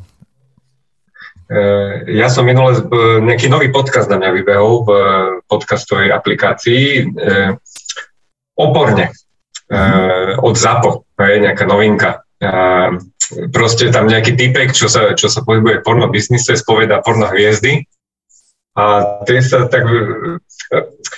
Eh, 1.48 2.14
ja 2.14 2.30
som 2.30 2.46
minule 2.46 2.86
nejaký 3.24 3.50
nový 3.50 3.74
podcast 3.74 4.06
na 4.06 4.22
mňa 4.22 4.30
vybehol 4.38 4.86
v 4.86 4.90
podcastovej 5.50 6.14
aplikácii 6.14 7.08
oporne 8.58 9.14
od 10.40 10.54
ZAPO, 10.56 11.04
je 11.14 11.38
nejaká 11.44 11.64
novinka. 11.68 12.24
Proste 13.52 13.92
tam 13.92 14.08
nejaký 14.08 14.34
typek, 14.34 14.72
čo 14.72 14.88
sa, 14.88 15.12
čo 15.12 15.28
sa 15.28 15.44
pohybuje 15.44 15.78
v 15.80 15.84
porno 15.84 16.08
biznise, 16.08 16.56
spoveda 16.56 17.04
porno 17.04 17.28
hviezdy 17.28 17.86
a 18.78 18.84
tie 19.26 19.42
sa 19.42 19.66
tak... 19.66 19.82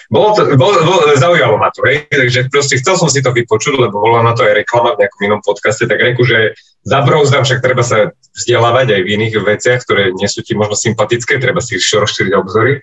Bolo 0.09 0.29
to, 0.33 0.57
bolo, 0.57 0.81
bolo, 0.87 1.03
zaujalo 1.19 1.59
ma 1.59 1.69
to, 1.75 1.83
hej, 1.85 2.07
takže 2.09 2.49
proste 2.49 2.79
chcel 2.81 2.97
som 2.97 3.11
si 3.11 3.21
to 3.21 3.35
vypočuť, 3.35 3.77
lebo 3.77 4.01
bola 4.01 4.23
na 4.25 4.33
to 4.33 4.47
aj 4.47 4.63
reklama 4.63 4.95
v 4.95 5.05
nejakom 5.05 5.21
inom 5.27 5.41
podcaste, 5.43 5.85
tak 5.91 5.99
reku, 5.99 6.23
že 6.23 6.55
zabrouzdám, 6.87 7.43
však 7.43 7.61
treba 7.61 7.83
sa 7.83 8.15
vzdelávať 8.33 8.97
aj 8.97 9.01
v 9.05 9.13
iných 9.19 9.35
veciach, 9.43 9.79
ktoré 9.83 10.15
nie 10.15 10.31
sú 10.31 10.41
ti 10.47 10.55
možno 10.55 10.79
sympatické, 10.79 11.43
treba 11.43 11.61
si 11.61 11.77
rozšíriť 11.77 12.33
obzory. 12.33 12.81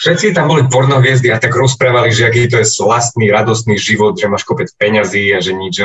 Všetci 0.00 0.32
tam 0.32 0.48
boli 0.48 0.64
pornohviezdy 0.64 1.28
a 1.28 1.36
tak 1.36 1.52
rozprávali, 1.52 2.08
že 2.08 2.24
aký 2.24 2.48
to 2.48 2.56
je 2.64 2.66
slastný, 2.66 3.28
radostný 3.28 3.76
život, 3.76 4.16
že 4.16 4.32
máš 4.32 4.48
kopec 4.48 4.72
peňazí 4.80 5.28
a 5.36 5.44
že 5.44 5.52
nič, 5.52 5.76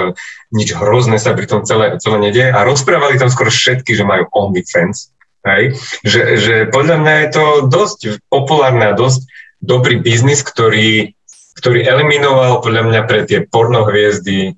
nič 0.56 0.72
hrozné 0.72 1.20
sa 1.20 1.36
pri 1.36 1.52
tom 1.52 1.68
celé, 1.68 2.00
celé 2.00 2.18
nedie. 2.32 2.48
A 2.48 2.64
rozprávali 2.64 3.20
tam 3.20 3.28
skoro 3.28 3.52
všetky, 3.52 3.92
že 3.92 4.08
majú 4.08 4.32
OnlyFans. 4.32 5.12
Hej? 5.46 5.78
Že, 6.02 6.22
že 6.42 6.56
podľa 6.74 6.98
mňa 7.06 7.14
je 7.22 7.30
to 7.30 7.46
dosť 7.70 8.00
populárne 8.28 8.92
a 8.92 8.98
dosť 8.98 9.30
dobrý 9.62 10.02
biznis, 10.02 10.42
ktorý, 10.42 11.14
ktorý 11.62 11.86
eliminoval 11.86 12.66
podľa 12.66 12.84
mňa 12.90 13.02
pre 13.06 13.24
tie 13.30 13.46
pornohviezdy 13.46 14.58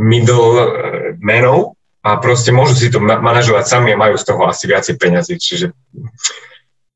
middle 0.00 0.52
eh, 0.56 0.66
menov 1.20 1.76
a 2.02 2.18
proste 2.18 2.50
môžu 2.50 2.74
si 2.74 2.90
to 2.90 2.98
manažovať 2.98 3.64
sami 3.68 3.94
a 3.94 4.00
majú 4.00 4.18
z 4.18 4.26
toho 4.26 4.42
asi 4.50 4.66
viacej 4.66 4.98
peňazí. 4.98 5.38
Čiže 5.38 5.70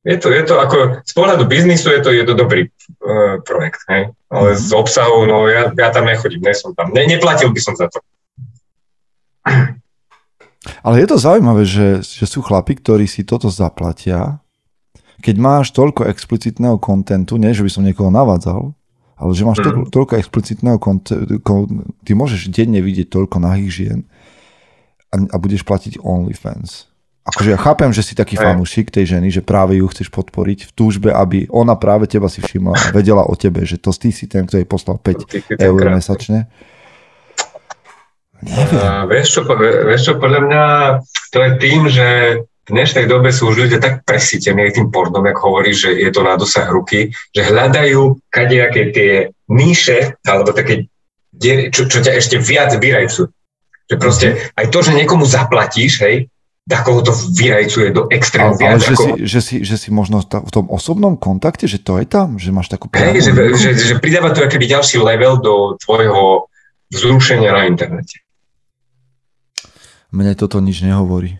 je 0.06 0.16
to, 0.18 0.28
je 0.34 0.42
to 0.42 0.54
ako, 0.58 0.76
z 1.06 1.12
pohľadu 1.14 1.46
biznisu 1.46 1.94
je 1.94 2.00
to, 2.02 2.10
je 2.10 2.24
to 2.26 2.34
dobrý 2.34 2.66
uh, 2.66 3.42
projekt, 3.42 3.86
hej? 3.90 4.14
ale 4.30 4.54
z 4.54 4.70
obsahu, 4.74 5.26
no 5.26 5.50
ja, 5.50 5.70
ja 5.74 5.88
tam 5.90 6.06
nechodím, 6.06 6.42
nie 6.46 6.54
som 6.54 6.74
tam, 6.78 6.94
ne, 6.94 7.06
neplatil 7.06 7.50
by 7.50 7.60
som 7.62 7.74
za 7.74 7.90
to. 7.90 7.98
Ale 10.82 11.02
je 11.02 11.06
to 11.08 11.16
zaujímavé, 11.16 11.62
že, 11.66 12.02
že 12.02 12.26
sú 12.26 12.42
chlapi, 12.42 12.78
ktorí 12.78 13.06
si 13.06 13.22
toto 13.22 13.50
zaplatia, 13.50 14.40
keď 15.24 15.36
máš 15.40 15.72
toľko 15.72 16.06
explicitného 16.12 16.76
kontentu, 16.76 17.40
nie 17.40 17.56
že 17.56 17.64
by 17.64 17.70
som 17.72 17.86
niekoho 17.86 18.12
navádzal, 18.12 18.76
ale 19.16 19.30
že 19.32 19.48
máš 19.48 19.64
toľko, 19.64 19.88
toľko 19.88 20.14
explicitného 20.20 20.76
kontentu, 20.76 21.40
ty 22.04 22.12
môžeš 22.12 22.52
denne 22.52 22.84
vidieť 22.84 23.08
toľko 23.08 23.40
nahých 23.40 23.70
žien 23.72 24.00
a, 25.08 25.16
a 25.16 25.36
budeš 25.40 25.64
platiť 25.64 26.04
OnlyFans. 26.04 26.92
Akože 27.26 27.50
ja 27.50 27.58
chápem, 27.58 27.90
že 27.90 28.06
si 28.06 28.14
taký 28.14 28.38
fanúšik 28.38 28.94
tej 28.94 29.18
ženy, 29.18 29.34
že 29.34 29.42
práve 29.42 29.74
ju 29.74 29.86
chceš 29.90 30.14
podporiť 30.14 30.70
v 30.70 30.74
túžbe, 30.78 31.10
aby 31.10 31.50
ona 31.50 31.74
práve 31.74 32.06
teba 32.06 32.30
si 32.30 32.38
všimla 32.38 32.70
a 32.70 32.90
vedela 32.94 33.26
o 33.26 33.34
tebe, 33.34 33.66
že 33.66 33.82
to 33.82 33.90
ty 33.90 34.14
si 34.14 34.30
ten, 34.30 34.46
kto 34.46 34.62
jej 34.62 34.68
poslal 34.68 35.02
5 35.02 35.58
eur 35.58 35.80
mesačne. 35.90 36.46
Neviem. 38.42 38.82
A 38.82 39.08
vieš, 39.08 39.38
čo, 39.38 39.40
vieš 39.58 40.02
čo, 40.08 40.12
podľa 40.20 40.40
mňa 40.44 40.64
to 41.32 41.38
je 41.40 41.50
tým, 41.60 41.82
že 41.88 42.08
v 42.66 42.70
dnešnej 42.74 43.06
dobe 43.06 43.30
sú 43.30 43.54
už 43.54 43.66
ľudia 43.66 43.78
tak 43.78 44.02
presítení 44.02 44.66
tým 44.74 44.90
pornom, 44.90 45.22
ako 45.22 45.40
hovorí, 45.54 45.70
že 45.70 45.94
je 45.94 46.10
to 46.10 46.26
na 46.26 46.34
dosah 46.34 46.66
ruky, 46.66 47.14
že 47.30 47.46
hľadajú 47.46 48.18
kadejaké 48.26 48.90
tie 48.90 49.12
níše, 49.46 50.18
alebo 50.26 50.50
také, 50.50 50.90
čo, 51.70 51.86
čo 51.86 51.98
ťa 52.02 52.12
ešte 52.18 52.42
viac 52.42 52.74
vyrajcujú. 52.74 53.30
Že 53.86 53.96
proste 54.02 54.26
aj 54.58 54.66
to, 54.74 54.82
že 54.82 54.98
niekomu 54.98 55.22
zaplatíš, 55.22 56.02
hej, 56.02 56.26
takoho 56.66 57.06
to 57.06 57.14
vyrajcuje 57.14 57.94
do 57.94 58.10
extrému. 58.10 58.58
Ale, 58.58 58.74
ale 58.74 58.82
že, 58.82 58.98
ako... 58.98 59.02
si, 59.02 59.10
že, 59.22 59.40
si, 59.40 59.56
že 59.62 59.78
si 59.78 59.94
možno 59.94 60.26
v 60.26 60.50
tom 60.50 60.66
osobnom 60.66 61.14
kontakte, 61.14 61.70
že 61.70 61.78
to 61.78 62.02
je 62.02 62.06
tam, 62.10 62.42
že 62.42 62.50
máš 62.50 62.66
takú... 62.66 62.90
Hej, 62.90 63.30
že, 63.30 63.30
že, 63.54 63.68
že 63.78 63.94
pridáva 64.02 64.34
to 64.34 64.42
akýby 64.42 64.66
ďalší 64.66 64.98
level 64.98 65.38
do 65.38 65.54
tvojho 65.78 66.50
vzrušenia 66.90 67.54
na 67.54 67.70
internete. 67.70 68.25
Mne 70.14 70.38
toto 70.38 70.62
nič 70.62 70.82
nehovorí. 70.82 71.38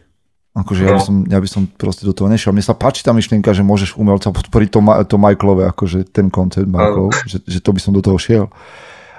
Akože 0.57 0.89
ja, 0.89 0.97
by 0.97 1.03
som, 1.05 1.17
ja 1.29 1.37
by 1.37 1.49
som 1.53 1.69
proste 1.69 2.09
do 2.09 2.17
toho 2.17 2.33
nešiel. 2.33 2.57
Mne 2.57 2.65
sa 2.65 2.73
páči 2.73 3.05
tá 3.05 3.13
myšlienka, 3.13 3.53
že 3.53 3.61
môžeš 3.61 4.01
umelca 4.01 4.33
podporiť 4.33 4.69
to, 4.73 4.81
to 5.05 5.17
Michaelové, 5.21 5.69
akože 5.69 6.09
ten 6.09 6.33
koncept 6.33 6.65
Michaelov, 6.65 7.13
že, 7.29 7.45
že 7.45 7.61
to 7.61 7.77
by 7.77 7.81
som 7.81 7.93
do 7.93 8.01
toho 8.01 8.17
šiel. 8.17 8.49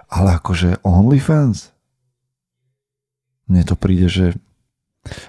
Ale 0.09 0.33
akože 0.41 0.81
OnlyFans? 0.81 1.69
Mne 3.47 3.63
to 3.69 3.77
príde, 3.77 4.09
že 4.09 4.25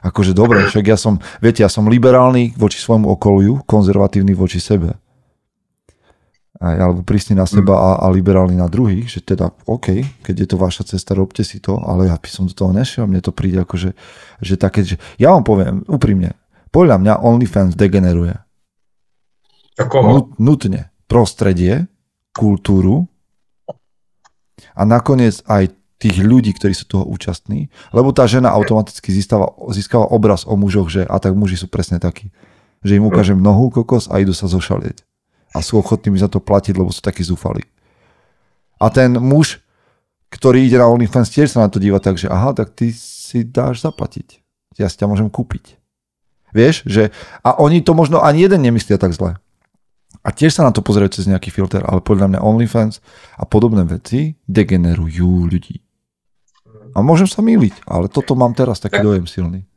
Akože 0.03 0.35
dobre, 0.35 0.67
však 0.67 0.85
ja 0.91 0.99
som, 0.99 1.23
viete, 1.39 1.63
ja 1.63 1.71
som 1.71 1.87
liberálny 1.87 2.59
voči 2.59 2.83
svojmu 2.83 3.15
okoliu, 3.15 3.63
konzervatívny 3.63 4.35
voči 4.35 4.59
sebe. 4.59 4.99
Alebo 6.59 7.07
prísny 7.07 7.39
na 7.39 7.47
seba 7.47 7.79
a, 7.79 7.91
a 8.03 8.07
liberálny 8.11 8.59
na 8.59 8.67
druhých, 8.67 9.07
že 9.07 9.23
teda 9.23 9.55
OK, 9.71 10.03
keď 10.27 10.35
je 10.43 10.49
to 10.51 10.57
vaša 10.59 10.91
cesta, 10.91 11.15
robte 11.15 11.47
si 11.47 11.63
to, 11.63 11.79
ale 11.79 12.11
ja 12.11 12.19
by 12.19 12.27
som 12.27 12.51
do 12.51 12.55
toho 12.55 12.75
nešiel, 12.75 13.07
mne 13.07 13.23
to 13.23 13.31
príde 13.31 13.63
ako, 13.63 13.79
že, 13.79 13.91
že 14.43 14.59
také, 14.59 14.83
že 14.83 14.99
ja 15.23 15.31
vám 15.31 15.47
poviem 15.47 15.87
úprimne, 15.87 16.35
podľa 16.75 16.99
mňa 16.99 17.15
OnlyFans 17.23 17.79
degeneruje. 17.79 18.35
Ako? 19.79 20.35
Nutne. 20.43 20.91
Prostredie, 21.07 21.87
kultúru 22.35 23.07
a 24.75 24.83
nakoniec 24.83 25.41
aj 25.47 25.73
tých 25.99 26.23
ľudí, 26.23 26.55
ktorí 26.55 26.75
sú 26.75 26.87
toho 26.87 27.05
účastní, 27.07 27.71
lebo 27.91 28.15
tá 28.15 28.27
žena 28.31 28.55
automaticky 28.55 29.11
získava, 29.11 29.51
získava 29.75 30.07
obraz 30.11 30.47
o 30.47 30.55
mužoch, 30.55 30.91
že 30.91 31.03
a 31.03 31.19
tak 31.19 31.35
muži 31.35 31.59
sú 31.59 31.67
presne 31.67 31.99
takí. 31.99 32.31
Že 32.87 33.03
im 33.03 33.05
ukážem 33.11 33.39
nohu 33.39 33.75
kokos 33.75 34.07
a 34.07 34.23
idú 34.23 34.31
sa 34.31 34.47
zošalieť. 34.47 35.08
A 35.57 35.65
sú 35.65 35.81
ochotní 35.81 36.13
mi 36.13 36.19
za 36.21 36.29
to 36.29 36.43
platiť, 36.43 36.77
lebo 36.77 36.93
sú 36.93 37.01
takí 37.01 37.25
zúfali. 37.25 37.65
A 38.79 38.93
ten 38.93 39.17
muž, 39.17 39.59
ktorý 40.29 40.69
ide 40.69 40.79
na 40.79 40.87
OnlyFans, 40.87 41.33
tiež 41.33 41.57
sa 41.57 41.65
na 41.65 41.69
to 41.73 41.81
díva 41.81 41.99
tak, 41.99 42.21
že 42.21 42.29
aha, 42.29 42.53
tak 42.53 42.77
ty 42.77 42.93
si 42.93 43.43
dáš 43.43 43.81
zaplatiť. 43.83 44.45
Ja 44.79 44.87
si 44.87 45.01
ťa 45.01 45.11
môžem 45.11 45.33
kúpiť. 45.33 45.81
Vieš, 46.55 46.87
že 46.89 47.11
a 47.45 47.57
oni 47.59 47.85
to 47.85 47.93
možno 47.93 48.23
ani 48.25 48.45
jeden 48.45 48.65
nemyslia 48.65 48.97
tak 48.97 49.13
zle. 49.13 49.37
A 50.25 50.29
tiež 50.33 50.57
sa 50.57 50.65
na 50.65 50.73
to 50.73 50.81
pozerajú 50.81 51.13
cez 51.13 51.29
nejaký 51.29 51.53
filter, 51.53 51.85
ale 51.85 52.01
podľa 52.01 52.33
mňa 52.33 52.45
OnlyFans 52.45 53.01
a 53.37 53.45
podobné 53.45 53.85
veci 53.85 54.37
degenerujú 54.49 55.49
ľudí. 55.49 55.85
A 56.97 57.05
môžem 57.05 57.29
sa 57.29 57.45
míliť, 57.45 57.85
ale 57.85 58.09
toto 58.09 58.33
mám 58.33 58.57
teraz 58.57 58.81
taký 58.81 59.05
dojem 59.05 59.29
silný. 59.29 59.69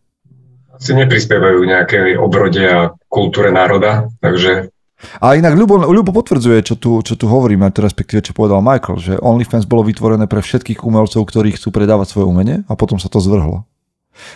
Asi 0.71 0.95
neprispievajú 0.97 1.61
k 1.61 1.69
nejakej 1.69 2.07
obrode 2.17 2.63
a 2.63 2.95
kultúre 3.11 3.51
národa, 3.51 4.09
takže... 4.23 4.71
A 5.21 5.33
inak 5.33 5.57
Ľubo, 5.57 5.89
Ľubo 5.89 6.11
potvrdzuje, 6.13 6.61
čo 6.61 6.75
tu, 6.77 7.01
čo 7.01 7.17
tu 7.17 7.25
hovoríme, 7.25 7.69
to 7.73 7.81
respektíve 7.81 8.21
čo 8.21 8.37
povedal 8.37 8.61
Michael, 8.61 8.97
že 9.01 9.13
OnlyFans 9.17 9.65
bolo 9.65 9.85
vytvorené 9.85 10.29
pre 10.29 10.41
všetkých 10.41 10.85
umelcov, 10.85 11.25
ktorí 11.25 11.57
chcú 11.57 11.73
predávať 11.73 12.13
svoje 12.13 12.29
umenie 12.29 12.61
a 12.69 12.73
potom 12.77 13.01
sa 13.01 13.09
to 13.09 13.17
zvrhlo. 13.17 13.65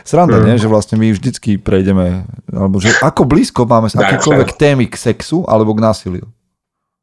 Sranda, 0.01 0.41
mm. 0.41 0.45
nie? 0.49 0.55
Že 0.61 0.71
vlastne 0.71 0.95
my 0.97 1.11
vždycky 1.11 1.61
prejdeme, 1.61 2.25
alebo 2.49 2.81
že 2.81 2.89
ako 3.03 3.27
blízko 3.27 3.67
máme 3.69 3.91
sa 3.91 4.01
akékoľvek 4.01 4.57
témy 4.57 4.85
k 4.89 4.95
sexu 4.97 5.45
alebo 5.45 5.75
k 5.75 5.83
násiliu. 5.83 6.25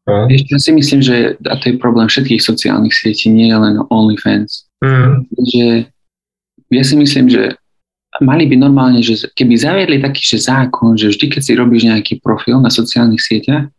Mm. 0.03 0.27
ja 0.35 0.59
si 0.59 0.75
myslím, 0.75 0.99
že 0.99 1.39
a 1.47 1.55
to 1.63 1.71
je 1.71 1.79
problém 1.79 2.11
všetkých 2.11 2.43
sociálnych 2.43 2.91
sietí, 2.91 3.31
nie 3.31 3.55
len 3.55 3.79
OnlyFans. 3.87 4.67
Mm. 4.83 5.31
Že 5.31 5.65
ja 6.75 6.83
si 6.83 6.95
myslím, 6.99 7.31
že 7.31 7.55
mali 8.21 8.45
by 8.45 8.57
normálne, 8.61 9.01
že 9.01 9.33
keby 9.33 9.57
zaviedli 9.57 9.97
taký 10.03 10.21
že 10.21 10.45
zákon, 10.45 11.01
že 11.01 11.09
vždy, 11.09 11.27
keď 11.33 11.43
si 11.43 11.53
robíš 11.57 11.83
nejaký 11.89 12.15
profil 12.21 12.61
na 12.61 12.69
sociálnych 12.69 13.23
sieťach, 13.23 13.73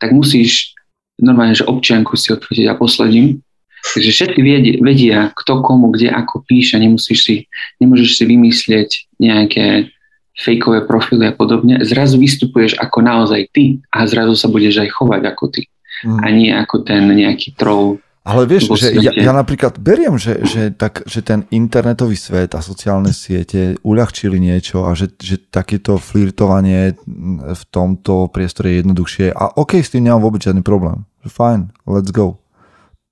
tak 0.00 0.10
musíš 0.10 0.74
normálne, 1.20 1.54
že 1.54 1.68
občianku 1.68 2.16
si 2.18 2.34
odfotiť 2.34 2.66
a 2.66 2.74
posledím. 2.74 3.44
Takže 3.80 4.10
všetci 4.12 4.40
vedia, 4.40 4.74
vedia, 4.80 5.18
kto 5.32 5.64
komu, 5.64 5.92
kde, 5.94 6.12
ako 6.12 6.44
píše, 6.44 6.76
nemusíš 6.76 7.18
si, 7.24 7.34
nemôžeš 7.80 8.20
si 8.20 8.24
vymyslieť 8.28 8.90
nejaké 9.22 9.88
fejkové 10.36 10.84
profily 10.88 11.28
a 11.28 11.32
podobne. 11.36 11.80
Zrazu 11.84 12.16
vystupuješ 12.16 12.76
ako 12.80 12.98
naozaj 13.04 13.52
ty 13.52 13.80
a 13.92 14.04
zrazu 14.08 14.36
sa 14.36 14.48
budeš 14.48 14.84
aj 14.84 14.88
chovať 14.92 15.22
ako 15.28 15.44
ty. 15.52 15.62
Mm. 16.04 16.18
A 16.20 16.26
nie 16.32 16.50
ako 16.52 16.76
ten 16.80 17.04
nejaký 17.12 17.56
troll 17.56 18.00
ale 18.20 18.44
vieš, 18.44 18.76
že 18.76 18.92
ja, 19.00 19.16
ja 19.16 19.32
napríklad 19.32 19.80
beriem, 19.80 20.20
že, 20.20 20.44
že, 20.44 20.68
tak, 20.76 21.08
že 21.08 21.24
ten 21.24 21.48
internetový 21.48 22.20
svet 22.20 22.52
a 22.52 22.60
sociálne 22.60 23.16
siete 23.16 23.80
uľahčili 23.80 24.36
niečo 24.36 24.84
a 24.84 24.92
že, 24.92 25.16
že 25.16 25.40
takéto 25.40 25.96
flirtovanie 25.96 27.00
v 27.40 27.62
tomto 27.72 28.28
priestore 28.28 28.76
je 28.76 28.84
jednoduchšie 28.84 29.32
a 29.32 29.56
OK, 29.56 29.80
s 29.80 29.96
tým 29.96 30.04
nemám 30.04 30.20
vôbec 30.20 30.44
žiadny 30.44 30.60
problém. 30.60 31.08
Fajn, 31.24 31.72
let's 31.88 32.12
go. 32.12 32.36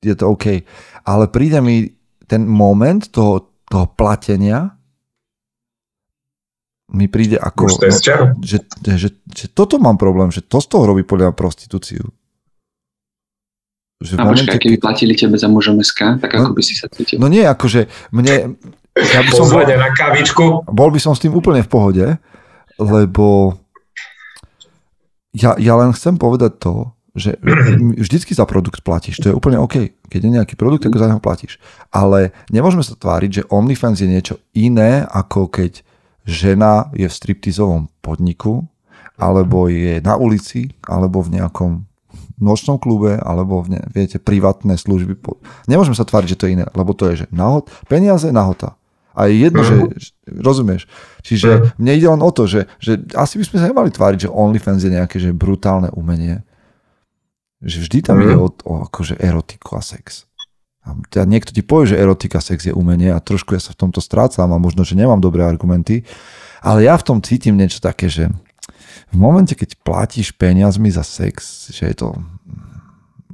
Je 0.05 0.13
to 0.13 0.29
OK. 0.29 0.61
Ale 1.09 1.25
príde 1.33 1.65
mi 1.65 1.89
ten 2.29 2.45
moment 2.45 3.09
toho, 3.09 3.49
toho 3.65 3.89
platenia 3.97 4.77
mi 6.93 7.09
príde 7.09 7.41
ako... 7.41 7.65
No, 7.65 7.81
že, 7.81 8.21
že, 8.41 8.59
že, 8.97 9.09
že 9.25 9.47
toto 9.53 9.77
mám 9.81 9.97
problém, 10.01 10.33
že 10.33 10.45
to 10.45 10.61
z 10.61 10.69
toho 10.69 10.89
robí 10.89 11.05
podľa 11.05 11.37
prostitúciu. 11.37 12.13
Že 13.99 14.15
a 14.15 14.23
momente, 14.23 14.47
počkaj, 14.47 14.63
keby 14.63 14.77
platili 14.79 15.13
tebe 15.19 15.35
za 15.35 15.51
mužom 15.51 15.83
SK, 15.83 16.23
tak 16.23 16.39
no, 16.39 16.47
ako 16.47 16.53
by 16.55 16.63
si 16.63 16.79
sa 16.79 16.87
cítil? 16.87 17.19
No 17.19 17.27
nie, 17.27 17.43
akože 17.43 17.91
mne... 18.15 18.55
Ja 18.95 19.23
by 19.27 19.31
som 19.35 19.51
bol, 19.51 19.63
na 19.67 19.91
kavičku. 19.91 20.71
Bol 20.71 20.91
by 20.95 20.99
som 21.03 21.19
s 21.19 21.23
tým 21.23 21.35
úplne 21.35 21.63
v 21.67 21.71
pohode, 21.71 22.07
lebo 22.79 23.59
ja, 25.35 25.59
ja 25.59 25.75
len 25.79 25.91
chcem 25.95 26.15
povedať 26.15 26.63
to, 26.63 26.95
že 27.19 27.39
vždycky 28.07 28.39
za 28.39 28.47
produkt 28.47 28.87
platíš, 28.87 29.19
to 29.19 29.35
je 29.35 29.39
úplne 29.39 29.59
OK. 29.59 29.91
Keď 30.07 30.21
je 30.23 30.31
nejaký 30.31 30.55
produkt, 30.55 30.87
tak 30.87 30.95
za 30.95 31.11
neho 31.11 31.19
platíš. 31.19 31.59
Ale 31.91 32.31
nemôžeme 32.55 32.87
sa 32.87 32.95
tváriť, 32.95 33.31
že 33.43 33.49
OnlyFans 33.51 33.99
je 33.99 34.09
niečo 34.09 34.35
iné, 34.55 35.03
ako 35.11 35.51
keď 35.51 35.83
žena 36.23 36.95
je 36.95 37.11
v 37.11 37.17
striptizovom 37.19 37.91
podniku 37.99 38.63
alebo 39.19 39.67
je 39.67 39.99
na 39.99 40.15
ulici, 40.15 40.71
alebo 40.87 41.19
v 41.27 41.43
nejakom 41.43 41.88
nočnom 42.43 42.79
klube, 42.79 43.19
alebo 43.19 43.61
v 43.63 43.79
ne, 43.79 43.83
viete, 43.91 44.23
privátne 44.23 44.79
služby. 44.79 45.19
Nemôžeme 45.67 45.99
sa 45.99 46.07
tváriť, 46.07 46.35
že 46.35 46.39
to 46.39 46.45
je 46.47 46.55
iné, 46.59 46.67
lebo 46.75 46.95
to 46.95 47.11
je, 47.13 47.25
že 47.25 47.27
nahod, 47.35 47.71
peniaze, 47.91 48.31
nahota. 48.31 48.79
A 49.19 49.27
je 49.27 49.51
jedno, 49.51 49.67
že, 49.67 49.75
rozumieš. 50.31 50.87
Čiže 51.27 51.51
uh-huh. 51.51 51.75
mne 51.83 51.93
ide 51.99 52.07
len 52.07 52.23
o 52.23 52.31
to, 52.31 52.47
že, 52.47 52.71
že 52.79 53.03
asi 53.19 53.43
by 53.43 53.45
sme 53.51 53.57
sa 53.59 53.67
nemali 53.67 53.91
tváriť, 53.91 54.31
že 54.31 54.31
OnlyFans 54.31 54.87
je 54.87 54.95
nejaké 54.95 55.19
že 55.19 55.35
brutálne 55.35 55.91
umenie. 55.91 56.47
Že 57.59 57.79
vždy 57.83 57.99
tam 58.07 58.23
uh-huh. 58.23 58.27
ide 58.31 58.37
o, 58.39 58.47
o 58.47 58.73
akože 58.87 59.19
erotiku 59.19 59.75
a 59.75 59.83
sex. 59.83 60.31
A 60.87 60.95
teda 61.11 61.27
niekto 61.27 61.51
ti 61.51 61.67
povie, 61.67 61.93
že 61.93 62.01
erotika, 62.01 62.39
sex 62.39 62.71
je 62.71 62.73
umenie 62.73 63.11
a 63.11 63.19
trošku 63.19 63.59
ja 63.59 63.61
sa 63.61 63.75
v 63.75 63.91
tomto 63.91 63.99
strácam 63.99 64.55
a 64.55 64.63
možno, 64.63 64.87
že 64.87 64.95
nemám 64.95 65.19
dobré 65.19 65.43
argumenty, 65.43 66.07
ale 66.63 66.87
ja 66.87 66.95
v 66.95 67.07
tom 67.11 67.19
cítim 67.19 67.59
niečo 67.59 67.83
také, 67.83 68.07
že 68.07 68.31
v 69.13 69.17
momente, 69.17 69.55
keď 69.55 69.79
platíš 69.81 70.35
peniazmi 70.35 70.91
za 70.91 71.07
sex, 71.07 71.69
že 71.71 71.91
je 71.91 71.97
to 71.97 72.09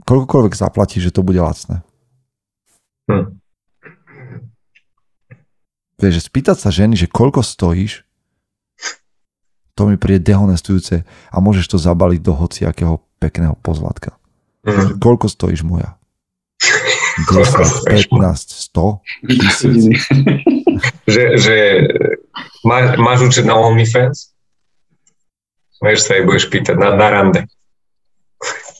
koľkokoľvek 0.04 0.54
zaplatíš, 0.54 1.10
že 1.10 1.14
to 1.14 1.24
bude 1.24 1.40
lacné. 1.40 1.80
Hm. 3.08 3.36
Vieš, 6.00 6.14
že 6.20 6.26
spýtať 6.26 6.56
sa 6.58 6.68
ženy, 6.74 6.98
že 6.98 7.08
koľko 7.08 7.40
stojíš, 7.40 8.04
to 9.74 9.90
mi 9.90 9.98
príde 9.98 10.22
dehonestujúce 10.22 11.02
a 11.06 11.36
môžeš 11.42 11.74
to 11.74 11.78
zabaliť 11.82 12.20
do 12.22 12.32
hociakého 12.34 13.02
pekného 13.18 13.58
pozlatka. 13.58 14.14
Mm. 14.62 15.02
Koľko 15.02 15.26
stojíš 15.26 15.66
moja? 15.66 15.98
10, 17.30 17.86
15, 17.86 18.10
100, 18.74 19.30
tisíc? 19.30 19.82
že, 21.14 21.22
že 21.38 21.56
má, 22.66 22.98
máš 22.98 23.30
účet 23.30 23.46
na 23.46 23.54
OnlyFans? 23.54 24.33
Vieš 25.84 26.08
sa 26.08 26.16
jej 26.16 26.24
budeš 26.24 26.48
pýtať 26.48 26.80
na, 26.80 26.96
na 26.96 27.08
rande. 27.12 27.40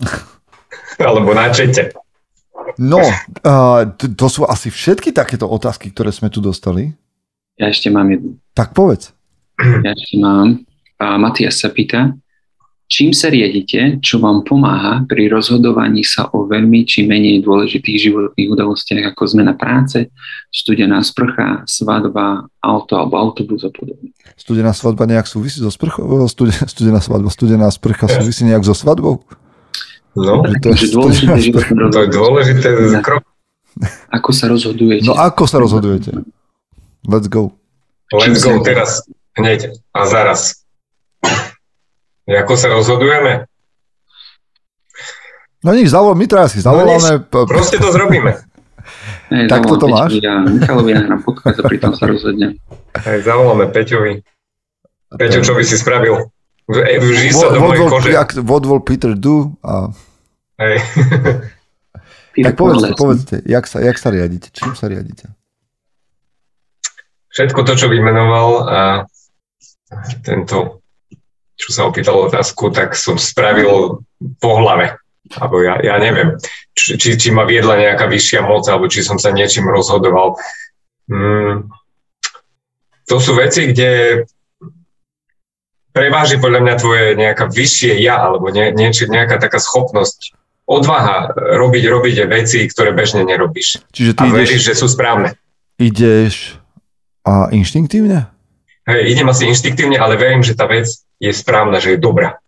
Alebo 1.05 1.37
na 1.37 1.53
čete. 1.53 1.93
No, 2.81 2.99
uh, 2.99 3.85
to, 3.95 4.09
to 4.17 4.27
sú 4.27 4.43
asi 4.49 4.73
všetky 4.73 5.13
takéto 5.13 5.45
otázky, 5.47 5.93
ktoré 5.93 6.11
sme 6.11 6.33
tu 6.33 6.41
dostali. 6.41 6.97
Ja 7.61 7.71
ešte 7.71 7.93
mám 7.93 8.09
jednu. 8.11 8.41
Tak 8.57 8.75
povedz. 8.75 9.15
Ja 9.61 9.93
ešte 9.95 10.17
mám. 10.19 10.65
A 10.99 11.21
Matias 11.21 11.61
sa 11.61 11.71
pýta, 11.71 12.17
čím 12.89 13.17
sa 13.17 13.33
riadite, 13.33 13.99
čo 14.05 14.21
vám 14.21 14.45
pomáha 14.45 15.03
pri 15.09 15.33
rozhodovaní 15.33 16.05
sa 16.05 16.29
o 16.31 16.45
veľmi 16.45 16.85
či 16.85 17.09
menej 17.09 17.43
dôležitých 17.43 18.11
životných 18.11 18.49
udalostiach 18.49 19.13
ako 19.13 19.23
zmena 19.25 19.57
práce, 19.57 20.13
studená 20.53 21.01
sprcha, 21.01 21.65
svadba, 21.65 22.47
auto 22.61 22.95
alebo 23.01 23.19
autobus 23.19 23.65
a 23.65 23.71
podobne. 23.73 24.13
Studená 24.37 24.77
svadba 24.77 25.09
nejak 25.09 25.27
súvisí 25.27 25.59
so 25.61 25.73
sprchou? 25.73 26.05
Studená, 26.29 26.65
studená 26.75 27.01
svadba, 27.01 27.29
studená 27.33 27.67
sprcha 27.73 28.07
súvisí 28.07 28.45
nejak 28.45 28.65
so 28.65 28.77
svadbou? 28.77 29.25
No, 30.15 30.47
to, 30.63 30.71
je 30.71 30.95
dôležité, 30.95 31.59
to 31.91 31.99
je 32.07 32.09
dôležité 32.15 32.69
krok. 33.03 33.27
Ako 34.15 34.31
sa 34.31 34.47
rozhodujete? 34.47 35.11
No 35.11 35.19
ako 35.19 35.51
sa 35.51 35.59
rozhodujete? 35.59 36.15
Let's 37.03 37.27
go. 37.27 37.51
Let's 38.15 38.39
go 38.39 38.63
teraz, 38.63 39.03
hneď 39.35 39.75
a 39.91 40.01
zaraz. 40.07 40.63
Ako 42.25 42.55
sa 42.57 42.73
rozhodujeme? 42.73 43.49
No 45.65 45.73
nič, 45.73 45.89
zavol, 45.89 46.13
my 46.17 46.27
teraz 46.29 46.53
si 46.53 46.61
zavoláme. 46.61 47.25
No 47.25 47.45
proste 47.49 47.81
to 47.81 47.89
zrobíme. 47.89 48.37
Hej, 49.33 49.49
tak 49.49 49.65
toto 49.65 49.89
máš? 49.89 50.21
Ja 50.21 50.45
Michalovi 50.45 50.93
nahrám 50.93 51.25
podcast 51.25 51.57
a 51.61 51.65
pritom 51.65 51.97
sa 51.97 52.05
rozhodne. 52.05 52.61
Hej, 53.01 53.25
zavoláme 53.25 53.73
Peťovi. 53.73 54.21
Peťo, 55.17 55.41
čo 55.41 55.57
by 55.57 55.63
si 55.65 55.81
spravil? 55.81 56.29
Vží 56.69 57.33
sa 57.33 57.49
do 57.53 57.61
mojej 57.65 57.89
kože. 57.89 58.13
What 58.45 58.69
will 58.69 58.85
Peter 58.85 59.17
do? 59.17 59.57
A... 59.65 59.89
Hej. 60.61 60.85
tak 62.45 62.55
povedzte, 62.61 62.93
povedzte, 62.97 63.35
jak 63.49 63.65
sa, 63.65 63.81
jak 63.81 63.97
sa 63.97 64.13
riadite? 64.13 64.53
Čím 64.53 64.77
sa 64.77 64.89
riadite? 64.93 65.33
všetko 67.35 67.61
to, 67.67 67.73
čo 67.75 67.87
vymenoval 67.91 68.49
a 68.71 68.81
tento, 70.23 70.84
čo 71.55 71.71
sa 71.71 71.87
opýtal 71.87 72.19
otázku, 72.19 72.71
tak 72.75 72.99
som 72.99 73.19
spravil 73.19 74.03
po 74.43 74.51
hlave. 74.59 74.99
Alebo 75.41 75.65
ja, 75.65 75.81
ja 75.81 75.97
neviem, 75.97 76.37
či, 76.77 77.01
či, 77.01 77.17
či 77.17 77.29
ma 77.33 77.49
viedla 77.49 77.81
nejaká 77.81 78.05
vyššia 78.05 78.45
moc, 78.45 78.69
alebo 78.69 78.91
či 78.93 79.01
som 79.01 79.17
sa 79.17 79.33
niečím 79.33 79.65
rozhodoval. 79.71 80.37
Mm, 81.09 81.73
to 83.09 83.17
sú 83.21 83.33
veci, 83.33 83.73
kde 83.73 84.25
preváži 85.95 86.37
podľa 86.43 86.61
mňa 86.61 86.75
tvoje 86.77 87.07
nejaká 87.17 87.49
vyššie 87.49 88.03
ja, 88.03 88.21
alebo 88.21 88.51
nie, 88.51 88.75
nieči, 88.75 89.09
nejaká 89.09 89.39
taká 89.39 89.63
schopnosť, 89.63 90.35
odvaha 90.67 91.33
robiť, 91.37 91.85
robiť 91.87 92.17
veci, 92.27 92.67
ktoré 92.67 92.91
bežne 92.97 93.23
nerobíš. 93.23 93.85
Čiže 93.93 94.13
ty 94.17 94.25
a 94.25 94.29
ideš, 94.29 94.35
veríš, 94.35 94.63
že 94.65 94.75
sú 94.75 94.87
správne. 94.91 95.39
Ideš 95.79 96.59
a 97.25 97.49
inštinktívne? 97.55 98.29
Hej, 98.85 99.01
idem 99.17 99.29
asi 99.33 99.49
inštinktívne, 99.49 99.97
ale 99.97 100.21
verím, 100.21 100.45
že 100.45 100.53
tá 100.53 100.69
vec 100.69 100.85
je 101.25 101.33
správna, 101.33 101.81
že 101.81 101.97
je 101.97 101.99
dobrá. 102.05 102.39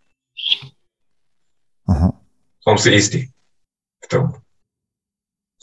Aha. 1.87 2.13
Som 2.61 2.75
si 2.77 2.93
istý 2.93 3.19
v 4.03 4.07
tom. 4.07 4.23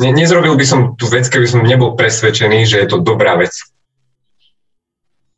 Ne, 0.02 0.10
nezrobil 0.10 0.58
by 0.58 0.66
som 0.66 0.80
tú 0.98 1.06
vec, 1.06 1.30
keby 1.30 1.46
som 1.46 1.62
nebol 1.62 1.94
presvedčený, 1.94 2.66
že 2.66 2.82
je 2.82 2.88
to 2.90 2.98
dobrá 2.98 3.38
vec. 3.38 3.54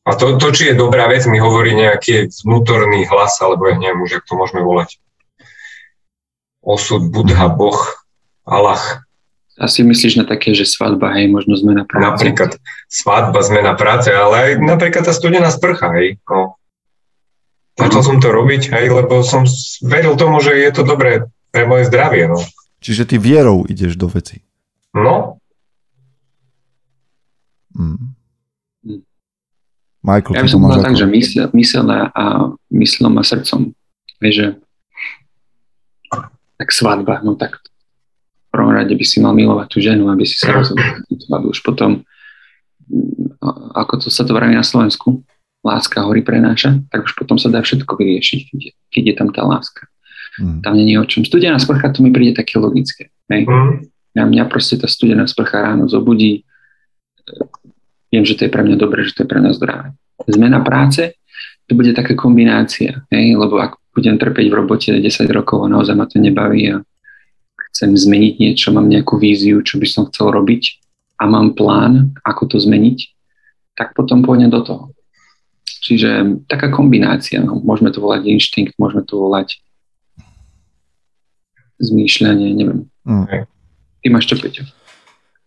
A 0.07 0.15
to, 0.15 0.39
to 0.39 0.55
či 0.55 0.71
je 0.71 0.79
dobrá 0.79 1.11
vec, 1.11 1.27
mi 1.27 1.43
hovorí 1.43 1.75
nejaký 1.75 2.31
vnútorný 2.47 3.05
hlas, 3.11 3.43
alebo 3.43 3.67
ja 3.67 3.75
neviem 3.75 4.01
už, 4.07 4.23
jak 4.23 4.25
to 4.25 4.39
môžeme 4.39 4.63
volať. 4.63 5.03
Osud, 6.63 7.11
Budha, 7.11 7.51
Boh, 7.51 7.79
Allah. 8.47 9.03
Asi 9.57 9.83
myslíš 9.83 10.21
na 10.21 10.25
také, 10.29 10.53
že 10.55 10.69
svadba, 10.69 11.17
hej, 11.17 11.33
možno 11.33 11.59
zmena 11.59 11.89
práce. 11.89 12.07
Napríklad 12.07 12.51
svadba, 12.87 13.41
zmena 13.43 13.73
práce, 13.75 14.13
ale 14.15 14.35
aj 14.37 14.51
napríklad 14.63 15.05
tá 15.05 15.13
studená 15.13 15.49
sprcha, 15.49 15.91
hej. 15.97 16.21
No. 16.29 16.56
Začal 17.77 18.03
som 18.03 18.17
to 18.19 18.33
robiť, 18.33 18.73
hej, 18.73 18.89
lebo 18.89 19.21
som 19.21 19.45
veril 19.85 20.17
tomu, 20.17 20.41
že 20.41 20.57
je 20.57 20.71
to 20.73 20.83
dobré 20.83 21.29
pre 21.53 21.69
moje 21.69 21.93
zdravie, 21.93 22.29
no. 22.29 22.41
Čiže 22.81 23.05
ty 23.05 23.17
vierou 23.21 23.69
ideš 23.69 23.97
do 24.01 24.09
veci. 24.09 24.41
No. 24.97 25.37
Mm. 27.77 28.17
Michael, 30.01 30.35
ja 30.39 30.43
by 30.47 30.51
som 30.51 30.61
povedal 30.63 30.87
tak, 30.87 30.97
že 30.97 31.07
mysel, 31.11 31.47
mysel 31.53 31.85
a 31.91 32.25
myslom 32.71 33.13
a 33.19 33.23
srdcom. 33.27 33.75
Vieš, 34.23 34.35
že 34.39 34.49
tak 36.57 36.69
svadba, 36.73 37.21
no 37.21 37.37
tak 37.37 37.61
prvom 38.57 38.73
rade 38.73 38.97
by 38.97 39.05
si 39.05 39.21
mal 39.21 39.37
milovať 39.37 39.69
tú 39.69 39.79
ženu, 39.85 40.09
aby 40.09 40.25
si 40.25 40.41
sa 40.41 40.49
rozhodol. 40.57 41.05
Už 41.53 41.61
potom, 41.61 42.01
mm, 42.89 43.45
ako 43.77 44.01
to 44.01 44.09
sa 44.09 44.25
to 44.25 44.33
vraví 44.33 44.57
na 44.57 44.65
Slovensku, 44.65 45.21
láska 45.67 46.07
hory 46.07 46.23
prenáša, 46.23 46.79
tak 46.89 47.11
už 47.11 47.19
potom 47.19 47.37
sa 47.37 47.51
dá 47.51 47.59
všetko 47.59 47.99
vyriešiť, 47.99 48.41
keď 48.47 48.59
je, 48.63 48.73
keď 48.95 49.03
je 49.03 49.15
tam 49.19 49.29
tá 49.35 49.43
láska. 49.43 49.91
Mm. 50.39 50.63
Tam 50.63 50.73
není 50.79 50.95
o 50.95 51.05
čom. 51.05 51.27
Studená 51.27 51.59
sprcha, 51.59 51.91
to 51.91 52.07
mi 52.07 52.15
príde 52.15 52.39
také 52.39 52.63
logické. 52.63 53.11
Hej? 53.27 53.51
Mm. 53.51 53.91
Ja, 54.17 54.23
mňa 54.25 54.45
proste 54.49 54.79
tá 54.79 54.87
studená 54.87 55.27
sprcha 55.27 55.61
ráno 55.61 55.91
zobudí. 55.91 56.47
Viem, 58.09 58.25
že 58.25 58.39
to 58.39 58.47
je 58.47 58.53
pre 58.53 58.63
mňa 58.63 58.77
dobré, 58.79 59.05
že 59.05 59.13
to 59.13 59.27
je 59.27 59.29
pre 59.29 59.43
mňa 59.43 59.53
zdravé. 59.53 59.93
Zmena 60.31 60.63
práce, 60.63 61.13
to 61.67 61.75
bude 61.75 61.93
taká 61.93 62.15
kombinácia, 62.15 63.05
hej? 63.11 63.35
lebo 63.35 63.59
ak 63.59 63.77
budem 63.93 64.17
trpeť 64.17 64.47
v 64.49 64.55
robote 64.55 64.91
10 64.95 65.05
rokov 65.35 65.67
a 65.67 65.73
naozaj 65.73 65.97
ma 65.99 66.07
to 66.07 66.23
nebaví 66.23 66.73
a 66.73 66.81
chcem 67.73 67.93
zmeniť 67.93 68.35
niečo, 68.41 68.73
mám 68.73 68.89
nejakú 68.89 69.21
víziu, 69.21 69.61
čo 69.61 69.77
by 69.77 69.87
som 69.89 70.09
chcel 70.09 70.33
robiť 70.33 70.81
a 71.21 71.29
mám 71.29 71.53
plán, 71.53 72.17
ako 72.25 72.57
to 72.57 72.57
zmeniť, 72.57 72.99
tak 73.77 73.93
potom 73.93 74.25
pôjdem 74.25 74.49
do 74.49 74.65
toho. 74.65 74.96
Čiže 75.67 76.43
taká 76.51 76.71
kombinácia, 76.71 77.39
no, 77.43 77.63
môžeme 77.63 77.95
to 77.95 78.03
volať 78.03 78.27
inštinkt, 78.27 78.75
môžeme 78.79 79.07
to 79.07 79.19
volať 79.19 79.63
zmýšľanie, 81.79 82.57
neviem. 82.57 82.91
Mm. 83.07 83.47
Ty 84.03 84.07
máš 84.11 84.27
čo, 84.31 84.37
Peťo? 84.41 84.65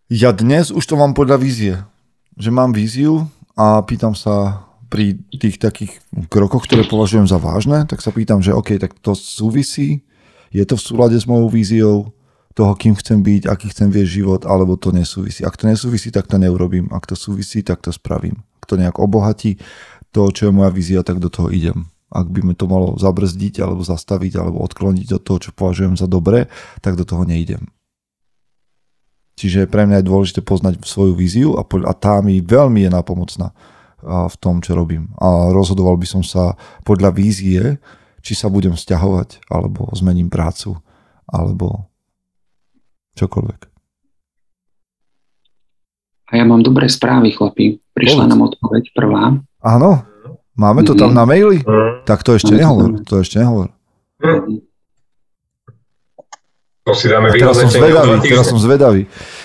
Ja 0.07 0.31
dnes 0.31 0.71
už 0.71 0.83
to 0.85 0.95
mám 0.95 1.11
podľa 1.17 1.37
vízie. 1.41 1.75
Že 2.39 2.49
mám 2.55 2.71
víziu 2.71 3.27
a 3.59 3.83
pýtam 3.83 4.15
sa 4.15 4.63
pri 4.89 5.19
tých 5.29 5.61
takých 5.61 6.01
krokoch, 6.31 6.65
ktoré 6.65 6.87
považujem 6.87 7.29
za 7.29 7.37
vážne, 7.37 7.85
tak 7.85 8.01
sa 8.01 8.09
pýtam, 8.09 8.41
že 8.41 8.55
OK, 8.55 8.79
tak 8.81 8.97
to 9.03 9.13
súvisí, 9.13 10.01
je 10.49 10.65
to 10.65 10.79
v 10.79 10.81
súlade 10.81 11.17
s 11.19 11.29
mojou 11.29 11.49
víziou, 11.51 11.97
toho, 12.57 12.73
kým 12.75 12.97
chcem 12.97 13.23
byť, 13.23 13.47
aký 13.47 13.71
chcem 13.71 13.87
viesť 13.87 14.11
život, 14.19 14.41
alebo 14.43 14.75
to 14.75 14.91
nesúvisí. 14.91 15.47
Ak 15.47 15.55
to 15.55 15.69
nesúvisí, 15.69 16.11
tak 16.11 16.27
to 16.27 16.35
neurobím. 16.35 16.91
Ak 16.91 17.07
to 17.07 17.15
súvisí, 17.15 17.63
tak 17.63 17.79
to 17.79 17.93
spravím. 17.93 18.43
Ak 18.59 18.67
to 18.67 18.75
nejak 18.75 18.99
obohatí 18.99 19.55
to, 20.11 20.33
čo 20.33 20.49
je 20.49 20.55
moja 20.55 20.71
vízia, 20.73 21.05
tak 21.05 21.21
do 21.21 21.29
toho 21.29 21.53
idem. 21.53 21.89
Ak 22.09 22.25
by 22.25 22.41
mi 22.41 22.57
to 22.57 22.65
malo 22.65 22.97
zabrzdiť, 22.97 23.61
alebo 23.61 23.85
zastaviť, 23.85 24.41
alebo 24.41 24.65
odkloniť 24.65 25.05
do 25.13 25.19
toho, 25.21 25.37
čo 25.37 25.51
považujem 25.53 25.93
za 25.93 26.09
dobré, 26.09 26.49
tak 26.81 26.97
do 26.97 27.05
toho 27.05 27.21
neidem. 27.21 27.69
Čiže 29.37 29.69
pre 29.71 29.87
mňa 29.87 30.01
je 30.03 30.09
dôležité 30.09 30.39
poznať 30.43 30.83
svoju 30.83 31.15
víziu 31.15 31.55
a, 31.55 31.63
a 31.63 31.93
tá 31.95 32.19
mi 32.19 32.43
veľmi 32.43 32.83
je 32.83 32.91
napomocná. 32.91 33.55
v 34.03 34.35
tom, 34.39 34.63
čo 34.63 34.79
robím. 34.79 35.11
A 35.19 35.51
rozhodoval 35.51 35.99
by 35.99 36.07
som 36.07 36.23
sa 36.23 36.55
podľa 36.87 37.11
vízie, 37.11 37.83
či 38.23 38.31
sa 38.31 38.47
budem 38.47 38.75
vzťahovať, 38.75 39.43
alebo 39.51 39.91
zmením 39.91 40.31
prácu, 40.31 40.79
alebo 41.27 41.91
čokoľvek. 43.19 43.61
A 46.29 46.37
ja 46.37 46.45
mám 46.45 46.61
dobré 46.61 46.85
správy, 46.87 47.33
chlapi. 47.33 47.81
Prišla 47.91 48.23
Povedz. 48.23 48.31
nám 48.31 48.41
odpoveď 48.53 48.83
prvá. 48.93 49.23
Áno, 49.59 50.07
máme 50.55 50.87
to 50.87 50.95
tam 50.95 51.11
na 51.11 51.27
maili? 51.27 51.59
Tak 52.07 52.23
to 52.23 52.39
ešte 52.39 52.55
nehovor, 52.55 53.03
to 53.03 53.19
ešte 53.19 53.43
nehovor. 53.43 53.75
To 56.87 56.97
si 56.97 57.05
dáme 57.05 57.29
teraz 57.35 57.59
som 57.59 57.69
zvedavý, 57.69 58.13
teraz 58.25 58.45
som 58.49 58.59
zvedavý. 58.59 59.01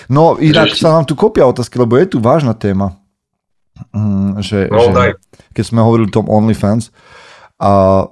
No 0.09 0.39
inak 0.41 0.73
sa 0.73 0.97
nám 0.97 1.05
tu 1.05 1.13
kopia 1.13 1.45
otázky, 1.45 1.77
lebo 1.77 1.93
je 1.99 2.09
tu 2.09 2.17
vážna 2.17 2.57
téma. 2.57 2.97
Mm, 3.91 4.39
že, 4.39 4.71
no, 4.71 4.87
že 4.87 5.19
keď 5.51 5.63
sme 5.67 5.83
hovorili 5.83 6.07
o 6.07 6.15
tom 6.15 6.31
OnlyFans 6.31 6.95
a 7.59 8.03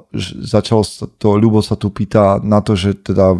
začalo 0.44 0.84
sa 0.84 1.08
to, 1.08 1.40
Ľubo 1.40 1.64
sa 1.64 1.80
tu 1.80 1.88
pýta 1.88 2.40
na 2.44 2.60
to, 2.60 2.76
že 2.76 3.00
teda 3.00 3.40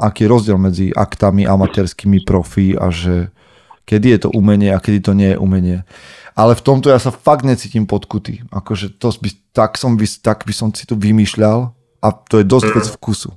aký 0.00 0.28
je 0.28 0.32
rozdiel 0.32 0.58
medzi 0.60 0.86
aktami 0.92 1.48
amatérskými 1.48 2.24
profi 2.24 2.76
a 2.76 2.92
že 2.92 3.32
kedy 3.88 4.06
je 4.12 4.18
to 4.28 4.30
umenie 4.36 4.68
a 4.76 4.82
kedy 4.84 5.00
to 5.00 5.16
nie 5.16 5.32
je 5.32 5.40
umenie. 5.40 5.88
Ale 6.36 6.52
v 6.52 6.62
tomto 6.62 6.92
ja 6.92 7.00
sa 7.00 7.08
fakt 7.08 7.48
necítim 7.48 7.88
podkutý. 7.88 8.44
Akože 8.52 8.92
to 9.00 9.08
by, 9.16 9.32
tak, 9.56 9.80
som 9.80 9.96
tak 10.20 10.44
by 10.44 10.52
som 10.52 10.68
si 10.76 10.84
to 10.84 10.94
vymýšľal 10.94 11.72
a 12.04 12.08
to 12.12 12.38
je 12.38 12.44
dosť 12.44 12.68
mm. 12.68 12.74
vec 12.76 12.86
vkusu. 13.00 13.30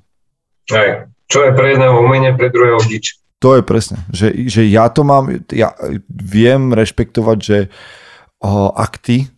Aj. 0.76 1.10
Čo 1.32 1.48
je 1.48 1.52
pre 1.56 1.74
jedného 1.74 1.96
umenie, 2.04 2.36
pre 2.36 2.52
druhého 2.52 2.84
dič. 2.84 3.16
To 3.42 3.58
je 3.58 3.64
presne, 3.66 4.06
že, 4.14 4.30
že 4.46 4.70
ja 4.70 4.86
to 4.92 5.02
mám, 5.02 5.32
ja 5.50 5.74
viem 6.12 6.76
rešpektovať, 6.78 7.38
že 7.42 7.58
o, 8.38 8.70
akty 8.70 9.34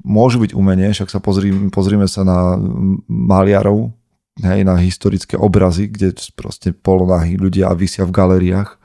môžu 0.00 0.40
byť 0.40 0.56
umenie, 0.56 0.88
však 0.96 1.12
sa 1.12 1.20
pozri, 1.20 1.52
pozrime 1.68 2.08
sa 2.08 2.24
na 2.24 2.56
maliarov, 3.04 3.92
hej, 4.40 4.64
na 4.64 4.80
historické 4.80 5.36
obrazy, 5.36 5.92
kde 5.92 6.16
proste 6.32 6.72
polonahí 6.72 7.36
ľudia 7.36 7.68
vysia 7.76 8.08
v 8.08 8.16
galériách. 8.16 8.77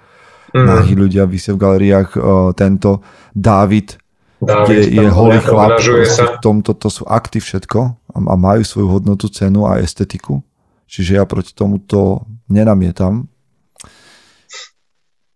Mm. 0.53 0.65
Nahí 0.69 0.93
ľudia 0.93 1.25
vysia 1.25 1.57
v 1.57 1.61
galériách. 1.61 2.09
O, 2.17 2.53
tento 2.53 3.01
Dávid, 3.33 3.97
Dávid 4.37 4.93
kde 4.93 5.01
je 5.01 5.07
holý 5.09 5.41
chlap. 5.41 5.81
V 5.81 6.37
tomto 6.41 6.77
to 6.77 6.87
sú 6.93 7.03
akty 7.09 7.41
všetko 7.41 7.79
a, 7.89 8.17
a 8.21 8.35
majú 8.37 8.61
svoju 8.61 8.87
hodnotu, 8.87 9.27
cenu 9.33 9.65
a 9.65 9.81
estetiku. 9.81 10.45
Čiže 10.85 11.17
ja 11.17 11.25
proti 11.25 11.57
tomuto 11.57 12.29
nenamietam 12.47 13.33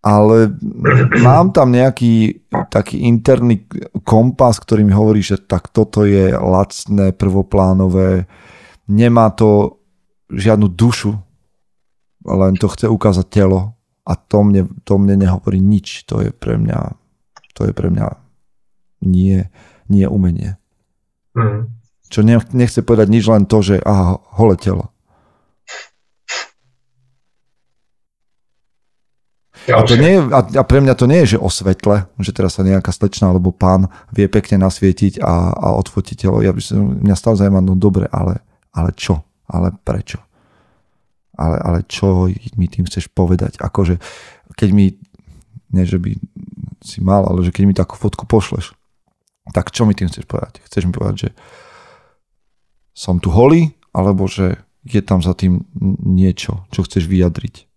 ale 0.08 0.54
mám 1.26 1.50
tam 1.52 1.74
nejaký 1.74 2.46
taký 2.70 3.04
interný 3.04 3.66
kompas, 4.06 4.62
ktorý 4.62 4.86
mi 4.86 4.94
hovorí, 4.94 5.20
že 5.20 5.36
tak 5.42 5.68
toto 5.74 6.06
je 6.06 6.32
lacné, 6.32 7.12
prvoplánové, 7.12 8.24
nemá 8.88 9.28
to 9.34 9.82
žiadnu 10.32 10.68
dušu, 10.72 11.12
len 12.28 12.54
to 12.60 12.68
chce 12.68 12.86
ukázať 12.88 13.26
telo 13.28 13.77
a 14.08 14.12
to 14.16 14.40
mne, 14.40 14.72
to 14.88 14.96
mne 14.96 15.20
nehovorí 15.20 15.60
nič. 15.60 16.08
To 16.08 16.24
je 16.24 16.32
pre 16.32 16.56
mňa, 16.56 16.96
to 17.52 17.68
je 17.68 17.72
pre 17.76 17.92
mňa 17.92 18.08
nie, 19.04 19.44
nie 19.92 20.06
umenie. 20.08 20.56
Mm. 21.36 21.68
Čo 22.08 22.24
nechce 22.56 22.80
povedať 22.80 23.12
nič 23.12 23.28
len 23.28 23.44
to, 23.44 23.60
že 23.60 23.84
aha, 23.84 24.16
hole 24.40 24.56
telo. 24.56 24.96
A, 29.68 29.84
to 29.84 30.00
nie, 30.00 30.16
a, 30.16 30.40
a 30.40 30.62
pre 30.64 30.80
mňa 30.80 30.96
to 30.96 31.04
nie 31.04 31.20
je, 31.28 31.36
že 31.36 31.44
o 31.44 31.52
svetle, 31.52 32.08
že 32.16 32.32
teraz 32.32 32.56
sa 32.56 32.64
nejaká 32.64 32.88
slečna 32.88 33.28
alebo 33.28 33.52
pán 33.52 33.92
vie 34.08 34.24
pekne 34.24 34.56
nasvietiť 34.64 35.20
a, 35.20 35.52
a 35.52 35.66
odfotiť 35.76 36.24
telo. 36.24 36.40
Ja 36.40 36.56
by 36.56 36.62
som, 36.64 36.96
mňa 37.04 37.12
stále 37.12 37.36
zaujíma, 37.36 37.60
no 37.60 37.76
dobre, 37.76 38.08
ale, 38.08 38.40
ale 38.72 38.96
čo? 38.96 39.20
Ale 39.44 39.76
prečo? 39.84 40.24
Ale, 41.38 41.56
ale 41.62 41.78
čo 41.86 42.26
mi 42.58 42.66
tým 42.66 42.84
chceš 42.90 43.06
povedať? 43.14 43.62
Akože, 43.62 44.02
keď 44.58 44.68
mi, 44.74 44.98
nie 45.70 45.84
že 45.86 46.02
by 46.02 46.18
si 46.82 46.98
mal, 46.98 47.22
ale 47.30 47.46
že 47.46 47.54
keď 47.54 47.64
mi 47.64 47.74
takú 47.78 47.94
fotku 47.94 48.26
pošleš, 48.26 48.74
tak 49.54 49.70
čo 49.70 49.86
mi 49.86 49.94
tým 49.94 50.10
chceš 50.10 50.26
povedať? 50.26 50.60
Chceš 50.66 50.90
mi 50.90 50.92
povedať, 50.92 51.16
že 51.16 51.30
som 52.92 53.22
tu 53.22 53.30
holý, 53.30 53.78
alebo 53.94 54.26
že 54.26 54.58
je 54.82 54.98
tam 54.98 55.22
za 55.22 55.32
tým 55.38 55.62
niečo, 56.02 56.66
čo 56.74 56.82
chceš 56.82 57.06
vyjadriť? 57.06 57.68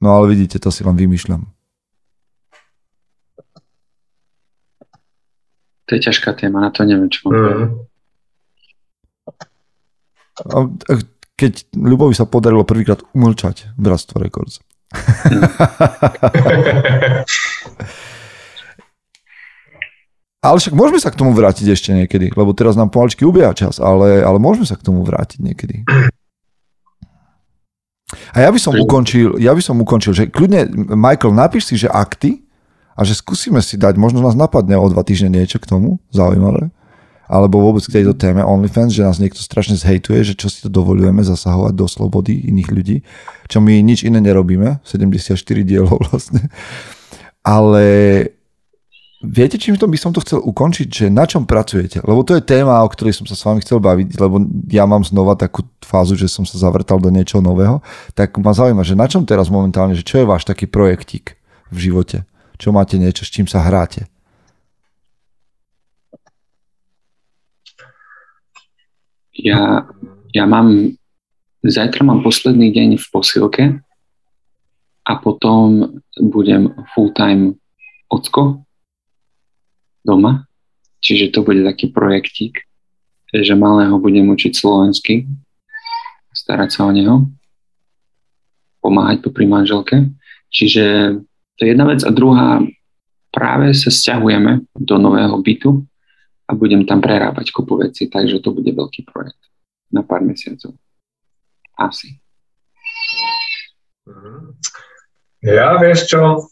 No 0.00 0.16
ale 0.16 0.32
vidíte, 0.32 0.56
to 0.56 0.72
si 0.72 0.80
len 0.80 0.96
vymýšľam. 0.96 1.44
To 5.90 5.98
je 5.98 6.06
ťažká 6.06 6.38
téma, 6.38 6.62
na 6.62 6.70
to 6.70 6.86
neviem, 6.86 7.10
čo 7.10 7.26
mám 7.26 7.34
mm. 7.34 7.66
Keď 11.34 11.74
Ľubovi 11.74 12.14
sa 12.14 12.30
podarilo 12.30 12.62
prvýkrát 12.62 13.02
umlčať 13.10 13.74
Bratstvo 13.74 14.22
Records. 14.22 14.62
Mm. 14.94 15.42
ale 20.40 20.56
však 20.56 20.72
môžeme 20.72 21.00
sa 21.00 21.12
k 21.12 21.20
tomu 21.20 21.36
vrátiť 21.36 21.66
ešte 21.68 21.92
niekedy, 21.92 22.32
lebo 22.32 22.56
teraz 22.56 22.72
nám 22.72 22.88
pomaličky 22.88 23.28
ubieha 23.28 23.52
čas, 23.52 23.76
ale, 23.76 24.24
ale 24.24 24.40
môžeme 24.40 24.64
sa 24.64 24.80
k 24.80 24.86
tomu 24.88 25.04
vrátiť 25.04 25.40
niekedy. 25.44 25.84
A 28.34 28.42
ja 28.42 28.50
by 28.50 28.58
som 28.58 28.74
ukončil, 28.74 29.38
ja 29.38 29.52
by 29.52 29.62
som 29.62 29.78
ukončil, 29.78 30.16
že 30.16 30.32
kľudne, 30.32 30.66
Michael, 30.96 31.36
napíš 31.36 31.70
si, 31.70 31.76
že 31.76 31.92
akty 31.92 32.40
a 33.00 33.08
že 33.08 33.16
skúsime 33.16 33.64
si 33.64 33.80
dať, 33.80 33.96
možno 33.96 34.20
nás 34.20 34.36
napadne 34.36 34.76
o 34.76 34.84
dva 34.92 35.00
týždne 35.00 35.32
niečo 35.32 35.56
k 35.56 35.64
tomu, 35.64 35.96
zaujímavé, 36.12 36.68
alebo 37.24 37.64
vôbec 37.64 37.80
k 37.88 37.96
tejto 37.96 38.12
téme 38.12 38.44
OnlyFans, 38.44 38.92
že 38.92 39.08
nás 39.08 39.16
niekto 39.16 39.40
strašne 39.40 39.80
zhejtuje, 39.80 40.20
že 40.20 40.34
čo 40.36 40.52
si 40.52 40.60
to 40.60 40.68
dovolujeme 40.68 41.24
zasahovať 41.24 41.72
do 41.72 41.88
slobody 41.88 42.36
iných 42.52 42.68
ľudí, 42.68 42.96
čo 43.48 43.64
my 43.64 43.80
nič 43.80 44.04
iné 44.04 44.20
nerobíme, 44.20 44.84
74 44.84 45.32
dielov 45.64 45.96
vlastne. 46.12 46.52
Ale 47.40 47.88
Viete, 49.20 49.60
čím 49.60 49.76
to 49.76 49.84
by 49.84 50.00
som 50.00 50.16
to 50.16 50.24
chcel 50.24 50.40
ukončiť, 50.40 50.88
že 50.88 51.06
na 51.12 51.28
čom 51.28 51.44
pracujete? 51.44 52.00
Lebo 52.00 52.24
to 52.24 52.32
je 52.32 52.40
téma, 52.40 52.80
o 52.80 52.88
ktorej 52.88 53.20
som 53.20 53.28
sa 53.28 53.36
s 53.36 53.44
vami 53.44 53.60
chcel 53.60 53.76
baviť, 53.76 54.16
lebo 54.16 54.40
ja 54.72 54.88
mám 54.88 55.04
znova 55.04 55.36
takú 55.36 55.60
fázu, 55.84 56.16
že 56.16 56.24
som 56.24 56.48
sa 56.48 56.56
zavrtal 56.56 56.96
do 56.96 57.12
niečoho 57.12 57.44
nového. 57.44 57.84
Tak 58.16 58.40
ma 58.40 58.56
zaujíma, 58.56 58.80
že 58.80 58.96
na 58.96 59.04
čom 59.04 59.28
teraz 59.28 59.52
momentálne, 59.52 59.92
že 59.92 60.08
čo 60.08 60.24
je 60.24 60.30
váš 60.30 60.48
taký 60.48 60.64
projektík 60.64 61.36
v 61.68 61.76
živote? 61.76 62.24
Čo 62.60 62.76
máte 62.76 63.00
niečo, 63.00 63.24
s 63.24 63.32
čím 63.32 63.48
sa 63.48 63.64
hráte? 63.64 64.04
Ja, 69.32 69.88
ja 70.36 70.44
mám, 70.44 70.92
zajtra 71.64 72.04
mám 72.04 72.20
posledný 72.20 72.68
deň 72.68 73.00
v 73.00 73.06
posilke 73.08 73.64
a 75.08 75.12
potom 75.16 75.88
budem 76.20 76.76
full-time 76.92 77.56
ocko 78.12 78.68
doma. 80.04 80.44
Čiže 81.00 81.32
to 81.32 81.40
bude 81.40 81.64
taký 81.64 81.88
projektík, 81.88 82.60
že 83.32 83.56
malého 83.56 83.96
budem 83.96 84.28
učiť 84.28 84.52
slovensky, 84.52 85.24
starať 86.36 86.68
sa 86.76 86.84
o 86.84 86.92
neho, 86.92 87.24
pomáhať 88.84 89.24
pri 89.32 89.48
manželke. 89.48 90.12
Čiže 90.52 91.16
to 91.60 91.68
je 91.68 91.76
jedna 91.76 91.84
vec. 91.84 92.00
A 92.00 92.10
druhá, 92.10 92.64
práve 93.28 93.76
sa 93.76 93.92
stiahujeme 93.92 94.64
do 94.72 94.96
nového 94.96 95.36
bytu 95.44 95.84
a 96.48 96.56
budem 96.56 96.88
tam 96.88 97.04
prerábať 97.04 97.52
kopu 97.52 97.76
veci, 97.76 98.08
takže 98.08 98.40
to 98.40 98.56
bude 98.56 98.72
veľký 98.72 99.04
projekt 99.04 99.38
na 99.92 100.00
pár 100.00 100.24
mesiacov. 100.24 100.72
Asi. 101.76 102.16
Ja 105.44 105.76
vieš 105.76 106.08
čo, 106.08 106.50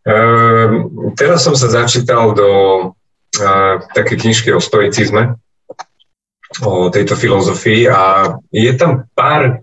Ehm, 0.00 0.88
teraz 1.12 1.44
som 1.44 1.52
sa 1.52 1.68
začítal 1.68 2.32
do 2.32 2.50
uh, 2.88 3.74
také 3.92 4.16
knižky 4.16 4.48
o 4.48 4.60
stoicizme, 4.60 5.36
o 6.64 6.88
tejto 6.88 7.14
filozofii 7.20 7.84
a 7.92 8.32
je 8.48 8.72
tam 8.80 9.04
pár, 9.12 9.60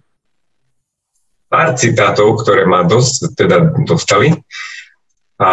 pár 1.47 1.79
citátov, 1.79 2.43
ktoré 2.43 2.67
ma 2.67 2.83
dosť 2.83 3.33
teda 3.35 3.57
dostali 3.87 4.35
a 5.39 5.51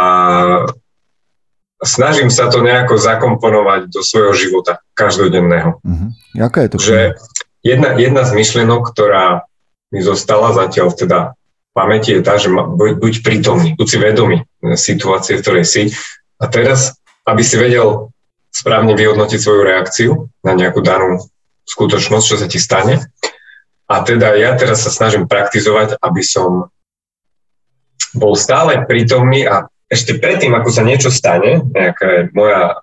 snažím 1.84 2.32
sa 2.32 2.50
to 2.50 2.64
nejako 2.64 2.98
zakomponovať 2.98 3.92
do 3.92 4.00
svojho 4.00 4.34
života 4.34 4.82
každodenného. 4.96 5.78
Uh-huh. 5.78 6.08
Jaká 6.34 6.66
je 6.66 6.68
to? 6.68 6.76
Že 6.80 6.98
jedna, 7.62 7.94
jedna 7.94 8.22
z 8.26 8.32
myšlienok, 8.34 8.82
ktorá 8.90 9.46
mi 9.94 10.00
zostala 10.02 10.50
zatiaľ 10.56 10.90
teda 10.96 11.18
pamäti 11.74 12.14
je 12.14 12.22
tá, 12.22 12.38
že 12.38 12.48
buď, 12.50 12.98
buď 12.98 13.14
prítomný, 13.22 13.68
buď 13.74 13.86
si 13.86 13.98
vedomý 13.98 14.36
situácie, 14.78 15.38
v 15.38 15.42
ktorej 15.42 15.66
si. 15.66 15.82
A 16.38 16.46
teraz, 16.46 16.94
aby 17.26 17.42
si 17.42 17.58
vedel 17.58 18.10
správne 18.54 18.94
vyhodnotiť 18.94 19.38
svoju 19.42 19.62
reakciu 19.66 20.10
na 20.46 20.54
nejakú 20.54 20.82
danú 20.82 21.18
skutočnosť, 21.66 22.24
čo 22.24 22.36
sa 22.38 22.46
ti 22.46 22.62
stane. 22.62 23.02
A 23.94 24.02
teda 24.02 24.34
ja 24.34 24.58
teraz 24.58 24.82
sa 24.82 24.90
snažím 24.90 25.30
praktizovať, 25.30 26.02
aby 26.02 26.22
som 26.26 26.66
bol 28.10 28.34
stále 28.34 28.82
prítomný 28.90 29.46
a 29.46 29.70
ešte 29.86 30.18
predtým, 30.18 30.50
ako 30.50 30.70
sa 30.74 30.82
niečo 30.82 31.14
stane, 31.14 31.62
nejaká 31.62 32.06
je 32.10 32.20
moja 32.34 32.82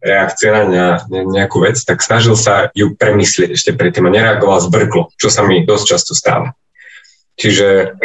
reakcia 0.00 0.64
na 0.64 1.04
nejakú 1.10 1.60
vec, 1.60 1.76
tak 1.84 2.00
snažil 2.00 2.32
sa 2.38 2.72
ju 2.72 2.96
premyslieť 2.96 3.50
ešte 3.52 3.70
predtým 3.76 4.08
a 4.08 4.14
nereagoval 4.14 4.62
zbrklo, 4.64 5.12
čo 5.20 5.28
sa 5.28 5.44
mi 5.44 5.68
dosť 5.68 5.84
často 5.84 6.12
stáva. 6.16 6.56
Čiže 7.36 7.98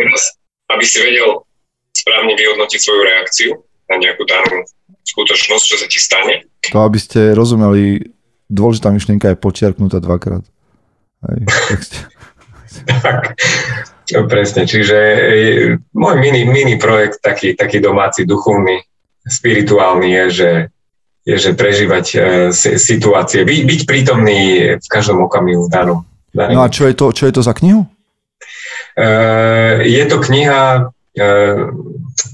aby 0.68 0.84
si 0.84 0.98
vedel 1.00 1.48
správne 1.94 2.34
vyhodnotiť 2.36 2.80
svoju 2.82 3.02
reakciu 3.08 3.52
na 3.88 3.96
nejakú 4.02 4.26
danú 4.26 4.66
skutočnosť, 5.06 5.64
čo 5.64 5.76
sa 5.78 5.88
ti 5.88 6.00
stane. 6.02 6.34
To, 6.74 6.84
aby 6.84 6.98
ste 6.98 7.38
rozumeli, 7.38 8.12
dôležitá 8.50 8.90
myšlienka 8.90 9.32
je 9.32 9.38
počiarknutá 9.38 10.02
dvakrát. 10.02 10.44
Hej, 11.24 11.40
tak, 11.48 11.80
ste... 11.86 11.98
tak, 12.86 13.38
presne. 14.32 14.64
Čiže 14.66 14.98
e, 14.98 15.38
môj 15.94 16.16
mini, 16.18 16.46
mini 16.48 16.76
projekt, 16.82 17.22
taký, 17.22 17.54
taký 17.54 17.80
domáci, 17.80 18.26
duchovný, 18.26 18.82
spirituálny 19.24 20.10
je, 20.10 20.26
že, 20.30 20.52
je, 21.24 21.36
že 21.40 21.52
prežívať 21.56 22.06
uh, 22.20 22.24
situácie, 22.76 23.48
by, 23.48 23.64
byť 23.64 23.82
prítomný 23.88 24.40
v 24.76 24.88
každom 24.92 25.24
okamihu 25.24 25.68
v 25.68 25.72
danom. 25.72 26.00
danom. 26.36 26.60
No 26.60 26.62
a 26.64 26.68
čo 26.68 26.84
je 26.92 26.96
to, 26.98 27.16
čo 27.16 27.32
je 27.32 27.34
to 27.34 27.40
za 27.40 27.56
knihu? 27.56 27.88
Uh, 29.00 29.80
je 29.88 30.04
to 30.06 30.20
kniha 30.20 30.92
Uh, 31.14 31.70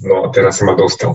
no, 0.08 0.32
teraz 0.32 0.56
si 0.56 0.64
ma 0.64 0.72
dostal. 0.72 1.12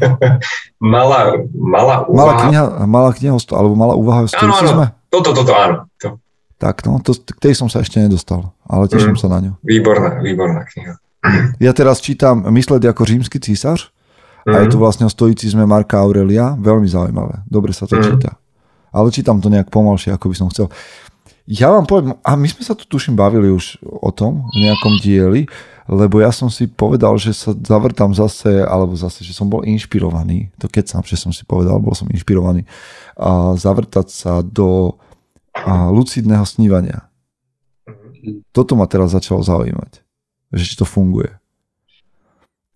malá, 0.80 1.36
malá 1.52 2.08
úvaha. 2.08 2.16
Malá 2.16 2.34
kniha, 2.40 2.64
malá 2.88 3.10
kniha 3.12 3.32
alebo 3.52 3.74
malá 3.76 3.94
úvaha 4.00 4.24
o 4.24 4.28
stoicizme? 4.32 4.96
Toto, 5.12 5.36
toto, 5.36 5.52
áno. 5.52 5.92
To. 6.00 6.16
Tak, 6.60 6.84
no, 6.84 7.00
to, 7.00 7.16
k 7.16 7.40
tej 7.40 7.56
som 7.56 7.72
sa 7.72 7.80
ešte 7.80 7.96
nedostal, 7.96 8.52
ale 8.68 8.84
teším 8.84 9.16
mm, 9.16 9.20
sa 9.24 9.32
na 9.32 9.38
ňu. 9.40 9.52
Výborná, 9.64 10.20
výborná 10.20 10.68
kniha. 10.68 11.00
Ja 11.64 11.72
teraz 11.72 12.00
čítam 12.04 12.44
Mysleť 12.48 12.84
ako 12.92 13.08
rímsky 13.08 13.40
císař 13.40 13.88
mm. 14.44 14.52
a 14.52 14.56
je 14.64 14.68
to 14.68 14.76
mhm. 14.76 14.84
vlastne 14.84 15.04
o 15.08 15.12
stoicizme 15.12 15.64
Marka 15.64 15.96
Aurelia. 16.04 16.52
Veľmi 16.60 16.84
zaujímavé. 16.84 17.40
Dobre 17.48 17.72
sa 17.72 17.88
to 17.88 17.96
mm. 17.96 18.04
číta. 18.04 18.36
Ale 18.92 19.08
čítam 19.08 19.40
to 19.40 19.48
nejak 19.48 19.72
pomalšie, 19.72 20.12
ako 20.12 20.28
by 20.28 20.36
som 20.36 20.48
chcel. 20.52 20.68
Ja 21.48 21.72
vám 21.72 21.88
poviem, 21.88 22.14
a 22.20 22.36
my 22.36 22.46
sme 22.46 22.62
sa 22.62 22.76
tu 22.76 22.84
tuším 22.84 23.16
bavili 23.16 23.48
už 23.48 23.80
o 23.82 24.12
tom 24.12 24.44
v 24.52 24.68
nejakom 24.68 25.00
dieli, 25.00 25.48
lebo 25.90 26.22
ja 26.22 26.30
som 26.30 26.46
si 26.46 26.70
povedal, 26.70 27.18
že 27.18 27.34
sa 27.34 27.50
zavrtám 27.50 28.14
zase, 28.14 28.62
alebo 28.62 28.94
zase, 28.94 29.26
že 29.26 29.34
som 29.34 29.50
bol 29.50 29.66
inšpirovaný, 29.66 30.52
to 30.62 30.70
keď 30.70 30.94
sám, 30.94 31.02
že 31.02 31.18
som 31.18 31.34
si 31.34 31.42
povedal, 31.42 31.82
bol 31.82 31.96
som 31.96 32.06
inšpirovaný, 32.06 32.62
a 33.18 33.58
zavrtať 33.58 34.06
sa 34.12 34.32
do 34.46 34.94
a, 35.54 35.90
lucidného 35.90 36.44
snívania. 36.46 37.10
Toto 38.52 38.76
ma 38.76 38.84
teraz 38.84 39.16
začalo 39.16 39.40
zaujímať, 39.40 40.04
že 40.52 40.64
či 40.64 40.74
to 40.76 40.84
funguje. 40.84 41.40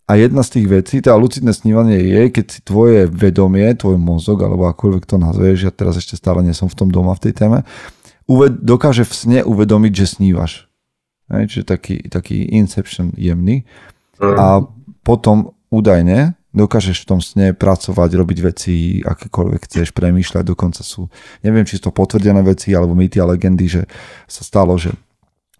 A 0.04 0.20
jedna 0.20 0.44
z 0.44 0.60
tých 0.60 0.66
vecí, 0.68 0.96
teda 1.00 1.16
lucidné 1.16 1.56
snívanie 1.56 1.96
je, 1.96 2.22
keď 2.28 2.44
si 2.48 2.60
tvoje 2.60 3.08
vedomie, 3.08 3.72
tvoj 3.72 3.96
mozog, 3.96 4.44
alebo 4.44 4.68
akoľvek 4.68 5.08
to 5.08 5.16
nazveš, 5.16 5.64
ja 5.64 5.72
teraz 5.72 5.96
ešte 5.96 6.20
stále 6.20 6.44
nie 6.44 6.52
som 6.52 6.68
v 6.68 6.76
tom 6.76 6.92
doma 6.92 7.16
v 7.16 7.28
tej 7.28 7.32
téme, 7.40 7.64
dokáže 8.60 9.08
v 9.08 9.14
sne 9.16 9.40
uvedomiť, 9.48 9.92
že 9.96 10.20
snívaš. 10.20 10.68
Hej, 11.32 11.56
čiže 11.56 11.64
taký, 11.64 11.96
taký 12.12 12.52
inception 12.52 13.16
jemný. 13.16 13.64
Mm. 14.20 14.36
A 14.36 14.46
potom 15.00 15.56
údajne 15.72 16.36
dokážeš 16.54 17.02
v 17.02 17.08
tom 17.10 17.20
sne 17.20 17.50
pracovať, 17.52 18.10
robiť 18.14 18.38
veci, 18.40 18.74
akékoľvek 19.02 19.60
chceš, 19.66 19.90
premýšľať, 19.90 20.46
dokonca 20.46 20.86
sú, 20.86 21.10
neviem, 21.42 21.66
či 21.66 21.76
sú 21.76 21.90
to 21.90 21.92
potvrdené 21.92 22.40
veci, 22.46 22.70
alebo 22.72 22.94
mýty 22.94 23.18
a 23.18 23.26
legendy, 23.26 23.66
že 23.66 23.82
sa 24.30 24.46
stalo, 24.46 24.78
že 24.78 24.94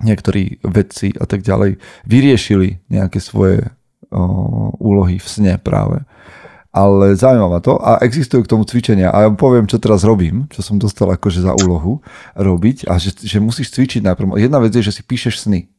niektorí 0.00 0.62
vedci 0.62 1.14
a 1.18 1.26
tak 1.26 1.42
ďalej 1.42 1.82
vyriešili 2.06 2.86
nejaké 2.90 3.18
svoje 3.18 3.66
o, 4.10 4.70
úlohy 4.78 5.18
v 5.18 5.26
sne 5.26 5.54
práve. 5.58 6.02
Ale 6.74 7.14
zaujímavé 7.14 7.62
to. 7.62 7.78
A 7.78 8.02
existujú 8.02 8.42
k 8.42 8.50
tomu 8.50 8.66
cvičenia. 8.66 9.14
A 9.14 9.26
ja 9.26 9.30
poviem, 9.30 9.70
čo 9.70 9.78
teraz 9.78 10.02
robím, 10.02 10.50
čo 10.50 10.58
som 10.58 10.74
dostal 10.74 11.06
akože 11.06 11.46
za 11.46 11.54
úlohu 11.54 12.02
robiť 12.34 12.90
a 12.90 12.98
že, 12.98 13.14
že 13.14 13.38
musíš 13.38 13.70
cvičiť 13.70 14.02
najprv. 14.02 14.42
Jedna 14.42 14.58
vec 14.58 14.74
je, 14.74 14.82
že 14.82 14.90
si 14.90 15.06
píšeš 15.06 15.46
sny, 15.46 15.70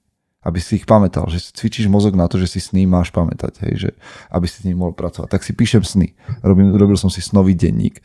aby 0.46 0.62
si 0.62 0.78
ich 0.78 0.86
pamätal, 0.86 1.26
že 1.28 1.42
si 1.42 1.50
cvičíš 1.52 1.90
mozog 1.90 2.14
na 2.14 2.30
to, 2.30 2.38
že 2.38 2.46
si 2.46 2.60
sny 2.62 2.86
máš 2.86 3.10
pamätať, 3.10 3.66
hej, 3.66 3.74
že 3.76 3.90
aby 4.30 4.46
si 4.46 4.62
s 4.62 4.66
ním 4.70 4.86
mohol 4.86 4.94
pracovať. 4.94 5.34
Tak 5.34 5.42
si 5.42 5.58
píšem 5.58 5.82
sny. 5.82 6.14
Robím, 6.46 6.78
robil 6.78 6.96
som 6.96 7.10
si 7.10 7.20
snový 7.20 7.58
denník. 7.58 8.00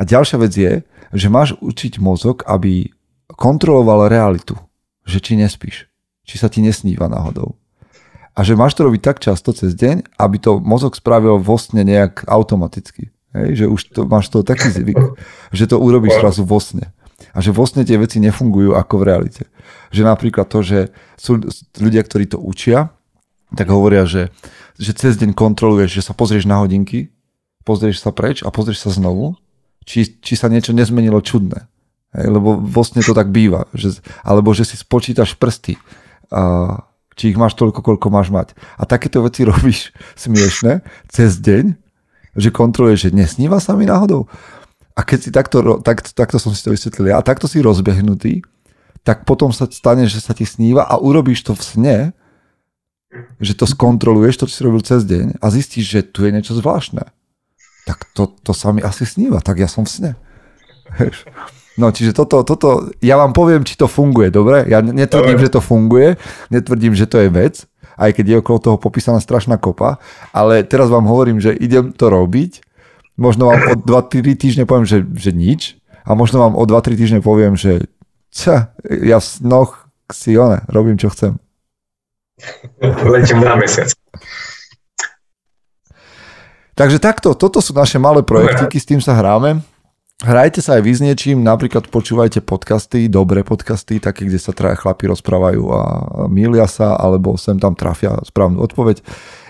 A 0.00 0.08
ďalšia 0.08 0.40
vec 0.40 0.52
je, 0.56 0.80
že 1.12 1.28
máš 1.28 1.52
učiť 1.60 2.00
mozog, 2.00 2.42
aby 2.48 2.88
kontroloval 3.28 4.08
realitu, 4.08 4.56
že 5.04 5.20
či 5.20 5.36
nespíš, 5.36 5.86
či 6.24 6.34
sa 6.40 6.48
ti 6.48 6.64
nesníva 6.64 7.06
náhodou 7.06 7.54
a 8.34 8.40
že 8.42 8.58
máš 8.58 8.74
to 8.74 8.90
robiť 8.90 9.02
tak 9.02 9.22
často 9.22 9.54
cez 9.54 9.78
deň, 9.78 10.18
aby 10.18 10.36
to 10.42 10.58
mozog 10.58 10.98
spravil 10.98 11.38
vo 11.38 11.54
sne 11.54 11.86
nejak 11.86 12.26
automaticky. 12.26 13.14
Hej, 13.34 13.48
že 13.62 13.66
už 13.70 13.80
to, 13.94 14.00
máš 14.06 14.30
to 14.30 14.46
taký 14.46 14.70
zvyk, 14.70 14.98
že 15.54 15.66
to 15.70 15.78
urobíš 15.78 16.18
zrazu 16.18 16.42
vo 16.46 16.58
sne. 16.58 16.90
A 17.32 17.38
že 17.40 17.54
vo 17.54 17.64
sne 17.64 17.86
tie 17.86 17.96
veci 17.96 18.20
nefungujú 18.20 18.76
ako 18.76 18.94
v 19.00 19.06
realite. 19.06 19.44
Že 19.94 20.10
napríklad 20.10 20.46
to, 20.50 20.60
že 20.60 20.92
sú 21.16 21.40
ľudia, 21.80 22.04
ktorí 22.04 22.28
to 22.28 22.42
učia, 22.42 22.92
tak 23.54 23.70
hovoria, 23.70 24.04
že, 24.04 24.34
že 24.76 24.92
cez 24.92 25.16
deň 25.16 25.32
kontroluješ, 25.32 26.02
že 26.02 26.02
sa 26.04 26.12
pozrieš 26.12 26.44
na 26.44 26.60
hodinky, 26.60 27.14
pozrieš 27.62 28.02
sa 28.02 28.10
preč 28.10 28.42
a 28.42 28.50
pozrieš 28.50 28.84
sa 28.84 28.90
znovu, 28.92 29.38
či, 29.86 30.18
či 30.20 30.34
sa 30.34 30.50
niečo 30.50 30.74
nezmenilo 30.74 31.22
čudné. 31.22 31.70
Hej, 32.14 32.30
lebo 32.30 32.58
vo 32.58 32.82
sne 32.86 33.02
to 33.02 33.14
tak 33.14 33.30
býva. 33.34 33.66
Že, 33.74 34.02
alebo 34.22 34.54
že 34.54 34.62
si 34.62 34.78
spočítaš 34.78 35.34
prsty. 35.34 35.74
A, 36.30 36.78
či 37.14 37.30
ich 37.30 37.38
máš 37.38 37.54
toľko, 37.54 37.82
koľko 37.82 38.06
máš 38.10 38.30
mať. 38.30 38.54
A 38.78 38.86
takéto 38.86 39.22
veci 39.22 39.46
robíš 39.50 39.90
smiešne 40.18 40.82
cez 41.10 41.38
deň, 41.42 41.74
že 42.34 42.50
kontroluješ, 42.50 43.10
že 43.10 43.14
nesníva 43.14 43.62
sa 43.62 43.78
mi 43.78 43.86
náhodou. 43.86 44.26
A 44.94 45.00
keď 45.02 45.18
si 45.18 45.30
takto, 45.34 45.82
tak, 45.82 46.06
takto 46.14 46.38
som 46.38 46.54
si 46.54 46.62
to 46.62 46.70
vysvetlil 46.70 47.18
a 47.18 47.26
takto 47.26 47.50
si 47.50 47.58
rozbehnutý, 47.58 48.46
tak 49.02 49.26
potom 49.28 49.50
sa 49.50 49.66
stane, 49.68 50.06
že 50.06 50.22
sa 50.22 50.32
ti 50.32 50.46
sníva 50.46 50.86
a 50.86 50.96
urobíš 50.96 51.44
to 51.44 51.52
v 51.52 51.62
sne, 51.62 51.96
že 53.38 53.54
to 53.54 53.66
skontroluješ, 53.68 54.42
to, 54.42 54.44
čo 54.50 54.54
si 54.54 54.62
robil 54.66 54.82
cez 54.82 55.06
deň 55.06 55.38
a 55.38 55.46
zistíš, 55.52 55.86
že 55.86 56.00
tu 56.06 56.26
je 56.26 56.34
niečo 56.34 56.56
zvláštne. 56.56 57.04
Tak 57.84 57.98
to, 58.16 58.32
to 58.42 58.56
sa 58.56 58.72
mi 58.72 58.80
asi 58.80 59.04
sníva, 59.04 59.44
tak 59.44 59.60
ja 59.60 59.68
som 59.68 59.84
v 59.84 59.92
sne. 59.92 60.10
No 61.74 61.90
čiže 61.90 62.14
toto, 62.14 62.46
toto, 62.46 62.94
ja 63.02 63.18
vám 63.18 63.34
poviem, 63.34 63.66
či 63.66 63.74
to 63.74 63.90
funguje, 63.90 64.30
dobre? 64.30 64.62
Ja 64.70 64.78
netvrdím, 64.78 65.42
dobre. 65.42 65.44
že 65.44 65.54
to 65.58 65.60
funguje, 65.60 66.14
netvrdím, 66.46 66.94
že 66.94 67.10
to 67.10 67.18
je 67.18 67.28
vec, 67.34 67.66
aj 67.98 68.14
keď 68.14 68.24
je 68.30 68.36
okolo 68.40 68.58
toho 68.62 68.76
popísaná 68.78 69.18
strašná 69.18 69.58
kopa, 69.58 69.98
ale 70.30 70.62
teraz 70.62 70.86
vám 70.86 71.06
hovorím, 71.10 71.42
že 71.42 71.50
idem 71.50 71.90
to 71.90 72.06
robiť, 72.08 72.62
možno 73.14 73.50
vám 73.50 73.62
o 73.70 73.74
2-3 73.78 74.34
týždne 74.34 74.64
poviem, 74.66 74.86
že, 74.86 75.02
že 75.14 75.30
nič, 75.30 75.78
a 76.04 76.12
možno 76.12 76.44
vám 76.44 76.54
o 76.54 76.62
2-3 76.68 77.00
týždne 77.00 77.20
poviem, 77.24 77.56
že 77.56 77.88
ťa, 78.34 78.76
ja 79.08 79.18
v 79.18 79.26
snoch 79.26 79.88
si 80.12 80.36
one, 80.36 80.60
robím, 80.68 81.00
čo 81.00 81.08
chcem. 81.08 81.40
Letím 82.82 83.40
na 83.40 83.56
mesiac. 83.56 83.88
Takže 86.74 86.98
takto, 86.98 87.38
toto 87.38 87.62
sú 87.62 87.70
naše 87.70 88.02
malé 88.02 88.26
projektiky, 88.26 88.76
s 88.76 88.88
tým 88.90 88.98
sa 88.98 89.14
hráme. 89.14 89.62
Hrajte 90.22 90.62
sa 90.62 90.78
aj 90.78 90.82
vy 90.82 90.92
s 90.94 91.00
niečím, 91.02 91.42
napríklad 91.42 91.86
počúvajte 91.90 92.42
podcasty, 92.42 93.06
dobré 93.06 93.46
podcasty, 93.46 94.02
také, 94.02 94.26
kde 94.26 94.38
sa 94.42 94.54
traja 94.54 94.78
chlapi 94.78 95.10
rozprávajú 95.10 95.62
a 95.70 95.82
milia 96.26 96.66
sa, 96.66 96.98
alebo 96.98 97.38
sem 97.38 97.58
tam 97.58 97.78
trafia 97.78 98.18
správnu 98.26 98.62
odpoveď. 98.62 99.02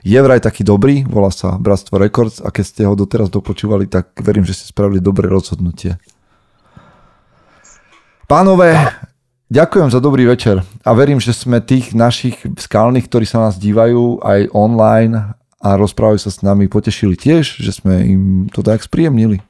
Je 0.05 0.20
vraj 0.20 0.36
taký 0.36 0.68
dobrý, 0.68 1.00
volá 1.09 1.32
sa 1.32 1.57
Bratstvo 1.57 1.96
Records 1.96 2.44
a 2.44 2.52
keď 2.52 2.64
ste 2.68 2.82
ho 2.84 2.92
doteraz 2.92 3.32
dopočúvali, 3.32 3.88
tak 3.88 4.12
verím, 4.20 4.44
že 4.44 4.52
ste 4.52 4.68
spravili 4.68 5.00
dobré 5.00 5.32
rozhodnutie. 5.32 5.96
Pánové, 8.28 8.76
ďakujem 9.48 9.88
za 9.88 10.05
dobrý 10.05 10.28
večer 10.28 10.61
a 10.84 10.90
verím, 10.92 11.24
že 11.24 11.32
sme 11.32 11.64
tých 11.64 11.96
našich 11.96 12.36
skalných, 12.44 13.09
ktorí 13.09 13.24
sa 13.24 13.48
nás 13.48 13.57
dívajú 13.57 14.20
aj 14.20 14.52
online 14.52 15.40
a 15.64 15.68
rozprávajú 15.80 16.20
sa 16.20 16.28
s 16.28 16.44
nami, 16.44 16.68
potešili 16.68 17.16
tiež, 17.16 17.64
že 17.64 17.72
sme 17.72 18.05
im 18.05 18.22
to 18.52 18.61
tak 18.61 18.84
spríjemnili. 18.84 19.40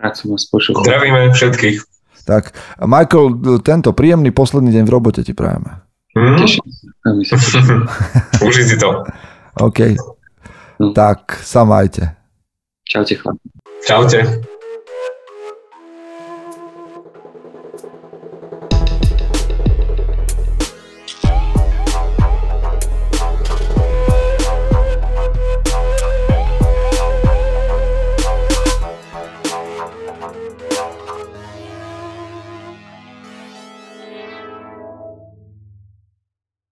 Rád 0.00 0.16
som 0.16 0.32
vás 0.32 0.48
počul. 0.48 0.72
Zdravíme 0.80 1.36
všetkých. 1.36 1.84
Tak, 2.24 2.56
Michael, 2.80 3.60
tento 3.60 3.92
príjemný 3.92 4.32
posledný 4.32 4.72
deň 4.72 4.84
v 4.88 4.92
robote 4.92 5.20
ti 5.20 5.36
prajeme. 5.36 5.87
Mm. 6.16 6.44
Uži 8.46 8.62
si 8.64 8.78
to. 8.78 9.04
OK. 9.60 9.78
No. 10.78 10.94
Tak, 10.94 11.42
sa 11.42 11.64
majte. 11.66 12.14
Čaute, 12.86 13.18
chlapi. 13.18 13.48
Čaute. 13.82 14.18